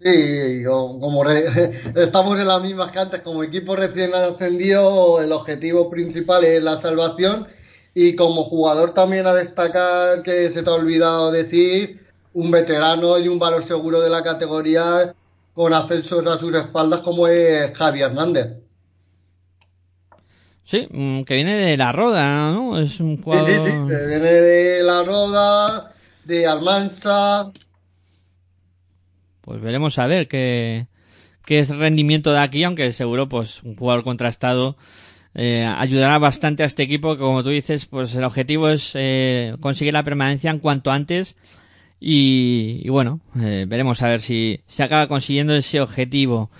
Sí, 0.00 0.62
como 0.64 1.24
re- 1.24 1.44
estamos 1.96 2.38
en 2.38 2.46
las 2.46 2.62
mismas 2.62 2.92
que 2.92 3.00
antes, 3.00 3.20
como 3.22 3.42
equipo 3.42 3.74
recién 3.74 4.14
ascendido, 4.14 5.20
el 5.20 5.32
objetivo 5.32 5.90
principal 5.90 6.44
es 6.44 6.62
la 6.62 6.76
salvación 6.76 7.48
y 7.94 8.14
como 8.14 8.44
jugador 8.44 8.94
también 8.94 9.26
a 9.26 9.34
destacar 9.34 10.22
que 10.22 10.48
se 10.50 10.62
te 10.62 10.70
ha 10.70 10.74
olvidado 10.74 11.32
decir, 11.32 12.00
un 12.32 12.52
veterano 12.52 13.18
y 13.18 13.26
un 13.26 13.40
valor 13.40 13.64
seguro 13.64 14.00
de 14.00 14.10
la 14.10 14.22
categoría 14.22 15.16
con 15.60 15.74
ascensos 15.74 16.26
a 16.26 16.38
sus 16.38 16.54
espaldas 16.54 17.00
como 17.00 17.26
es 17.28 17.76
Javi 17.76 18.00
Hernández. 18.00 18.48
Sí, 20.64 20.86
mm, 20.90 21.22
que 21.24 21.34
viene 21.34 21.56
de 21.56 21.76
la 21.76 21.92
Roda, 21.92 22.52
¿no? 22.52 22.78
Es 22.78 23.00
un 23.00 23.16
Sí, 23.16 23.22
jugador... 23.22 23.46
sí, 23.46 23.70
sí, 23.70 23.86
que 23.86 24.06
viene 24.06 24.30
de 24.32 24.82
La 24.84 25.02
Roda, 25.04 25.92
de 26.24 26.46
Almansa, 26.46 27.52
Pues 29.40 29.60
veremos 29.60 29.98
a 29.98 30.06
ver 30.06 30.28
qué, 30.28 30.86
qué 31.46 31.64
rendimiento 31.64 32.32
da 32.32 32.42
aquí, 32.42 32.62
aunque 32.64 32.92
seguro 32.92 33.28
pues 33.28 33.62
un 33.62 33.76
jugador 33.76 34.04
contrastado 34.04 34.76
eh, 35.34 35.64
ayudará 35.78 36.18
bastante 36.18 36.62
a 36.62 36.66
este 36.66 36.82
equipo, 36.82 37.14
que 37.14 37.20
como 37.22 37.42
tú 37.42 37.50
dices, 37.50 37.86
pues 37.86 38.14
el 38.14 38.24
objetivo 38.24 38.68
es 38.68 38.92
eh, 38.94 39.56
conseguir 39.60 39.94
la 39.94 40.04
permanencia 40.04 40.50
en 40.50 40.58
cuanto 40.58 40.90
antes 40.90 41.36
y, 42.00 42.88
bueno, 42.88 43.20
eh, 43.38 43.66
veremos 43.68 44.02
a 44.02 44.08
ver 44.08 44.22
si 44.22 44.60
se 44.66 44.82
acaba 44.82 45.06
consiguiendo 45.06 45.54
ese 45.54 45.80
objetivo. 45.80 46.50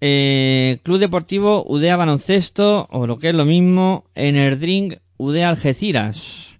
Eh, 0.00 0.78
Club 0.82 0.98
Deportivo 0.98 1.64
Udea 1.68 1.96
Baloncesto, 1.96 2.88
o 2.90 3.06
lo 3.06 3.18
que 3.18 3.28
es 3.28 3.34
lo 3.34 3.44
mismo, 3.44 4.04
Enerdring 4.14 4.98
Udea 5.18 5.50
Algeciras, 5.50 6.56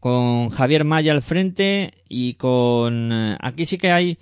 con 0.00 0.48
Javier 0.48 0.84
Maya 0.84 1.12
al 1.12 1.20
frente 1.20 1.92
y 2.08 2.34
con... 2.34 3.12
eh, 3.12 3.36
aquí 3.40 3.66
sí 3.66 3.76
que 3.76 3.92
hay 3.92 4.18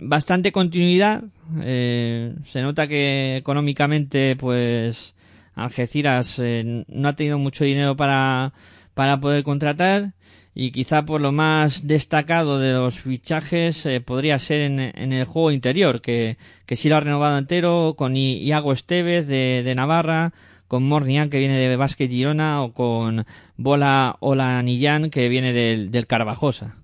bastante 0.00 0.52
continuidad. 0.52 1.24
eh, 1.60 2.36
se 2.44 2.62
nota 2.62 2.86
que 2.86 3.36
económicamente, 3.36 4.36
pues, 4.36 5.16
Algeciras 5.56 6.38
eh, 6.38 6.84
no 6.86 7.08
ha 7.08 7.16
tenido 7.16 7.38
mucho 7.38 7.64
dinero 7.64 7.96
para, 7.96 8.52
para 8.94 9.20
poder 9.20 9.42
contratar. 9.42 10.14
Y 10.54 10.70
quizá 10.70 11.04
por 11.04 11.20
lo 11.20 11.32
más 11.32 11.86
destacado 11.86 12.60
de 12.60 12.72
los 12.72 13.00
fichajes 13.00 13.84
eh, 13.86 14.00
podría 14.00 14.38
ser 14.38 14.60
en, 14.60 15.12
el 15.12 15.24
juego 15.24 15.50
interior, 15.50 16.00
que, 16.00 16.38
que 16.64 16.76
sí 16.76 16.88
lo 16.88 16.96
ha 16.96 17.00
renovado 17.00 17.38
entero, 17.38 17.94
con 17.98 18.16
Iago 18.16 18.72
Estevez 18.72 19.26
de, 19.26 19.62
de 19.64 19.74
Navarra, 19.74 20.32
con 20.68 20.84
Mornian 20.84 21.28
que 21.28 21.38
viene 21.38 21.58
de 21.58 21.76
Vázquez 21.76 22.08
Girona, 22.08 22.62
o 22.62 22.72
con 22.72 23.26
Bola 23.56 24.16
Olanillán 24.20 25.10
que 25.10 25.28
viene 25.28 25.52
del, 25.52 25.90
del 25.90 26.06
Carvajosa. 26.06 26.76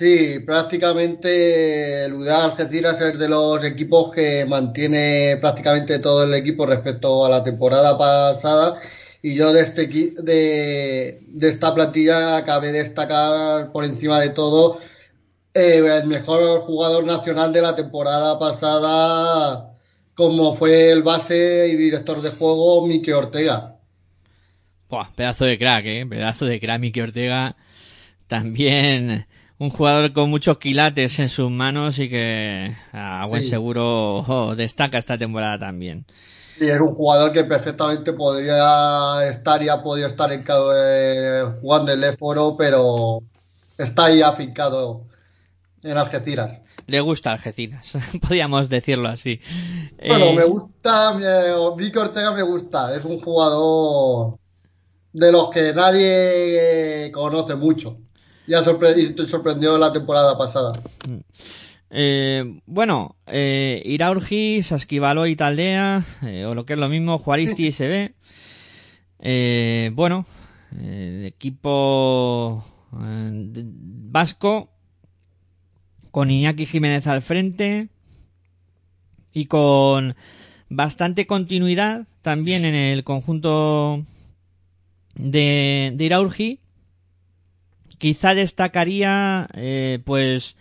Sí, 0.00 0.38
prácticamente 0.38 2.06
el 2.06 2.14
UDA 2.14 2.46
Algeciras 2.46 2.98
es 3.02 3.18
de 3.18 3.28
los 3.28 3.62
equipos 3.64 4.10
que 4.10 4.46
mantiene 4.46 5.36
prácticamente 5.38 5.98
todo 5.98 6.24
el 6.24 6.32
equipo 6.32 6.64
respecto 6.64 7.26
a 7.26 7.28
la 7.28 7.42
temporada 7.42 7.98
pasada. 7.98 8.80
Y 9.22 9.34
yo 9.34 9.52
de, 9.52 9.60
este, 9.62 9.86
de, 9.86 11.20
de 11.26 11.48
esta 11.48 11.74
plantilla 11.74 12.44
cabe 12.44 12.72
destacar 12.72 13.70
por 13.72 13.84
encima 13.84 14.20
de 14.20 14.30
todo 14.30 14.80
eh, 15.54 15.78
el 16.02 16.06
mejor 16.06 16.60
jugador 16.62 17.04
nacional 17.04 17.52
de 17.52 17.62
la 17.62 17.74
temporada 17.76 18.38
pasada, 18.38 19.74
como 20.14 20.54
fue 20.54 20.90
el 20.90 21.02
base 21.02 21.68
y 21.68 21.76
director 21.76 22.22
de 22.22 22.30
juego 22.30 22.86
Miki 22.86 23.10
Ortega. 23.12 23.76
Buah, 24.88 25.12
pedazo 25.14 25.44
de 25.44 25.58
crack, 25.58 25.84
eh. 25.86 26.06
Pedazo 26.08 26.46
de 26.46 26.60
crack, 26.60 26.80
Miki 26.80 27.00
Ortega. 27.00 27.56
También 28.26 29.26
un 29.58 29.70
jugador 29.70 30.12
con 30.12 30.30
muchos 30.30 30.58
quilates 30.58 31.18
en 31.18 31.28
sus 31.28 31.50
manos 31.50 31.98
y 31.98 32.08
que 32.08 32.76
a 32.92 33.26
buen 33.28 33.42
Sí. 33.42 33.50
seguro 33.50 34.18
oh, 34.20 34.54
destaca 34.56 34.98
esta 34.98 35.18
temporada 35.18 35.58
también. 35.58 36.06
Y 36.60 36.68
es 36.68 36.78
un 36.80 36.88
jugador 36.94 37.32
que 37.32 37.42
perfectamente 37.44 38.12
podría 38.12 39.26
estar 39.28 39.62
y 39.62 39.68
ha 39.70 39.82
podido 39.82 40.06
estar 40.06 40.30
en 40.30 40.42
cada, 40.42 40.72
eh, 40.76 41.44
jugando 41.62 41.90
el 41.92 42.04
Foro, 42.18 42.54
pero 42.58 43.20
está 43.78 44.04
ahí 44.06 44.20
afincado 44.20 45.06
en 45.82 45.96
Algeciras. 45.96 46.60
Le 46.86 47.00
gusta 47.00 47.32
Algeciras, 47.32 47.92
podríamos 48.20 48.68
decirlo 48.68 49.08
así. 49.08 49.40
Bueno, 50.06 50.26
Eh, 50.26 50.34
me 50.36 50.44
gusta, 50.44 51.16
Vicky 51.76 51.98
Ortega 51.98 52.32
me 52.32 52.42
gusta, 52.42 52.94
es 52.94 53.04
un 53.06 53.18
jugador 53.20 54.36
de 55.12 55.32
los 55.32 55.48
que 55.50 55.72
nadie 55.72 57.10
conoce 57.12 57.54
mucho. 57.54 57.96
Y, 58.46 58.52
ha 58.54 58.62
sorpre- 58.62 58.96
y 58.98 59.10
te 59.14 59.24
sorprendió 59.26 59.78
la 59.78 59.92
temporada 59.92 60.36
pasada. 60.36 60.72
Eh, 61.90 62.60
bueno, 62.66 63.16
eh, 63.26 63.82
Iraurgi, 63.84 64.62
y 65.26 65.36
Taldea, 65.36 66.04
eh, 66.22 66.44
o 66.44 66.54
lo 66.54 66.64
que 66.64 66.74
es 66.74 66.78
lo 66.78 66.88
mismo, 66.88 67.18
Juaristi 67.18 67.66
y 67.68 67.72
SB. 67.72 68.14
Eh, 69.20 69.90
bueno, 69.94 70.24
eh, 70.78 71.16
el 71.20 71.26
equipo 71.26 72.64
eh, 73.00 73.30
de- 73.32 73.64
vasco 73.66 74.70
con 76.10 76.30
Iñaki 76.30 76.66
Jiménez 76.66 77.06
al 77.06 77.22
frente 77.22 77.88
y 79.32 79.46
con 79.46 80.16
bastante 80.68 81.26
continuidad 81.26 82.06
también 82.22 82.64
en 82.64 82.74
el 82.74 83.04
conjunto 83.04 84.04
de, 85.14 85.92
de 85.94 86.04
Iraurgi. 86.04 86.60
Quizá 87.98 88.34
destacaría 88.34 89.46
pues 90.04 90.56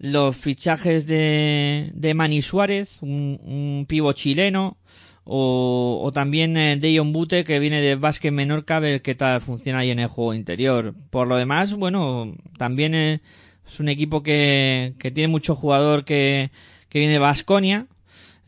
los 0.00 0.34
fichajes 0.34 1.06
de, 1.06 1.90
de 1.92 2.14
Mani 2.14 2.40
Suárez, 2.40 3.02
un, 3.02 3.38
un 3.42 3.84
pivo 3.86 4.12
chileno, 4.14 4.78
o, 5.24 6.00
o 6.02 6.10
también 6.10 6.56
eh, 6.56 6.78
Dejon 6.78 7.12
Bute 7.12 7.44
que 7.44 7.58
viene 7.58 7.82
de 7.82 7.96
Vázquez 7.96 8.32
Menorca, 8.32 8.78
a 8.78 8.80
ver 8.80 9.02
qué 9.02 9.14
tal 9.14 9.42
funciona 9.42 9.80
ahí 9.80 9.90
en 9.90 9.98
el 9.98 10.08
juego 10.08 10.32
interior. 10.32 10.94
Por 11.10 11.28
lo 11.28 11.36
demás, 11.36 11.74
bueno, 11.74 12.34
también 12.56 12.94
eh, 12.94 13.20
es 13.66 13.78
un 13.78 13.90
equipo 13.90 14.22
que, 14.22 14.94
que 14.98 15.10
tiene 15.10 15.28
mucho 15.28 15.54
jugador 15.54 16.06
que, 16.06 16.50
viene 16.90 17.12
de 17.12 17.18
Vasconia, 17.18 17.86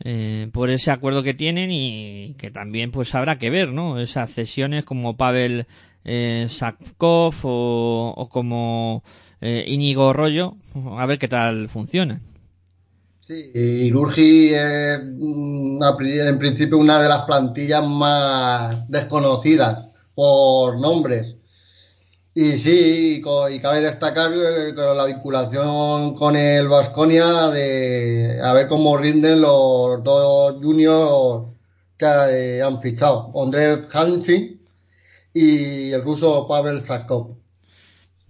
eh, 0.03 0.49
por 0.51 0.71
ese 0.71 0.89
acuerdo 0.89 1.21
que 1.21 1.35
tienen 1.35 1.69
y 1.71 2.33
que 2.39 2.49
también 2.49 2.89
pues 2.89 3.13
habrá 3.13 3.37
que 3.37 3.51
ver, 3.51 3.71
¿no? 3.71 3.99
Esas 3.99 4.33
cesiones 4.33 4.85
como 4.85 5.17
Pavel 5.17 5.67
eh, 6.03 6.47
Sakov 6.49 7.35
o 7.43 8.27
como 8.31 9.03
eh, 9.43 9.65
Íñigo 9.67 10.13
Rollo, 10.13 10.53
a 10.97 11.05
ver 11.05 11.19
qué 11.19 11.27
tal 11.27 11.69
funcionan. 11.69 12.21
Sí, 13.17 13.51
Irurgi 13.55 14.53
es 14.53 14.99
una 15.19 15.95
pri- 15.97 16.19
en 16.19 16.37
principio 16.37 16.77
una 16.77 17.01
de 17.01 17.07
las 17.09 17.23
plantillas 17.25 17.85
más 17.87 18.87
desconocidas 18.89 19.87
por 20.13 20.77
nombres. 20.79 21.37
Y 22.35 22.57
sí, 22.57 23.21
y, 23.25 23.55
y 23.55 23.59
cabe 23.59 23.81
destacar 23.81 24.31
eh, 24.33 24.73
la 24.73 25.05
vinculación 25.05 26.15
con 26.15 26.35
el 26.35 26.67
Vasconia 26.67 27.49
de 27.49 28.39
a 28.43 28.53
ver 28.53 28.67
cómo 28.67 28.97
rinden 28.97 29.41
los 29.41 30.03
dos 30.03 30.55
juniors 30.61 31.45
que 31.97 32.05
eh, 32.57 32.61
han 32.63 32.81
fichado, 32.81 33.31
André 33.41 33.81
Hansin 33.93 34.61
y 35.33 35.91
el 35.91 36.03
ruso 36.03 36.47
Pavel 36.47 36.81
Sakov. 36.81 37.37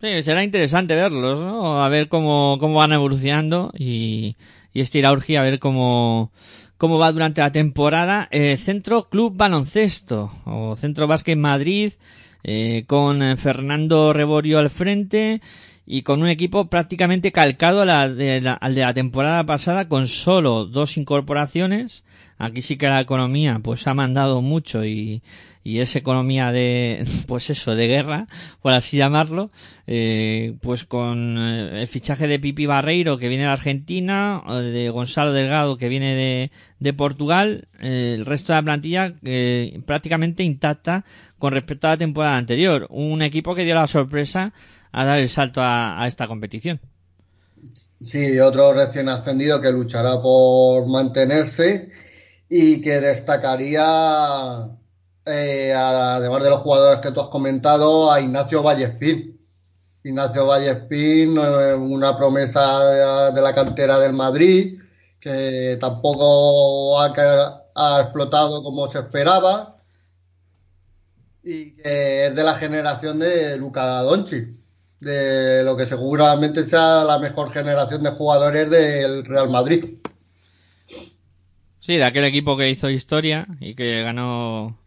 Sí, 0.04 0.22
será 0.22 0.44
interesante 0.44 0.96
verlos, 0.96 1.40
¿no? 1.40 1.82
A 1.82 1.88
ver 1.88 2.10
cómo, 2.10 2.58
cómo 2.60 2.80
van 2.80 2.92
evolucionando 2.92 3.72
y, 3.74 4.36
y 4.74 4.82
este 4.82 5.06
a 5.06 5.14
ver 5.14 5.60
cómo, 5.60 6.34
cómo 6.78 6.98
va 6.98 7.14
durante 7.14 7.40
la 7.40 7.54
temporada. 7.54 8.28
Eh, 8.30 8.58
Centro 8.58 9.08
Club 9.08 9.38
Baloncesto 9.38 10.30
o 10.44 10.76
Centro 10.76 11.08
Básquet 11.08 11.38
Madrid 11.38 11.94
eh, 12.44 12.84
con 12.86 13.24
eh, 13.24 13.38
Fernando 13.38 14.12
Reborio 14.12 14.60
al 14.60 14.70
frente 14.70 15.40
y 15.86 16.02
con 16.02 16.22
un 16.22 16.28
equipo 16.28 16.66
prácticamente 16.70 17.32
calcado 17.32 17.82
a 17.84 17.86
la 17.86 18.10
de 18.10 18.42
la- 18.42 18.54
al 18.56 18.76
de 18.76 18.82
la 18.82 18.94
temporada 18.94 19.46
pasada 19.46 19.88
con 19.88 20.10
solo 20.10 20.66
dos 20.66 20.98
incorporaciones. 20.98 22.04
Aquí 22.44 22.62
sí 22.62 22.76
que 22.76 22.90
la 22.90 23.00
economía 23.00 23.62
pues 23.64 23.88
ha 23.88 23.94
mandado 23.94 24.42
mucho 24.42 24.84
y, 24.84 25.22
es 25.64 25.96
economía 25.96 26.52
de, 26.52 27.06
pues 27.28 27.50
eso, 27.50 27.74
de 27.74 27.88
guerra, 27.88 28.28
por 28.62 28.74
así 28.74 28.98
llamarlo, 28.98 29.50
eh, 29.88 30.56
pues 30.62 30.84
con 30.84 31.38
eh, 31.38 31.82
el 31.84 31.88
fichaje 31.88 32.28
de 32.28 32.40
Pipi 32.40 32.66
Barreiro 32.66 33.18
que 33.18 33.30
viene 33.30 33.46
de 33.46 33.50
Argentina, 33.50 34.44
de 34.62 34.90
Gonzalo 34.90 35.32
Delgado 35.32 35.78
que 35.78 35.88
viene 35.88 36.16
de, 36.16 36.52
de 36.80 36.94
Portugal, 36.94 37.70
eh, 37.82 38.16
el 38.18 38.26
resto 38.26 38.52
de 38.52 38.58
la 38.58 38.64
plantilla 38.64 39.14
eh, 39.24 39.82
prácticamente 39.86 40.44
intacta 40.44 41.06
con 41.40 41.54
respecto 41.54 41.88
a 41.88 41.92
la 41.92 41.98
temporada 41.98 42.36
anterior. 42.36 42.88
Un 42.90 43.22
equipo 43.22 43.56
que 43.56 43.64
dio 43.64 43.74
la 43.74 43.88
sorpresa 43.88 44.52
a 44.92 45.06
dar 45.06 45.18
el 45.18 45.30
salto 45.30 45.62
a, 45.62 46.04
a 46.04 46.08
esta 46.08 46.28
competición. 46.28 46.82
Sí, 48.02 48.38
otro 48.38 48.74
recién 48.74 49.08
ascendido 49.08 49.62
que 49.62 49.72
luchará 49.72 50.22
por 50.22 50.90
mantenerse 50.90 51.88
y 52.56 52.82
que 52.82 53.02
destacaría, 53.02 54.70
eh, 55.26 55.74
además 55.76 56.44
de 56.44 56.50
los 56.52 56.60
jugadores 56.60 57.00
que 57.00 57.12
tú 57.12 57.20
has 57.20 57.30
comentado, 57.30 58.12
a 58.12 58.22
Ignacio 58.22 58.62
Vallespín. 58.62 59.40
Ignacio 60.04 60.46
Vallespín, 60.46 61.36
una 61.36 62.16
promesa 62.16 63.32
de, 63.32 63.42
la 63.42 63.56
cantera 63.56 63.98
del 63.98 64.14
Madrid, 64.14 64.80
que 65.20 65.80
tampoco 65.82 67.02
ha, 67.02 67.12
ha 67.74 68.02
explotado 68.02 68.62
como 68.62 68.88
se 68.88 69.00
esperaba 69.00 69.78
y 71.44 71.72
que 71.72 72.28
es 72.28 72.36
de 72.36 72.44
la 72.44 72.54
generación 72.54 73.18
de 73.18 73.58
Luka 73.58 74.02
Doncic 74.04 74.50
de 75.00 75.64
lo 75.64 75.76
que 75.76 75.88
seguramente 75.88 76.64
sea 76.64 77.04
la 77.04 77.18
mejor 77.18 77.52
generación 77.52 78.04
de 78.04 78.12
jugadores 78.12 78.70
del 78.70 79.26
Real 79.26 79.50
Madrid. 79.50 79.98
Sí, 81.86 81.98
de 81.98 82.06
aquel 82.06 82.24
equipo 82.24 82.56
que 82.56 82.70
hizo 82.70 82.90
historia 82.90 83.46
y 83.60 83.76
que 83.76 84.04
ganó 84.04 84.78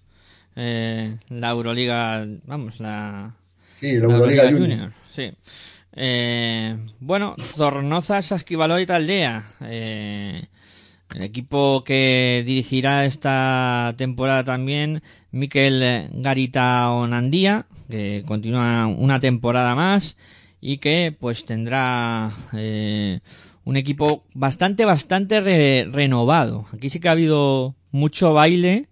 eh, 0.57 1.18
la 1.28 1.51
Euroliga, 1.51 2.26
vamos, 2.47 2.80
la, 2.80 3.34
Sí, 3.66 3.99
la 3.99 4.05
Euroliga 4.05 4.44
Junior. 4.44 4.61
Junior. 4.61 4.92
Sí. 5.14 5.30
Eh, 5.92 6.74
bueno, 6.99 7.34
Zornoza 7.36 8.22
Saskibaloy 8.22 8.86
Taldea. 8.86 9.44
Eh, 9.66 10.47
el 11.14 11.22
equipo 11.22 11.84
que 11.84 12.42
dirigirá 12.47 13.05
esta 13.05 13.92
temporada 13.99 14.44
también 14.44 15.03
Miquel 15.32 16.09
Garita 16.14 16.90
Onandía, 16.92 17.66
que 17.90 18.24
continúa 18.26 18.86
una 18.86 19.20
temporada 19.20 19.74
más 19.74 20.16
y 20.62 20.78
que 20.78 21.14
pues 21.20 21.44
tendrá 21.44 22.30
eh, 22.55 23.20
un 23.66 23.76
equipo 23.76 24.24
bastante, 24.32 24.84
bastante 24.84 25.40
re- 25.40 25.88
renovado. 25.90 26.66
Aquí 26.72 26.88
sí 26.88 27.00
que 27.00 27.08
ha 27.08 27.12
habido 27.12 27.74
mucho 27.90 28.32
baile 28.32 28.86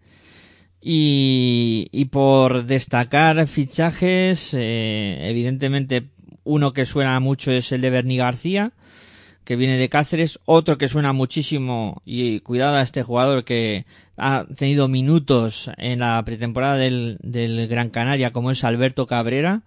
y, 0.82 1.88
y 1.92 2.06
por 2.06 2.66
destacar 2.66 3.46
fichajes, 3.46 4.52
eh, 4.52 5.18
evidentemente 5.30 6.08
uno 6.42 6.72
que 6.72 6.84
suena 6.86 7.18
mucho 7.20 7.52
es 7.52 7.70
el 7.72 7.80
de 7.82 7.90
Bernie 7.90 8.18
García, 8.18 8.72
que 9.44 9.56
viene 9.56 9.78
de 9.78 9.88
Cáceres, 9.88 10.40
otro 10.44 10.76
que 10.76 10.88
suena 10.88 11.12
muchísimo, 11.12 12.02
y 12.04 12.40
cuidado 12.40 12.76
a 12.76 12.82
este 12.82 13.02
jugador 13.02 13.44
que 13.44 13.84
ha 14.16 14.46
tenido 14.56 14.88
minutos 14.88 15.70
en 15.76 16.00
la 16.00 16.22
pretemporada 16.24 16.76
del, 16.76 17.18
del 17.22 17.68
Gran 17.68 17.90
Canaria, 17.90 18.32
como 18.32 18.50
es 18.50 18.64
Alberto 18.64 19.06
Cabrera, 19.06 19.62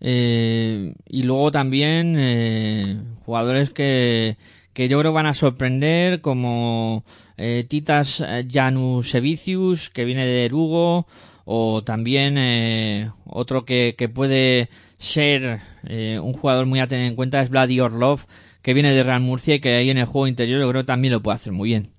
eh, 0.00 0.94
y 1.06 1.22
luego 1.22 1.52
también 1.52 2.16
eh, 2.18 2.98
jugadores 3.24 3.70
que, 3.70 4.36
que 4.72 4.88
yo 4.88 4.98
creo 5.00 5.12
van 5.12 5.26
a 5.26 5.34
sorprender, 5.34 6.20
como 6.20 7.04
eh, 7.36 7.64
Titas 7.68 8.24
Janusevicius, 8.50 9.90
que 9.90 10.04
viene 10.04 10.26
de 10.26 10.48
Lugo, 10.48 11.06
o 11.44 11.82
también 11.82 12.36
eh, 12.38 13.10
otro 13.26 13.64
que, 13.64 13.94
que 13.98 14.08
puede 14.08 14.68
ser 14.98 15.60
eh, 15.84 16.20
un 16.22 16.32
jugador 16.32 16.66
muy 16.66 16.78
a 16.78 16.86
tener 16.86 17.06
en 17.06 17.16
cuenta 17.16 17.40
es 17.42 17.50
Vladi 17.50 17.80
Orlov, 17.80 18.20
que 18.62 18.74
viene 18.74 18.94
de 18.94 19.02
Real 19.02 19.20
Murcia 19.20 19.54
y 19.56 19.60
que 19.60 19.74
ahí 19.74 19.90
en 19.90 19.98
el 19.98 20.04
juego 20.04 20.28
interior 20.28 20.60
yo 20.60 20.68
creo 20.68 20.82
que 20.82 20.86
también 20.86 21.12
lo 21.12 21.22
puede 21.22 21.36
hacer 21.36 21.52
muy 21.52 21.70
bien. 21.70 21.90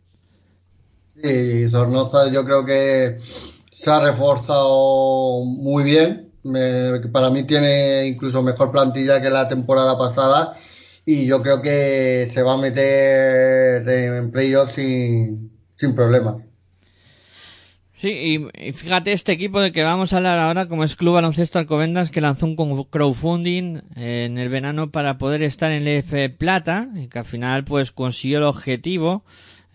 Sí, 1.21 1.67
Zornoza 1.67 2.31
yo 2.31 2.45
creo 2.45 2.65
que 2.65 3.17
se 3.71 3.91
ha 3.91 3.99
reforzado 3.99 5.43
muy 5.43 5.83
bien. 5.83 6.30
Me- 6.43 6.99
para 7.11 7.29
mí 7.29 7.43
tiene 7.43 8.05
incluso 8.07 8.41
mejor 8.41 8.71
plantilla 8.71 9.21
que 9.21 9.29
la 9.29 9.47
temporada 9.47 9.97
pasada 9.97 10.53
y 11.05 11.25
yo 11.25 11.41
creo 11.41 11.61
que 11.61 12.27
se 12.29 12.43
va 12.43 12.53
a 12.53 12.57
meter 12.57 13.87
en 13.87 14.31
playoffs 14.31 14.73
sin, 14.73 15.51
sin 15.75 15.95
problema. 15.95 16.37
Sí, 18.01 18.49
y, 18.57 18.73
fíjate 18.73 19.11
este 19.11 19.31
equipo 19.31 19.61
de 19.61 19.71
que 19.71 19.83
vamos 19.83 20.11
a 20.11 20.17
hablar 20.17 20.39
ahora, 20.39 20.67
como 20.67 20.83
es 20.83 20.95
Club 20.95 21.13
Baloncesto 21.13 21.59
Alcobendas, 21.59 22.09
que 22.09 22.19
lanzó 22.19 22.47
un 22.47 22.55
crowdfunding 22.85 23.81
eh, 23.95 24.25
en 24.25 24.39
el 24.39 24.49
verano 24.49 24.89
para 24.89 25.19
poder 25.19 25.43
estar 25.43 25.71
en 25.71 25.83
el 25.83 25.99
F 25.99 26.29
Plata, 26.31 26.89
y 26.95 27.09
que 27.09 27.19
al 27.19 27.25
final 27.25 27.63
pues 27.63 27.91
consiguió 27.91 28.39
el 28.39 28.45
objetivo. 28.45 29.23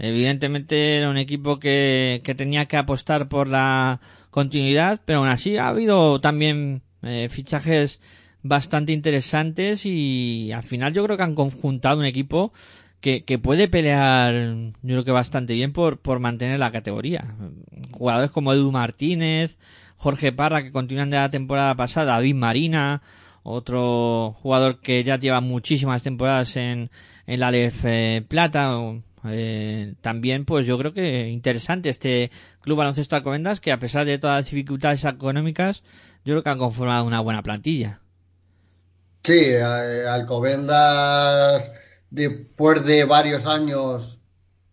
Evidentemente 0.00 0.98
era 0.98 1.08
un 1.08 1.18
equipo 1.18 1.60
que, 1.60 2.20
que 2.24 2.34
tenía 2.34 2.66
que 2.66 2.76
apostar 2.76 3.28
por 3.28 3.46
la 3.46 4.00
continuidad, 4.36 5.00
pero 5.06 5.20
aún 5.20 5.28
así 5.28 5.56
ha 5.56 5.68
habido 5.68 6.20
también 6.20 6.82
eh, 7.00 7.28
fichajes 7.30 8.02
bastante 8.42 8.92
interesantes 8.92 9.86
y 9.86 10.52
al 10.52 10.62
final 10.62 10.92
yo 10.92 11.02
creo 11.04 11.16
que 11.16 11.22
han 11.22 11.34
conjuntado 11.34 12.00
un 12.00 12.04
equipo 12.04 12.52
que, 13.00 13.24
que 13.24 13.38
puede 13.38 13.66
pelear 13.66 14.34
yo 14.34 14.70
creo 14.82 15.04
que 15.04 15.10
bastante 15.10 15.54
bien 15.54 15.72
por, 15.72 16.00
por 16.00 16.18
mantener 16.18 16.58
la 16.58 16.70
categoría. 16.70 17.34
Jugadores 17.92 18.30
como 18.30 18.52
Edu 18.52 18.70
Martínez, 18.70 19.56
Jorge 19.96 20.32
Parra 20.32 20.62
que 20.62 20.70
continúan 20.70 21.08
de 21.08 21.16
la 21.16 21.30
temporada 21.30 21.74
pasada, 21.74 22.16
David 22.16 22.34
Marina, 22.34 23.00
otro 23.42 24.36
jugador 24.42 24.80
que 24.80 25.02
ya 25.02 25.18
lleva 25.18 25.40
muchísimas 25.40 26.02
temporadas 26.02 26.58
en, 26.58 26.90
en 27.26 27.40
la 27.40 27.52
LF 27.52 28.26
Plata. 28.28 28.70
eh, 29.30 29.94
también 30.02 30.44
pues 30.44 30.66
yo 30.66 30.76
creo 30.76 30.92
que 30.92 31.26
interesante 31.30 31.88
este 31.88 32.30
Club 32.66 32.78
Baloncesto 32.78 33.14
Alcobendas 33.14 33.60
que 33.60 33.70
a 33.70 33.78
pesar 33.78 34.04
de 34.06 34.18
todas 34.18 34.38
las 34.38 34.50
dificultades 34.50 35.04
económicas 35.04 35.84
yo 36.24 36.32
creo 36.32 36.42
que 36.42 36.50
han 36.50 36.58
conformado 36.58 37.04
una 37.04 37.20
buena 37.20 37.40
plantilla. 37.40 38.00
Sí, 39.22 39.38
eh, 39.38 40.04
Alcobendas, 40.08 41.70
después 42.10 42.84
de 42.84 43.04
varios 43.04 43.46
años 43.46 44.18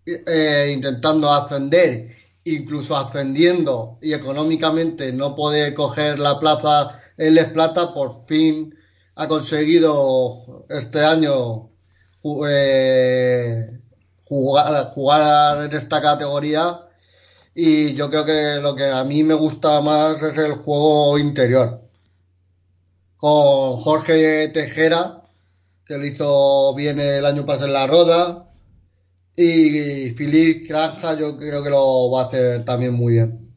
eh, 0.07 0.71
intentando 0.73 1.31
ascender, 1.31 2.15
incluso 2.45 2.97
ascendiendo 2.97 3.99
y 4.01 4.13
económicamente 4.13 5.13
no 5.13 5.35
poder 5.35 5.75
coger 5.75 6.17
la 6.17 6.39
plaza 6.39 6.99
en 7.15 7.35
Les 7.35 7.45
Plata, 7.51 7.93
por 7.93 8.25
fin 8.25 8.75
ha 9.13 9.27
conseguido 9.27 10.65
este 10.67 11.05
año 11.05 11.69
eh, 12.49 13.79
jugar, 14.23 14.89
jugar 14.89 15.65
en 15.65 15.77
esta 15.77 16.01
categoría 16.01 16.87
y 17.55 17.93
yo 17.93 18.09
creo 18.09 18.25
que 18.25 18.59
lo 18.61 18.75
que 18.75 18.89
a 18.89 19.03
mí 19.03 19.23
me 19.23 19.33
gusta 19.33 19.81
más 19.81 20.21
es 20.21 20.37
el 20.37 20.53
juego 20.53 21.17
interior 21.17 21.83
con 23.23 23.77
Jorge 23.77 24.49
Tejera, 24.49 25.21
que 25.85 25.97
lo 25.97 26.05
hizo 26.05 26.75
bien 26.75 26.99
el 26.99 27.25
año 27.25 27.45
pasado 27.45 27.67
en 27.67 27.73
la 27.73 27.87
Roda, 27.87 28.49
y 29.37 30.09
Filip 30.09 30.67
Granja 30.67 31.17
yo 31.17 31.37
creo 31.37 31.63
que 31.63 31.69
lo 31.69 32.11
va 32.11 32.23
a 32.23 32.25
hacer 32.25 32.65
también 32.65 32.93
muy 32.93 33.13
bien. 33.13 33.53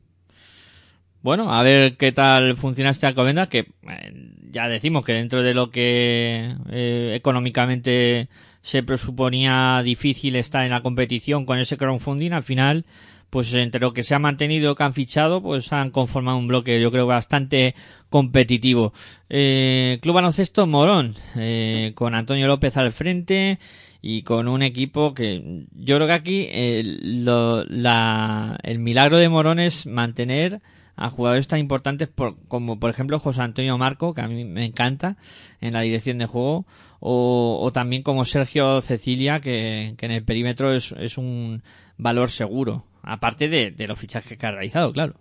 Bueno, 1.21 1.53
a 1.53 1.65
ver 1.65 1.97
qué 1.97 2.13
tal 2.13 2.57
funciona 2.57 2.91
este 2.91 3.07
Alcobendas, 3.07 3.49
que 3.49 3.59
eh, 3.59 4.13
ya 4.53 4.69
decimos 4.69 5.05
que 5.05 5.15
dentro 5.15 5.43
de 5.43 5.55
lo 5.55 5.73
que 5.73 6.55
eh, 6.71 7.15
económicamente 7.17 8.29
se 8.63 8.85
presuponía 8.85 9.83
difícil 9.85 10.37
estar 10.37 10.65
en 10.65 10.71
la 10.71 10.83
competición 10.83 11.45
con 11.45 11.59
ese 11.59 11.77
crowdfunding, 11.77 12.31
al 12.31 12.45
final 12.45 12.85
pues 13.31 13.53
entre 13.55 13.81
lo 13.81 13.93
que 13.93 14.03
se 14.05 14.15
ha 14.15 14.19
mantenido 14.19 14.75
que 14.75 14.83
han 14.85 14.95
fichado, 14.95 15.43
pues 15.43 15.73
han 15.73 15.91
conformado 15.91 16.39
un 16.39 16.47
bloque 16.49 16.81
yo 16.81 16.91
creo 16.91 17.07
bastante 17.07 17.75
competitivo. 18.09 18.93
Eh, 19.29 19.99
Club 20.01 20.15
Baloncesto 20.15 20.67
Morón, 20.67 21.15
eh, 21.37 21.93
con 21.95 22.15
Antonio 22.15 22.47
López 22.47 22.77
al 22.77 22.93
frente 22.93 23.59
y 24.01 24.23
con 24.23 24.47
un 24.49 24.63
equipo 24.63 25.13
que 25.15 25.65
yo 25.75 25.97
creo 25.97 26.07
que 26.07 26.13
aquí 26.13 26.47
eh, 26.51 26.83
lo- 27.03 27.65
la- 27.65 28.59
el 28.63 28.79
milagro 28.79 29.19
de 29.19 29.29
Morón 29.29 29.59
es 29.59 29.87
mantener 29.87 30.61
a 30.95 31.11
jugadores 31.11 31.47
tan 31.49 31.59
importantes 31.59 32.09
por- 32.09 32.37
como 32.49 32.79
por 32.79 32.89
ejemplo 32.91 33.19
José 33.19 33.43
Antonio 33.43 33.77
Marco, 33.77 34.15
que 34.15 34.23
a 34.23 34.29
mí 34.29 34.45
me 34.45 34.65
encanta 34.65 35.17
en 35.61 35.73
la 35.75 35.83
dirección 35.83 36.19
de 36.19 36.27
juego, 36.27 36.65
o, 37.01 37.71
también 37.75 38.03
como 38.03 38.25
Sergio 38.25 38.81
Cecilia, 38.81 39.41
que, 39.41 39.95
en 39.99 40.11
el 40.11 40.25
perímetro 40.25 40.73
es 40.73 41.19
un 41.19 41.63
valor 41.99 42.31
seguro, 42.31 42.85
aparte 43.07 43.49
de, 43.49 43.87
los 43.87 43.99
fichajes 43.99 44.37
que 44.37 44.47
ha 44.47 44.51
realizado, 44.51 44.93
claro. 44.93 45.15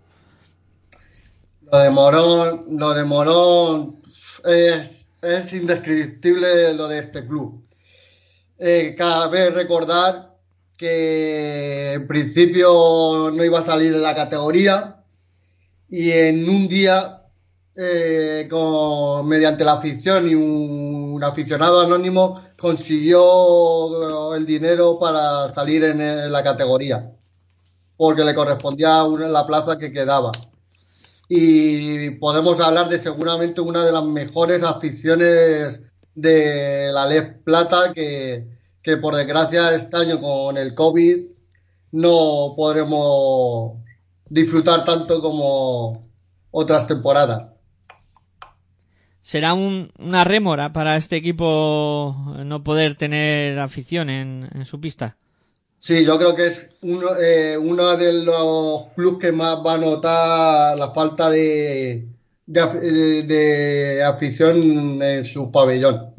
Lo 1.72 1.78
de 1.78 1.90
Morón, 1.90 2.64
lo 2.70 2.94
de 2.94 3.04
Morón 3.04 4.02
es, 4.44 5.06
es 5.22 5.52
indescriptible 5.52 6.74
lo 6.74 6.88
de 6.88 6.98
este 6.98 7.26
club. 7.26 7.64
Eh, 8.58 8.94
cabe 8.96 9.50
recordar 9.50 10.34
que 10.76 11.94
en 11.94 12.06
principio 12.06 13.30
no 13.32 13.44
iba 13.44 13.58
a 13.58 13.62
salir 13.62 13.92
de 13.92 13.98
la 13.98 14.14
categoría 14.14 14.96
y 15.88 16.10
en 16.10 16.48
un 16.48 16.68
día, 16.68 17.22
eh, 17.76 18.48
mediante 19.24 19.64
la 19.64 19.74
afición 19.74 20.28
y 20.30 20.34
un, 20.34 21.22
aficionado 21.22 21.80
anónimo, 21.80 22.40
consiguió 22.58 24.34
el 24.34 24.44
dinero 24.46 24.98
para 24.98 25.52
salir 25.52 25.82
en, 25.84 26.30
la 26.30 26.42
categoría, 26.42 27.10
porque 27.96 28.24
le 28.24 28.34
correspondía 28.34 29.02
una, 29.04 29.26
la 29.28 29.46
plaza 29.46 29.78
que 29.78 29.92
quedaba 29.92 30.30
y 31.28 32.10
podemos 32.10 32.60
hablar 32.60 32.88
de 32.88 32.98
seguramente 32.98 33.60
una 33.60 33.84
de 33.84 33.92
las 33.92 34.04
mejores 34.04 34.62
aficiones 34.62 35.80
de 36.14 36.90
la 36.92 37.06
Les 37.06 37.22
Plata 37.44 37.92
que, 37.92 38.46
que 38.82 38.96
por 38.96 39.16
desgracia 39.16 39.74
este 39.74 39.96
año 39.96 40.20
con 40.20 40.56
el 40.56 40.74
COVID 40.74 41.24
no 41.92 42.54
podremos 42.56 43.72
disfrutar 44.28 44.84
tanto 44.84 45.20
como 45.20 46.08
otras 46.50 46.86
temporadas. 46.86 47.48
¿Será 49.22 49.54
un- 49.54 49.90
una 49.98 50.22
rémora 50.22 50.72
para 50.72 50.96
este 50.96 51.16
equipo 51.16 52.14
no 52.44 52.62
poder 52.62 52.96
tener 52.96 53.58
afición 53.58 54.08
en 54.08 54.64
su 54.64 54.80
pista? 54.80 55.16
Sí, 55.78 56.04
yo 56.06 56.18
creo 56.18 56.34
que 56.36 56.46
es 56.46 56.70
uno, 56.82 57.08
eh, 57.20 57.56
uno 57.58 57.96
de 57.96 58.12
los 58.24 58.84
clubes 58.94 59.18
que 59.20 59.32
más 59.32 59.58
va 59.64 59.74
a 59.74 59.78
notar 59.78 60.76
la 60.78 60.90
falta 60.92 61.30
de, 61.30 62.08
de, 62.46 62.60
af- 62.62 62.80
de- 62.80 63.22
de 63.22 64.02
afición 64.04 65.02
en 65.02 65.24
su 65.24 65.50
pabellón. 65.52 66.14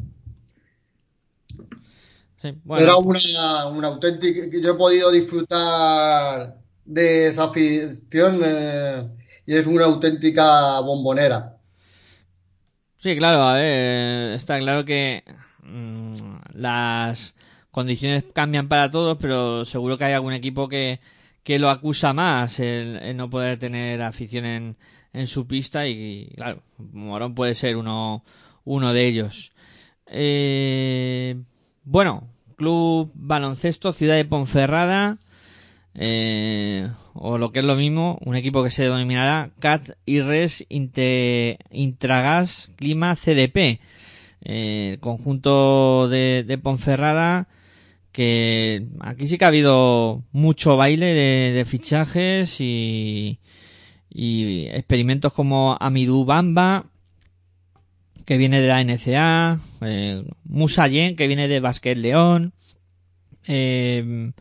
Sí, 2.40 2.54
bueno. 2.64 2.84
Era 2.84 2.96
una, 2.96 3.66
una 3.68 3.88
auténtica. 3.88 4.40
Yo 4.60 4.72
he 4.72 4.74
podido 4.74 5.10
disfrutar 5.10 6.56
de 6.84 7.26
esa 7.28 7.44
afición 7.44 8.40
eh, 8.44 9.08
y 9.46 9.56
es 9.56 9.66
una 9.66 9.84
auténtica 9.86 10.80
bombonera. 10.80 11.58
Sí, 13.02 13.16
claro, 13.16 13.42
a 13.42 13.54
ver, 13.54 14.32
está 14.32 14.58
claro 14.58 14.84
que 14.84 15.22
mm, 15.62 16.14
las 16.54 17.34
condiciones 17.70 18.24
cambian 18.32 18.68
para 18.68 18.90
todos, 18.90 19.18
pero 19.20 19.64
seguro 19.64 19.98
que 19.98 20.04
hay 20.04 20.12
algún 20.12 20.32
equipo 20.32 20.68
que, 20.68 21.00
que 21.42 21.58
lo 21.58 21.70
acusa 21.70 22.12
más 22.12 22.60
el, 22.60 23.16
no 23.16 23.30
poder 23.30 23.58
tener 23.58 24.02
afición 24.02 24.44
en, 24.44 24.76
en 25.12 25.26
su 25.26 25.46
pista 25.46 25.86
y, 25.86 26.30
claro, 26.36 26.62
Morón 26.78 27.34
puede 27.34 27.54
ser 27.54 27.76
uno, 27.76 28.24
uno 28.64 28.92
de 28.92 29.06
ellos. 29.06 29.52
Eh, 30.06 31.36
bueno, 31.84 32.28
Club 32.56 33.10
Baloncesto, 33.14 33.92
Ciudad 33.92 34.16
de 34.16 34.24
Ponferrada, 34.24 35.18
eh, 35.94 36.88
o 37.14 37.38
lo 37.38 37.50
que 37.50 37.58
es 37.60 37.64
lo 37.64 37.76
mismo, 37.76 38.18
un 38.24 38.36
equipo 38.36 38.62
que 38.62 38.70
se 38.70 38.84
denominará 38.84 39.50
CAT 39.58 39.90
Res 40.06 40.64
Inte- 40.68 41.58
Intragas 41.70 42.70
Clima 42.76 43.16
CDP. 43.16 43.80
Eh, 44.40 44.90
el 44.92 45.00
conjunto 45.00 46.08
de, 46.08 46.44
de 46.46 46.58
Ponferrada 46.58 47.48
que 48.18 48.88
aquí 48.98 49.28
sí 49.28 49.38
que 49.38 49.44
ha 49.44 49.48
habido 49.48 50.24
mucho 50.32 50.76
baile 50.76 51.14
de, 51.14 51.64
fichajes 51.64 52.60
y, 52.60 53.38
experimentos 54.10 55.32
como 55.32 55.76
Amidou 55.78 56.24
Bamba 56.24 56.86
que 58.24 58.36
viene 58.36 58.60
de 58.60 58.66
la 58.66 58.82
NCA, 58.82 59.60
eh, 59.82 60.24
Musa 60.42 60.88
Yen 60.88 61.14
que 61.14 61.28
viene 61.28 61.46
de 61.46 61.60
Basket 61.60 61.94
León, 61.94 62.52
eh, 63.46 64.32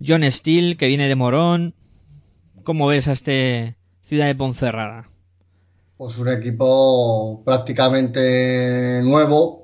John 0.00 0.22
Steele, 0.30 0.76
que 0.76 0.86
viene 0.86 1.08
de 1.08 1.16
Morón. 1.16 1.74
¿Cómo 2.62 2.86
ves 2.86 3.08
a 3.08 3.12
este 3.12 3.74
Ciudad 4.04 4.26
de 4.26 4.36
Ponferrada? 4.36 5.10
Pues 5.96 6.16
un 6.16 6.28
equipo 6.28 7.42
prácticamente 7.44 9.00
nuevo 9.02 9.59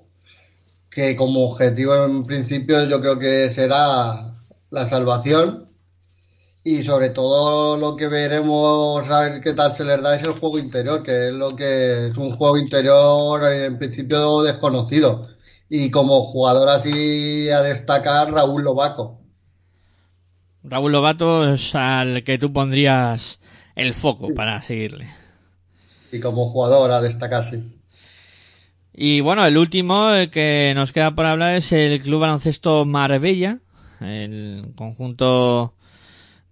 que 0.97 1.15
como 1.15 1.45
objetivo 1.45 1.95
en 2.07 2.25
principio 2.25 2.89
yo 2.89 3.03
creo 3.03 3.19
que 3.19 3.51
será 3.51 4.25
la 4.71 4.87
salvación 4.87 5.69
y 6.65 6.85
sobre 6.85 7.11
todo 7.11 7.77
lo 7.77 7.97
que 7.97 8.09
veremos 8.09 9.11
a 9.11 9.21
ver 9.21 9.43
qué 9.43 9.53
tal 9.53 9.75
se 9.75 9.85
les 9.85 10.01
da 10.01 10.17
es 10.17 10.23
el 10.23 10.33
juego 10.33 10.59
interior, 10.59 11.03
que 11.03 11.29
es 11.29 11.35
lo 11.35 11.55
que 11.55 12.07
es 12.07 12.17
un 12.17 12.35
juego 12.35 12.57
interior 12.57 13.45
eh, 13.45 13.67
en 13.67 13.77
principio 13.77 14.41
desconocido 14.41 15.29
y 15.69 15.91
como 15.91 16.23
jugador 16.23 16.71
así 16.71 17.51
a 17.51 17.61
destacar 17.61 18.33
Raúl 18.33 18.65
Lobaco. 18.65 19.21
Raúl 20.63 20.93
Lobato 20.93 21.53
es 21.53 21.75
al 21.75 22.25
que 22.25 22.39
tú 22.39 22.55
pondrías 22.55 23.39
el 23.75 23.93
foco 23.93 24.29
para 24.35 24.63
seguirle. 24.63 25.11
Y 26.11 26.21
como 26.21 26.47
jugador 26.47 26.91
a 26.91 27.03
destacar, 27.03 27.45
sí. 27.45 27.76
Y 28.99 29.21
bueno, 29.21 29.45
el 29.45 29.59
último 29.59 30.11
el 30.15 30.31
que 30.31 30.73
nos 30.75 30.91
queda 30.91 31.15
por 31.15 31.27
hablar 31.27 31.57
es 31.57 31.71
el 31.73 32.01
Club 32.01 32.21
Baloncesto 32.21 32.87
Marbella, 32.87 33.59
el 34.01 34.73
conjunto 34.75 35.75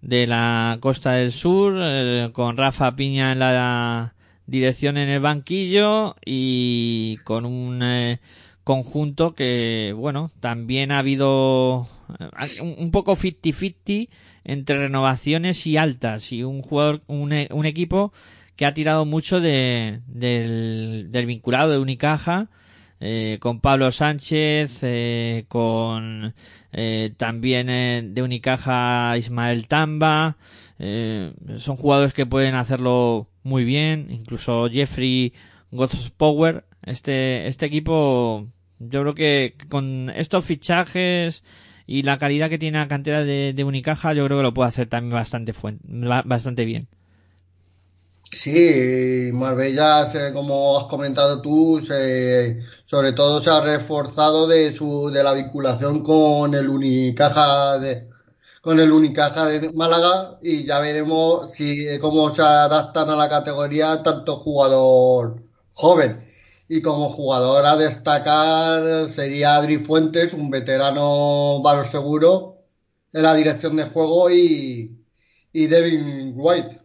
de 0.02 0.26
la 0.26 0.76
Costa 0.80 1.12
del 1.12 1.32
Sur, 1.32 1.78
eh, 1.78 2.28
con 2.34 2.58
Rafa 2.58 2.96
Piña 2.96 3.32
en 3.32 3.38
la 3.38 4.12
dirección 4.44 4.98
en 4.98 5.08
el 5.08 5.20
banquillo 5.20 6.16
y 6.22 7.16
con 7.24 7.46
un 7.46 7.82
eh, 7.82 8.20
conjunto 8.62 9.34
que, 9.34 9.94
bueno, 9.96 10.30
también 10.40 10.92
ha 10.92 10.98
habido 10.98 11.88
eh, 12.20 12.60
un 12.60 12.90
poco 12.90 13.16
50-50 13.16 14.10
entre 14.44 14.80
renovaciones 14.80 15.66
y 15.66 15.78
altas 15.78 16.30
y 16.30 16.42
un 16.42 16.60
jugador, 16.60 17.00
un, 17.06 17.32
un 17.50 17.64
equipo 17.64 18.12
que 18.56 18.66
ha 18.66 18.74
tirado 18.74 19.04
mucho 19.04 19.40
de, 19.40 20.00
del, 20.06 21.08
del 21.10 21.26
vinculado 21.26 21.72
de 21.72 21.78
Unicaja, 21.78 22.48
eh, 23.00 23.38
con 23.40 23.60
Pablo 23.60 23.90
Sánchez, 23.90 24.78
eh, 24.82 25.44
con 25.48 26.34
eh, 26.72 27.12
también 27.16 27.68
eh, 27.70 28.02
de 28.04 28.22
Unicaja 28.22 29.16
Ismael 29.16 29.68
Tamba, 29.68 30.36
eh, 30.78 31.32
son 31.58 31.76
jugadores 31.76 32.12
que 32.12 32.26
pueden 32.26 32.56
hacerlo 32.56 33.28
muy 33.44 33.64
bien, 33.64 34.08
incluso 34.10 34.68
Jeffrey 34.68 35.32
Power, 36.16 36.64
este, 36.84 37.46
este 37.46 37.66
equipo, 37.66 38.48
yo 38.80 39.02
creo 39.02 39.14
que 39.14 39.54
con 39.68 40.10
estos 40.10 40.44
fichajes 40.44 41.44
y 41.86 42.02
la 42.02 42.18
calidad 42.18 42.48
que 42.48 42.58
tiene 42.58 42.78
la 42.78 42.88
cantera 42.88 43.24
de, 43.24 43.64
Unicaja, 43.64 44.14
yo 44.14 44.24
creo 44.24 44.38
que 44.38 44.42
lo 44.42 44.54
puede 44.54 44.68
hacer 44.68 44.88
también 44.88 45.14
bastante, 45.14 45.54
bastante 46.24 46.64
bien. 46.64 46.88
Sí, 48.34 49.30
Marbella, 49.32 50.08
como 50.32 50.76
has 50.78 50.86
comentado 50.86 51.40
tú, 51.40 51.80
sobre 51.80 53.12
todo 53.12 53.40
se 53.40 53.50
ha 53.50 53.60
reforzado 53.60 54.46
de 54.48 54.72
su 54.72 55.10
de 55.10 55.22
la 55.22 55.32
vinculación 55.34 56.02
con 56.02 56.54
el 56.54 56.68
Unicaja 56.68 57.78
de 57.78 58.08
con 58.62 58.80
el 58.80 58.92
Unicaja 58.92 59.46
de 59.46 59.72
Málaga 59.72 60.38
y 60.42 60.66
ya 60.66 60.80
veremos 60.80 61.52
si 61.52 61.86
cómo 62.00 62.30
se 62.30 62.42
adaptan 62.42 63.10
a 63.10 63.16
la 63.16 63.28
categoría 63.28 64.02
tanto 64.02 64.38
jugador 64.38 65.42
joven 65.72 66.24
y 66.68 66.82
como 66.82 67.10
jugador 67.10 67.66
a 67.66 67.76
destacar 67.76 69.08
sería 69.08 69.56
Adri 69.56 69.78
Fuentes, 69.78 70.32
un 70.34 70.50
veterano 70.50 71.62
valor 71.62 71.86
seguro 71.86 72.58
en 73.12 73.22
la 73.22 73.34
dirección 73.34 73.76
de 73.76 73.84
juego 73.84 74.30
y 74.30 75.00
y 75.52 75.66
Devin 75.66 76.34
White. 76.36 76.83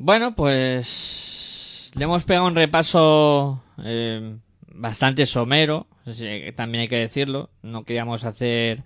Bueno, 0.00 0.36
pues 0.36 1.90
le 1.96 2.04
hemos 2.04 2.22
pegado 2.22 2.46
un 2.46 2.54
repaso 2.54 3.64
eh, 3.82 4.36
bastante 4.72 5.26
somero, 5.26 5.88
sí, 6.06 6.24
también 6.54 6.82
hay 6.82 6.88
que 6.88 6.98
decirlo. 6.98 7.50
No 7.62 7.82
queríamos 7.82 8.22
hacer 8.22 8.84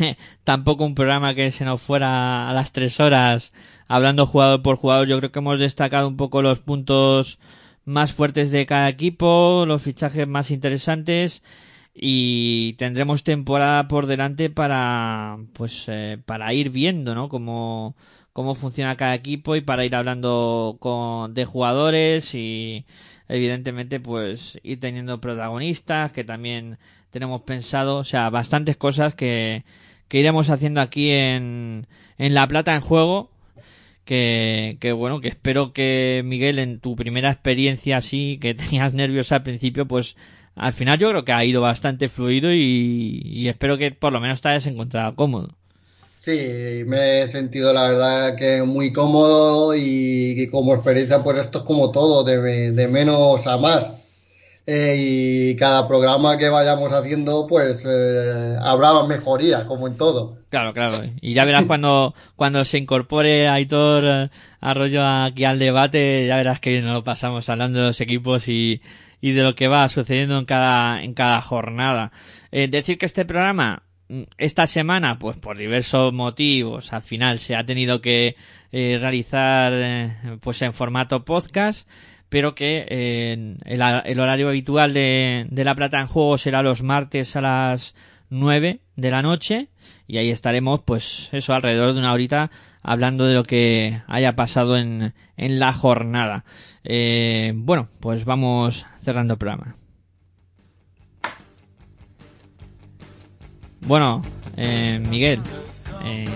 tampoco 0.44 0.86
un 0.86 0.94
programa 0.94 1.34
que 1.34 1.50
se 1.50 1.66
nos 1.66 1.82
fuera 1.82 2.48
a 2.48 2.54
las 2.54 2.72
tres 2.72 3.00
horas 3.00 3.52
hablando 3.86 4.24
jugador 4.24 4.62
por 4.62 4.76
jugador. 4.76 5.06
Yo 5.06 5.18
creo 5.18 5.30
que 5.30 5.40
hemos 5.40 5.58
destacado 5.58 6.08
un 6.08 6.16
poco 6.16 6.40
los 6.40 6.60
puntos 6.60 7.38
más 7.84 8.14
fuertes 8.14 8.50
de 8.50 8.64
cada 8.64 8.88
equipo, 8.88 9.64
los 9.66 9.82
fichajes 9.82 10.26
más 10.26 10.50
interesantes 10.50 11.42
y 11.94 12.72
tendremos 12.78 13.24
temporada 13.24 13.88
por 13.88 14.06
delante 14.06 14.48
para 14.48 15.36
pues 15.52 15.84
eh, 15.88 16.18
para 16.24 16.54
ir 16.54 16.70
viendo 16.70 17.14
no 17.14 17.28
cómo 17.28 17.94
cómo 18.36 18.54
funciona 18.54 18.98
cada 18.98 19.14
equipo 19.14 19.56
y 19.56 19.62
para 19.62 19.86
ir 19.86 19.94
hablando 19.94 20.76
con 20.78 21.32
de 21.32 21.46
jugadores 21.46 22.34
y 22.34 22.84
evidentemente 23.28 23.98
pues 23.98 24.60
ir 24.62 24.78
teniendo 24.78 25.22
protagonistas 25.22 26.12
que 26.12 26.22
también 26.22 26.76
tenemos 27.10 27.40
pensado 27.40 27.96
o 27.96 28.04
sea 28.04 28.28
bastantes 28.28 28.76
cosas 28.76 29.14
que 29.14 29.64
que 30.08 30.18
iremos 30.20 30.50
haciendo 30.50 30.82
aquí 30.82 31.12
en 31.12 31.86
en 32.18 32.34
la 32.34 32.46
plata 32.46 32.74
en 32.74 32.82
juego 32.82 33.30
que, 34.04 34.76
que 34.80 34.92
bueno, 34.92 35.20
que 35.20 35.28
espero 35.28 35.72
que 35.72 36.20
Miguel 36.22 36.58
en 36.58 36.78
tu 36.80 36.94
primera 36.94 37.30
experiencia 37.30 37.96
así, 37.96 38.38
que 38.40 38.54
tenías 38.62 38.92
nervios 38.92 39.32
al 39.32 39.44
principio, 39.44 39.86
pues 39.88 40.16
al 40.54 40.74
final 40.74 40.98
yo 40.98 41.08
creo 41.10 41.24
que 41.24 41.32
ha 41.32 41.44
ido 41.44 41.62
bastante 41.62 42.08
fluido 42.08 42.52
y, 42.52 43.22
y 43.24 43.48
espero 43.48 43.78
que 43.78 43.92
por 43.92 44.12
lo 44.12 44.20
menos 44.20 44.42
te 44.42 44.50
hayas 44.50 44.66
encontrado 44.66 45.16
cómodo. 45.16 45.56
Sí, 46.26 46.82
me 46.88 47.22
he 47.22 47.28
sentido 47.28 47.72
la 47.72 47.88
verdad 47.88 48.34
que 48.34 48.64
muy 48.64 48.92
cómodo 48.92 49.76
y, 49.76 50.34
y 50.36 50.50
como 50.50 50.74
experiencia 50.74 51.22
pues 51.22 51.38
esto 51.38 51.58
es 51.58 51.64
como 51.64 51.92
todo, 51.92 52.24
de, 52.24 52.72
de 52.72 52.88
menos 52.88 53.46
a 53.46 53.58
más. 53.58 53.92
Eh, 54.66 54.96
y 54.98 55.54
cada 55.54 55.86
programa 55.86 56.36
que 56.36 56.48
vayamos 56.48 56.92
haciendo 56.92 57.46
pues 57.48 57.86
eh, 57.88 58.56
habrá 58.60 59.04
mejoría, 59.04 59.66
como 59.66 59.86
en 59.86 59.96
todo. 59.96 60.38
Claro, 60.48 60.72
claro. 60.72 60.96
Y 61.20 61.32
ya 61.32 61.44
verás 61.44 61.66
cuando, 61.66 62.12
cuando 62.34 62.64
se 62.64 62.78
incorpore 62.78 63.46
Aitor 63.46 64.02
eh, 64.04 64.30
Arroyo 64.60 65.06
aquí 65.06 65.44
al 65.44 65.60
debate, 65.60 66.26
ya 66.26 66.38
verás 66.38 66.58
que 66.58 66.82
nos 66.82 66.92
lo 66.92 67.04
pasamos 67.04 67.48
hablando 67.48 67.78
de 67.78 67.86
los 67.86 68.00
equipos 68.00 68.48
y, 68.48 68.82
y 69.20 69.30
de 69.30 69.44
lo 69.44 69.54
que 69.54 69.68
va 69.68 69.88
sucediendo 69.88 70.40
en 70.40 70.44
cada, 70.44 71.04
en 71.04 71.14
cada 71.14 71.40
jornada. 71.40 72.10
Eh, 72.50 72.66
decir 72.66 72.98
que 72.98 73.06
este 73.06 73.24
programa, 73.24 73.84
esta 74.38 74.66
semana, 74.66 75.18
pues 75.18 75.36
por 75.36 75.56
diversos 75.56 76.12
motivos, 76.12 76.92
al 76.92 77.02
final 77.02 77.38
se 77.38 77.56
ha 77.56 77.64
tenido 77.64 78.00
que 78.00 78.36
eh, 78.72 78.98
realizar 79.00 79.72
eh, 79.74 80.38
pues 80.40 80.62
en 80.62 80.72
formato 80.72 81.24
podcast, 81.24 81.88
pero 82.28 82.54
que 82.54 82.86
eh, 82.88 83.56
el, 83.64 83.82
el 84.04 84.20
horario 84.20 84.48
habitual 84.48 84.92
de, 84.92 85.46
de 85.50 85.64
La 85.64 85.74
Plata 85.74 86.00
en 86.00 86.06
Juego 86.06 86.38
será 86.38 86.62
los 86.62 86.82
martes 86.82 87.36
a 87.36 87.40
las 87.40 87.94
9 88.30 88.80
de 88.96 89.10
la 89.10 89.22
noche 89.22 89.68
y 90.06 90.18
ahí 90.18 90.30
estaremos 90.30 90.80
pues 90.84 91.28
eso 91.32 91.54
alrededor 91.54 91.92
de 91.92 92.00
una 92.00 92.12
horita 92.12 92.50
hablando 92.82 93.26
de 93.26 93.34
lo 93.34 93.42
que 93.42 94.00
haya 94.06 94.36
pasado 94.36 94.76
en, 94.76 95.12
en 95.36 95.58
la 95.58 95.72
jornada. 95.72 96.44
Eh, 96.84 97.52
bueno, 97.56 97.88
pues 98.00 98.24
vamos 98.24 98.86
cerrando 99.02 99.34
el 99.34 99.38
programa. 99.38 99.76
Bueno, 103.86 104.22
eh, 104.56 105.00
Miguel, 105.08 105.40
eh, 106.04 106.26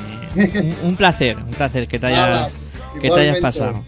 un, 0.82 0.88
un 0.90 0.96
placer, 0.96 1.36
un 1.36 1.52
placer 1.54 1.86
que 1.88 1.98
te 1.98 2.06
hayas, 2.06 2.52
que 3.00 3.10
te 3.10 3.20
hayas 3.20 3.38
pasado. 3.38 3.84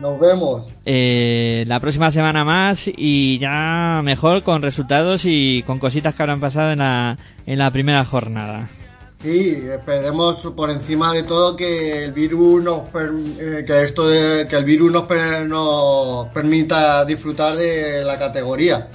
Nos 0.00 0.18
vemos. 0.18 0.68
Eh, 0.84 1.64
la 1.68 1.78
próxima 1.78 2.10
semana 2.10 2.44
más 2.44 2.88
y 2.88 3.38
ya 3.38 4.00
mejor 4.02 4.42
con 4.42 4.62
resultados 4.62 5.22
y 5.24 5.62
con 5.66 5.78
cositas 5.78 6.14
que 6.14 6.22
habrán 6.22 6.40
pasado 6.40 6.72
en 6.72 6.80
la, 6.80 7.16
en 7.46 7.58
la 7.58 7.70
primera 7.70 8.04
jornada. 8.04 8.68
Sí, 9.12 9.62
esperemos 9.72 10.38
por 10.56 10.70
encima 10.70 11.12
de 11.12 11.22
todo 11.22 11.54
que 11.54 12.04
el 12.06 12.12
virus 12.12 12.60
nos 12.64 12.80
per- 12.88 13.12
eh, 13.38 13.64
que 13.64 13.82
esto 13.84 14.08
de, 14.08 14.48
que 14.48 14.56
el 14.56 14.64
virus 14.64 14.90
nos, 14.90 15.02
per- 15.04 15.46
nos 15.46 16.26
permita 16.28 17.04
disfrutar 17.04 17.54
de 17.56 18.02
la 18.04 18.18
categoría. 18.18 18.88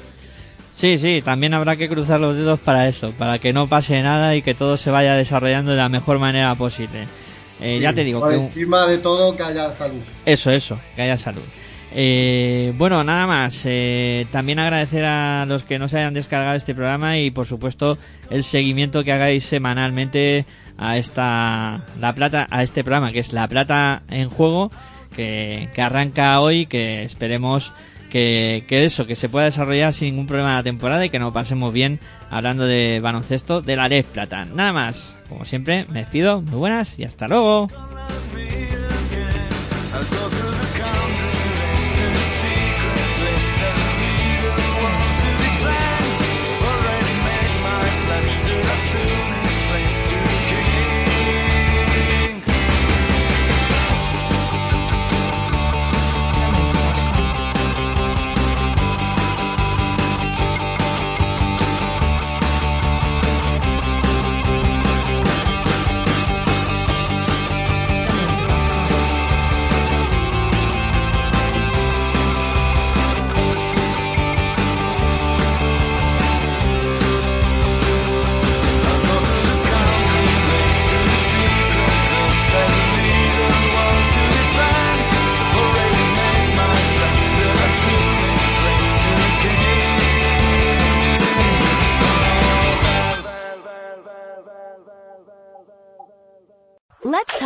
Sí, 0.78 1.00
sí, 1.00 1.24
también 1.26 1.56
habrá 1.56 1.76
que 1.76 1.90
cruzar 1.90 2.20
los 2.20 2.36
dedos 2.36 2.60
para 2.60 2.88
eso, 2.88 3.12
para 3.14 3.40
que 3.40 3.52
no 3.52 3.68
pase 3.68 4.00
nada 4.04 4.36
y 4.36 4.44
que 4.44 4.54
todo 4.54 4.78
se 4.78 4.92
vaya 4.92 5.16
desarrollando 5.16 5.72
de 5.72 5.78
la 5.78 5.90
mejor 5.90 6.20
manera 6.20 6.54
posible. 6.54 7.08
Eh, 7.60 7.80
ya 7.82 7.94
te 7.94 8.04
digo 8.04 8.20
Por 8.20 8.30
que 8.30 8.36
encima 8.36 8.86
de 8.86 9.00
todo 9.00 9.36
que 9.36 9.42
haya 9.42 9.72
salud. 9.72 10.02
eso, 10.24 10.52
eso, 10.52 10.80
que 10.96 11.02
haya 11.02 11.18
salud. 11.18 11.42
Eh, 11.92 12.74
bueno, 12.78 13.04
nada 13.04 13.26
más. 13.26 13.62
Eh, 13.66 14.28
también 14.32 14.60
agradecer 14.60 15.04
a 15.04 15.46
los 15.48 15.64
que 15.64 15.80
nos 15.80 15.96
hayan 15.96 16.14
descargado 16.14 16.56
este 16.56 16.76
programa 16.76 17.18
y, 17.18 17.32
por 17.32 17.48
supuesto, 17.48 17.98
el 18.30 18.44
seguimiento 18.44 19.04
que 19.04 19.12
hagáis 19.12 19.46
semanalmente 19.46 20.46
a 20.78 20.98
esta 20.98 21.86
la 22.00 22.14
plata, 22.14 22.46
a 22.52 22.62
este 22.62 22.84
programa 22.84 23.12
que 23.12 23.20
es 23.20 23.34
la 23.34 23.48
plata 23.48 24.04
en 24.12 24.30
juego, 24.30 24.70
que, 25.16 25.70
que 25.74 25.82
arranca 25.82 26.40
hoy, 26.40 26.68
que 26.68 27.02
esperemos 27.02 27.74
que, 28.10 28.66
eso, 28.70 29.05
que 29.05 29.16
se 29.16 29.30
pueda 29.30 29.45
desarrollar 29.45 29.93
sin 29.93 30.10
ningún 30.10 30.28
problema 30.28 30.55
la 30.55 30.64
temporada 30.64 31.05
y 31.05 31.10
que 31.10 31.20
nos 31.20 31.34
pasemos 31.34 31.74
bien 31.74 31.99
hablando 32.30 32.66
de 32.66 32.99
baloncesto 33.01 33.62
de 33.62 33.76
la 33.76 33.88
Lez 33.88 34.05
Plata. 34.05 34.45
Nada 34.45 34.74
más, 34.74 35.16
como 35.30 35.45
siempre, 35.45 35.86
me 35.89 35.99
despido, 35.99 36.41
muy 36.41 36.58
buenas 36.58 36.97
y 36.97 37.03
hasta 37.03 37.28
luego. 37.28 37.68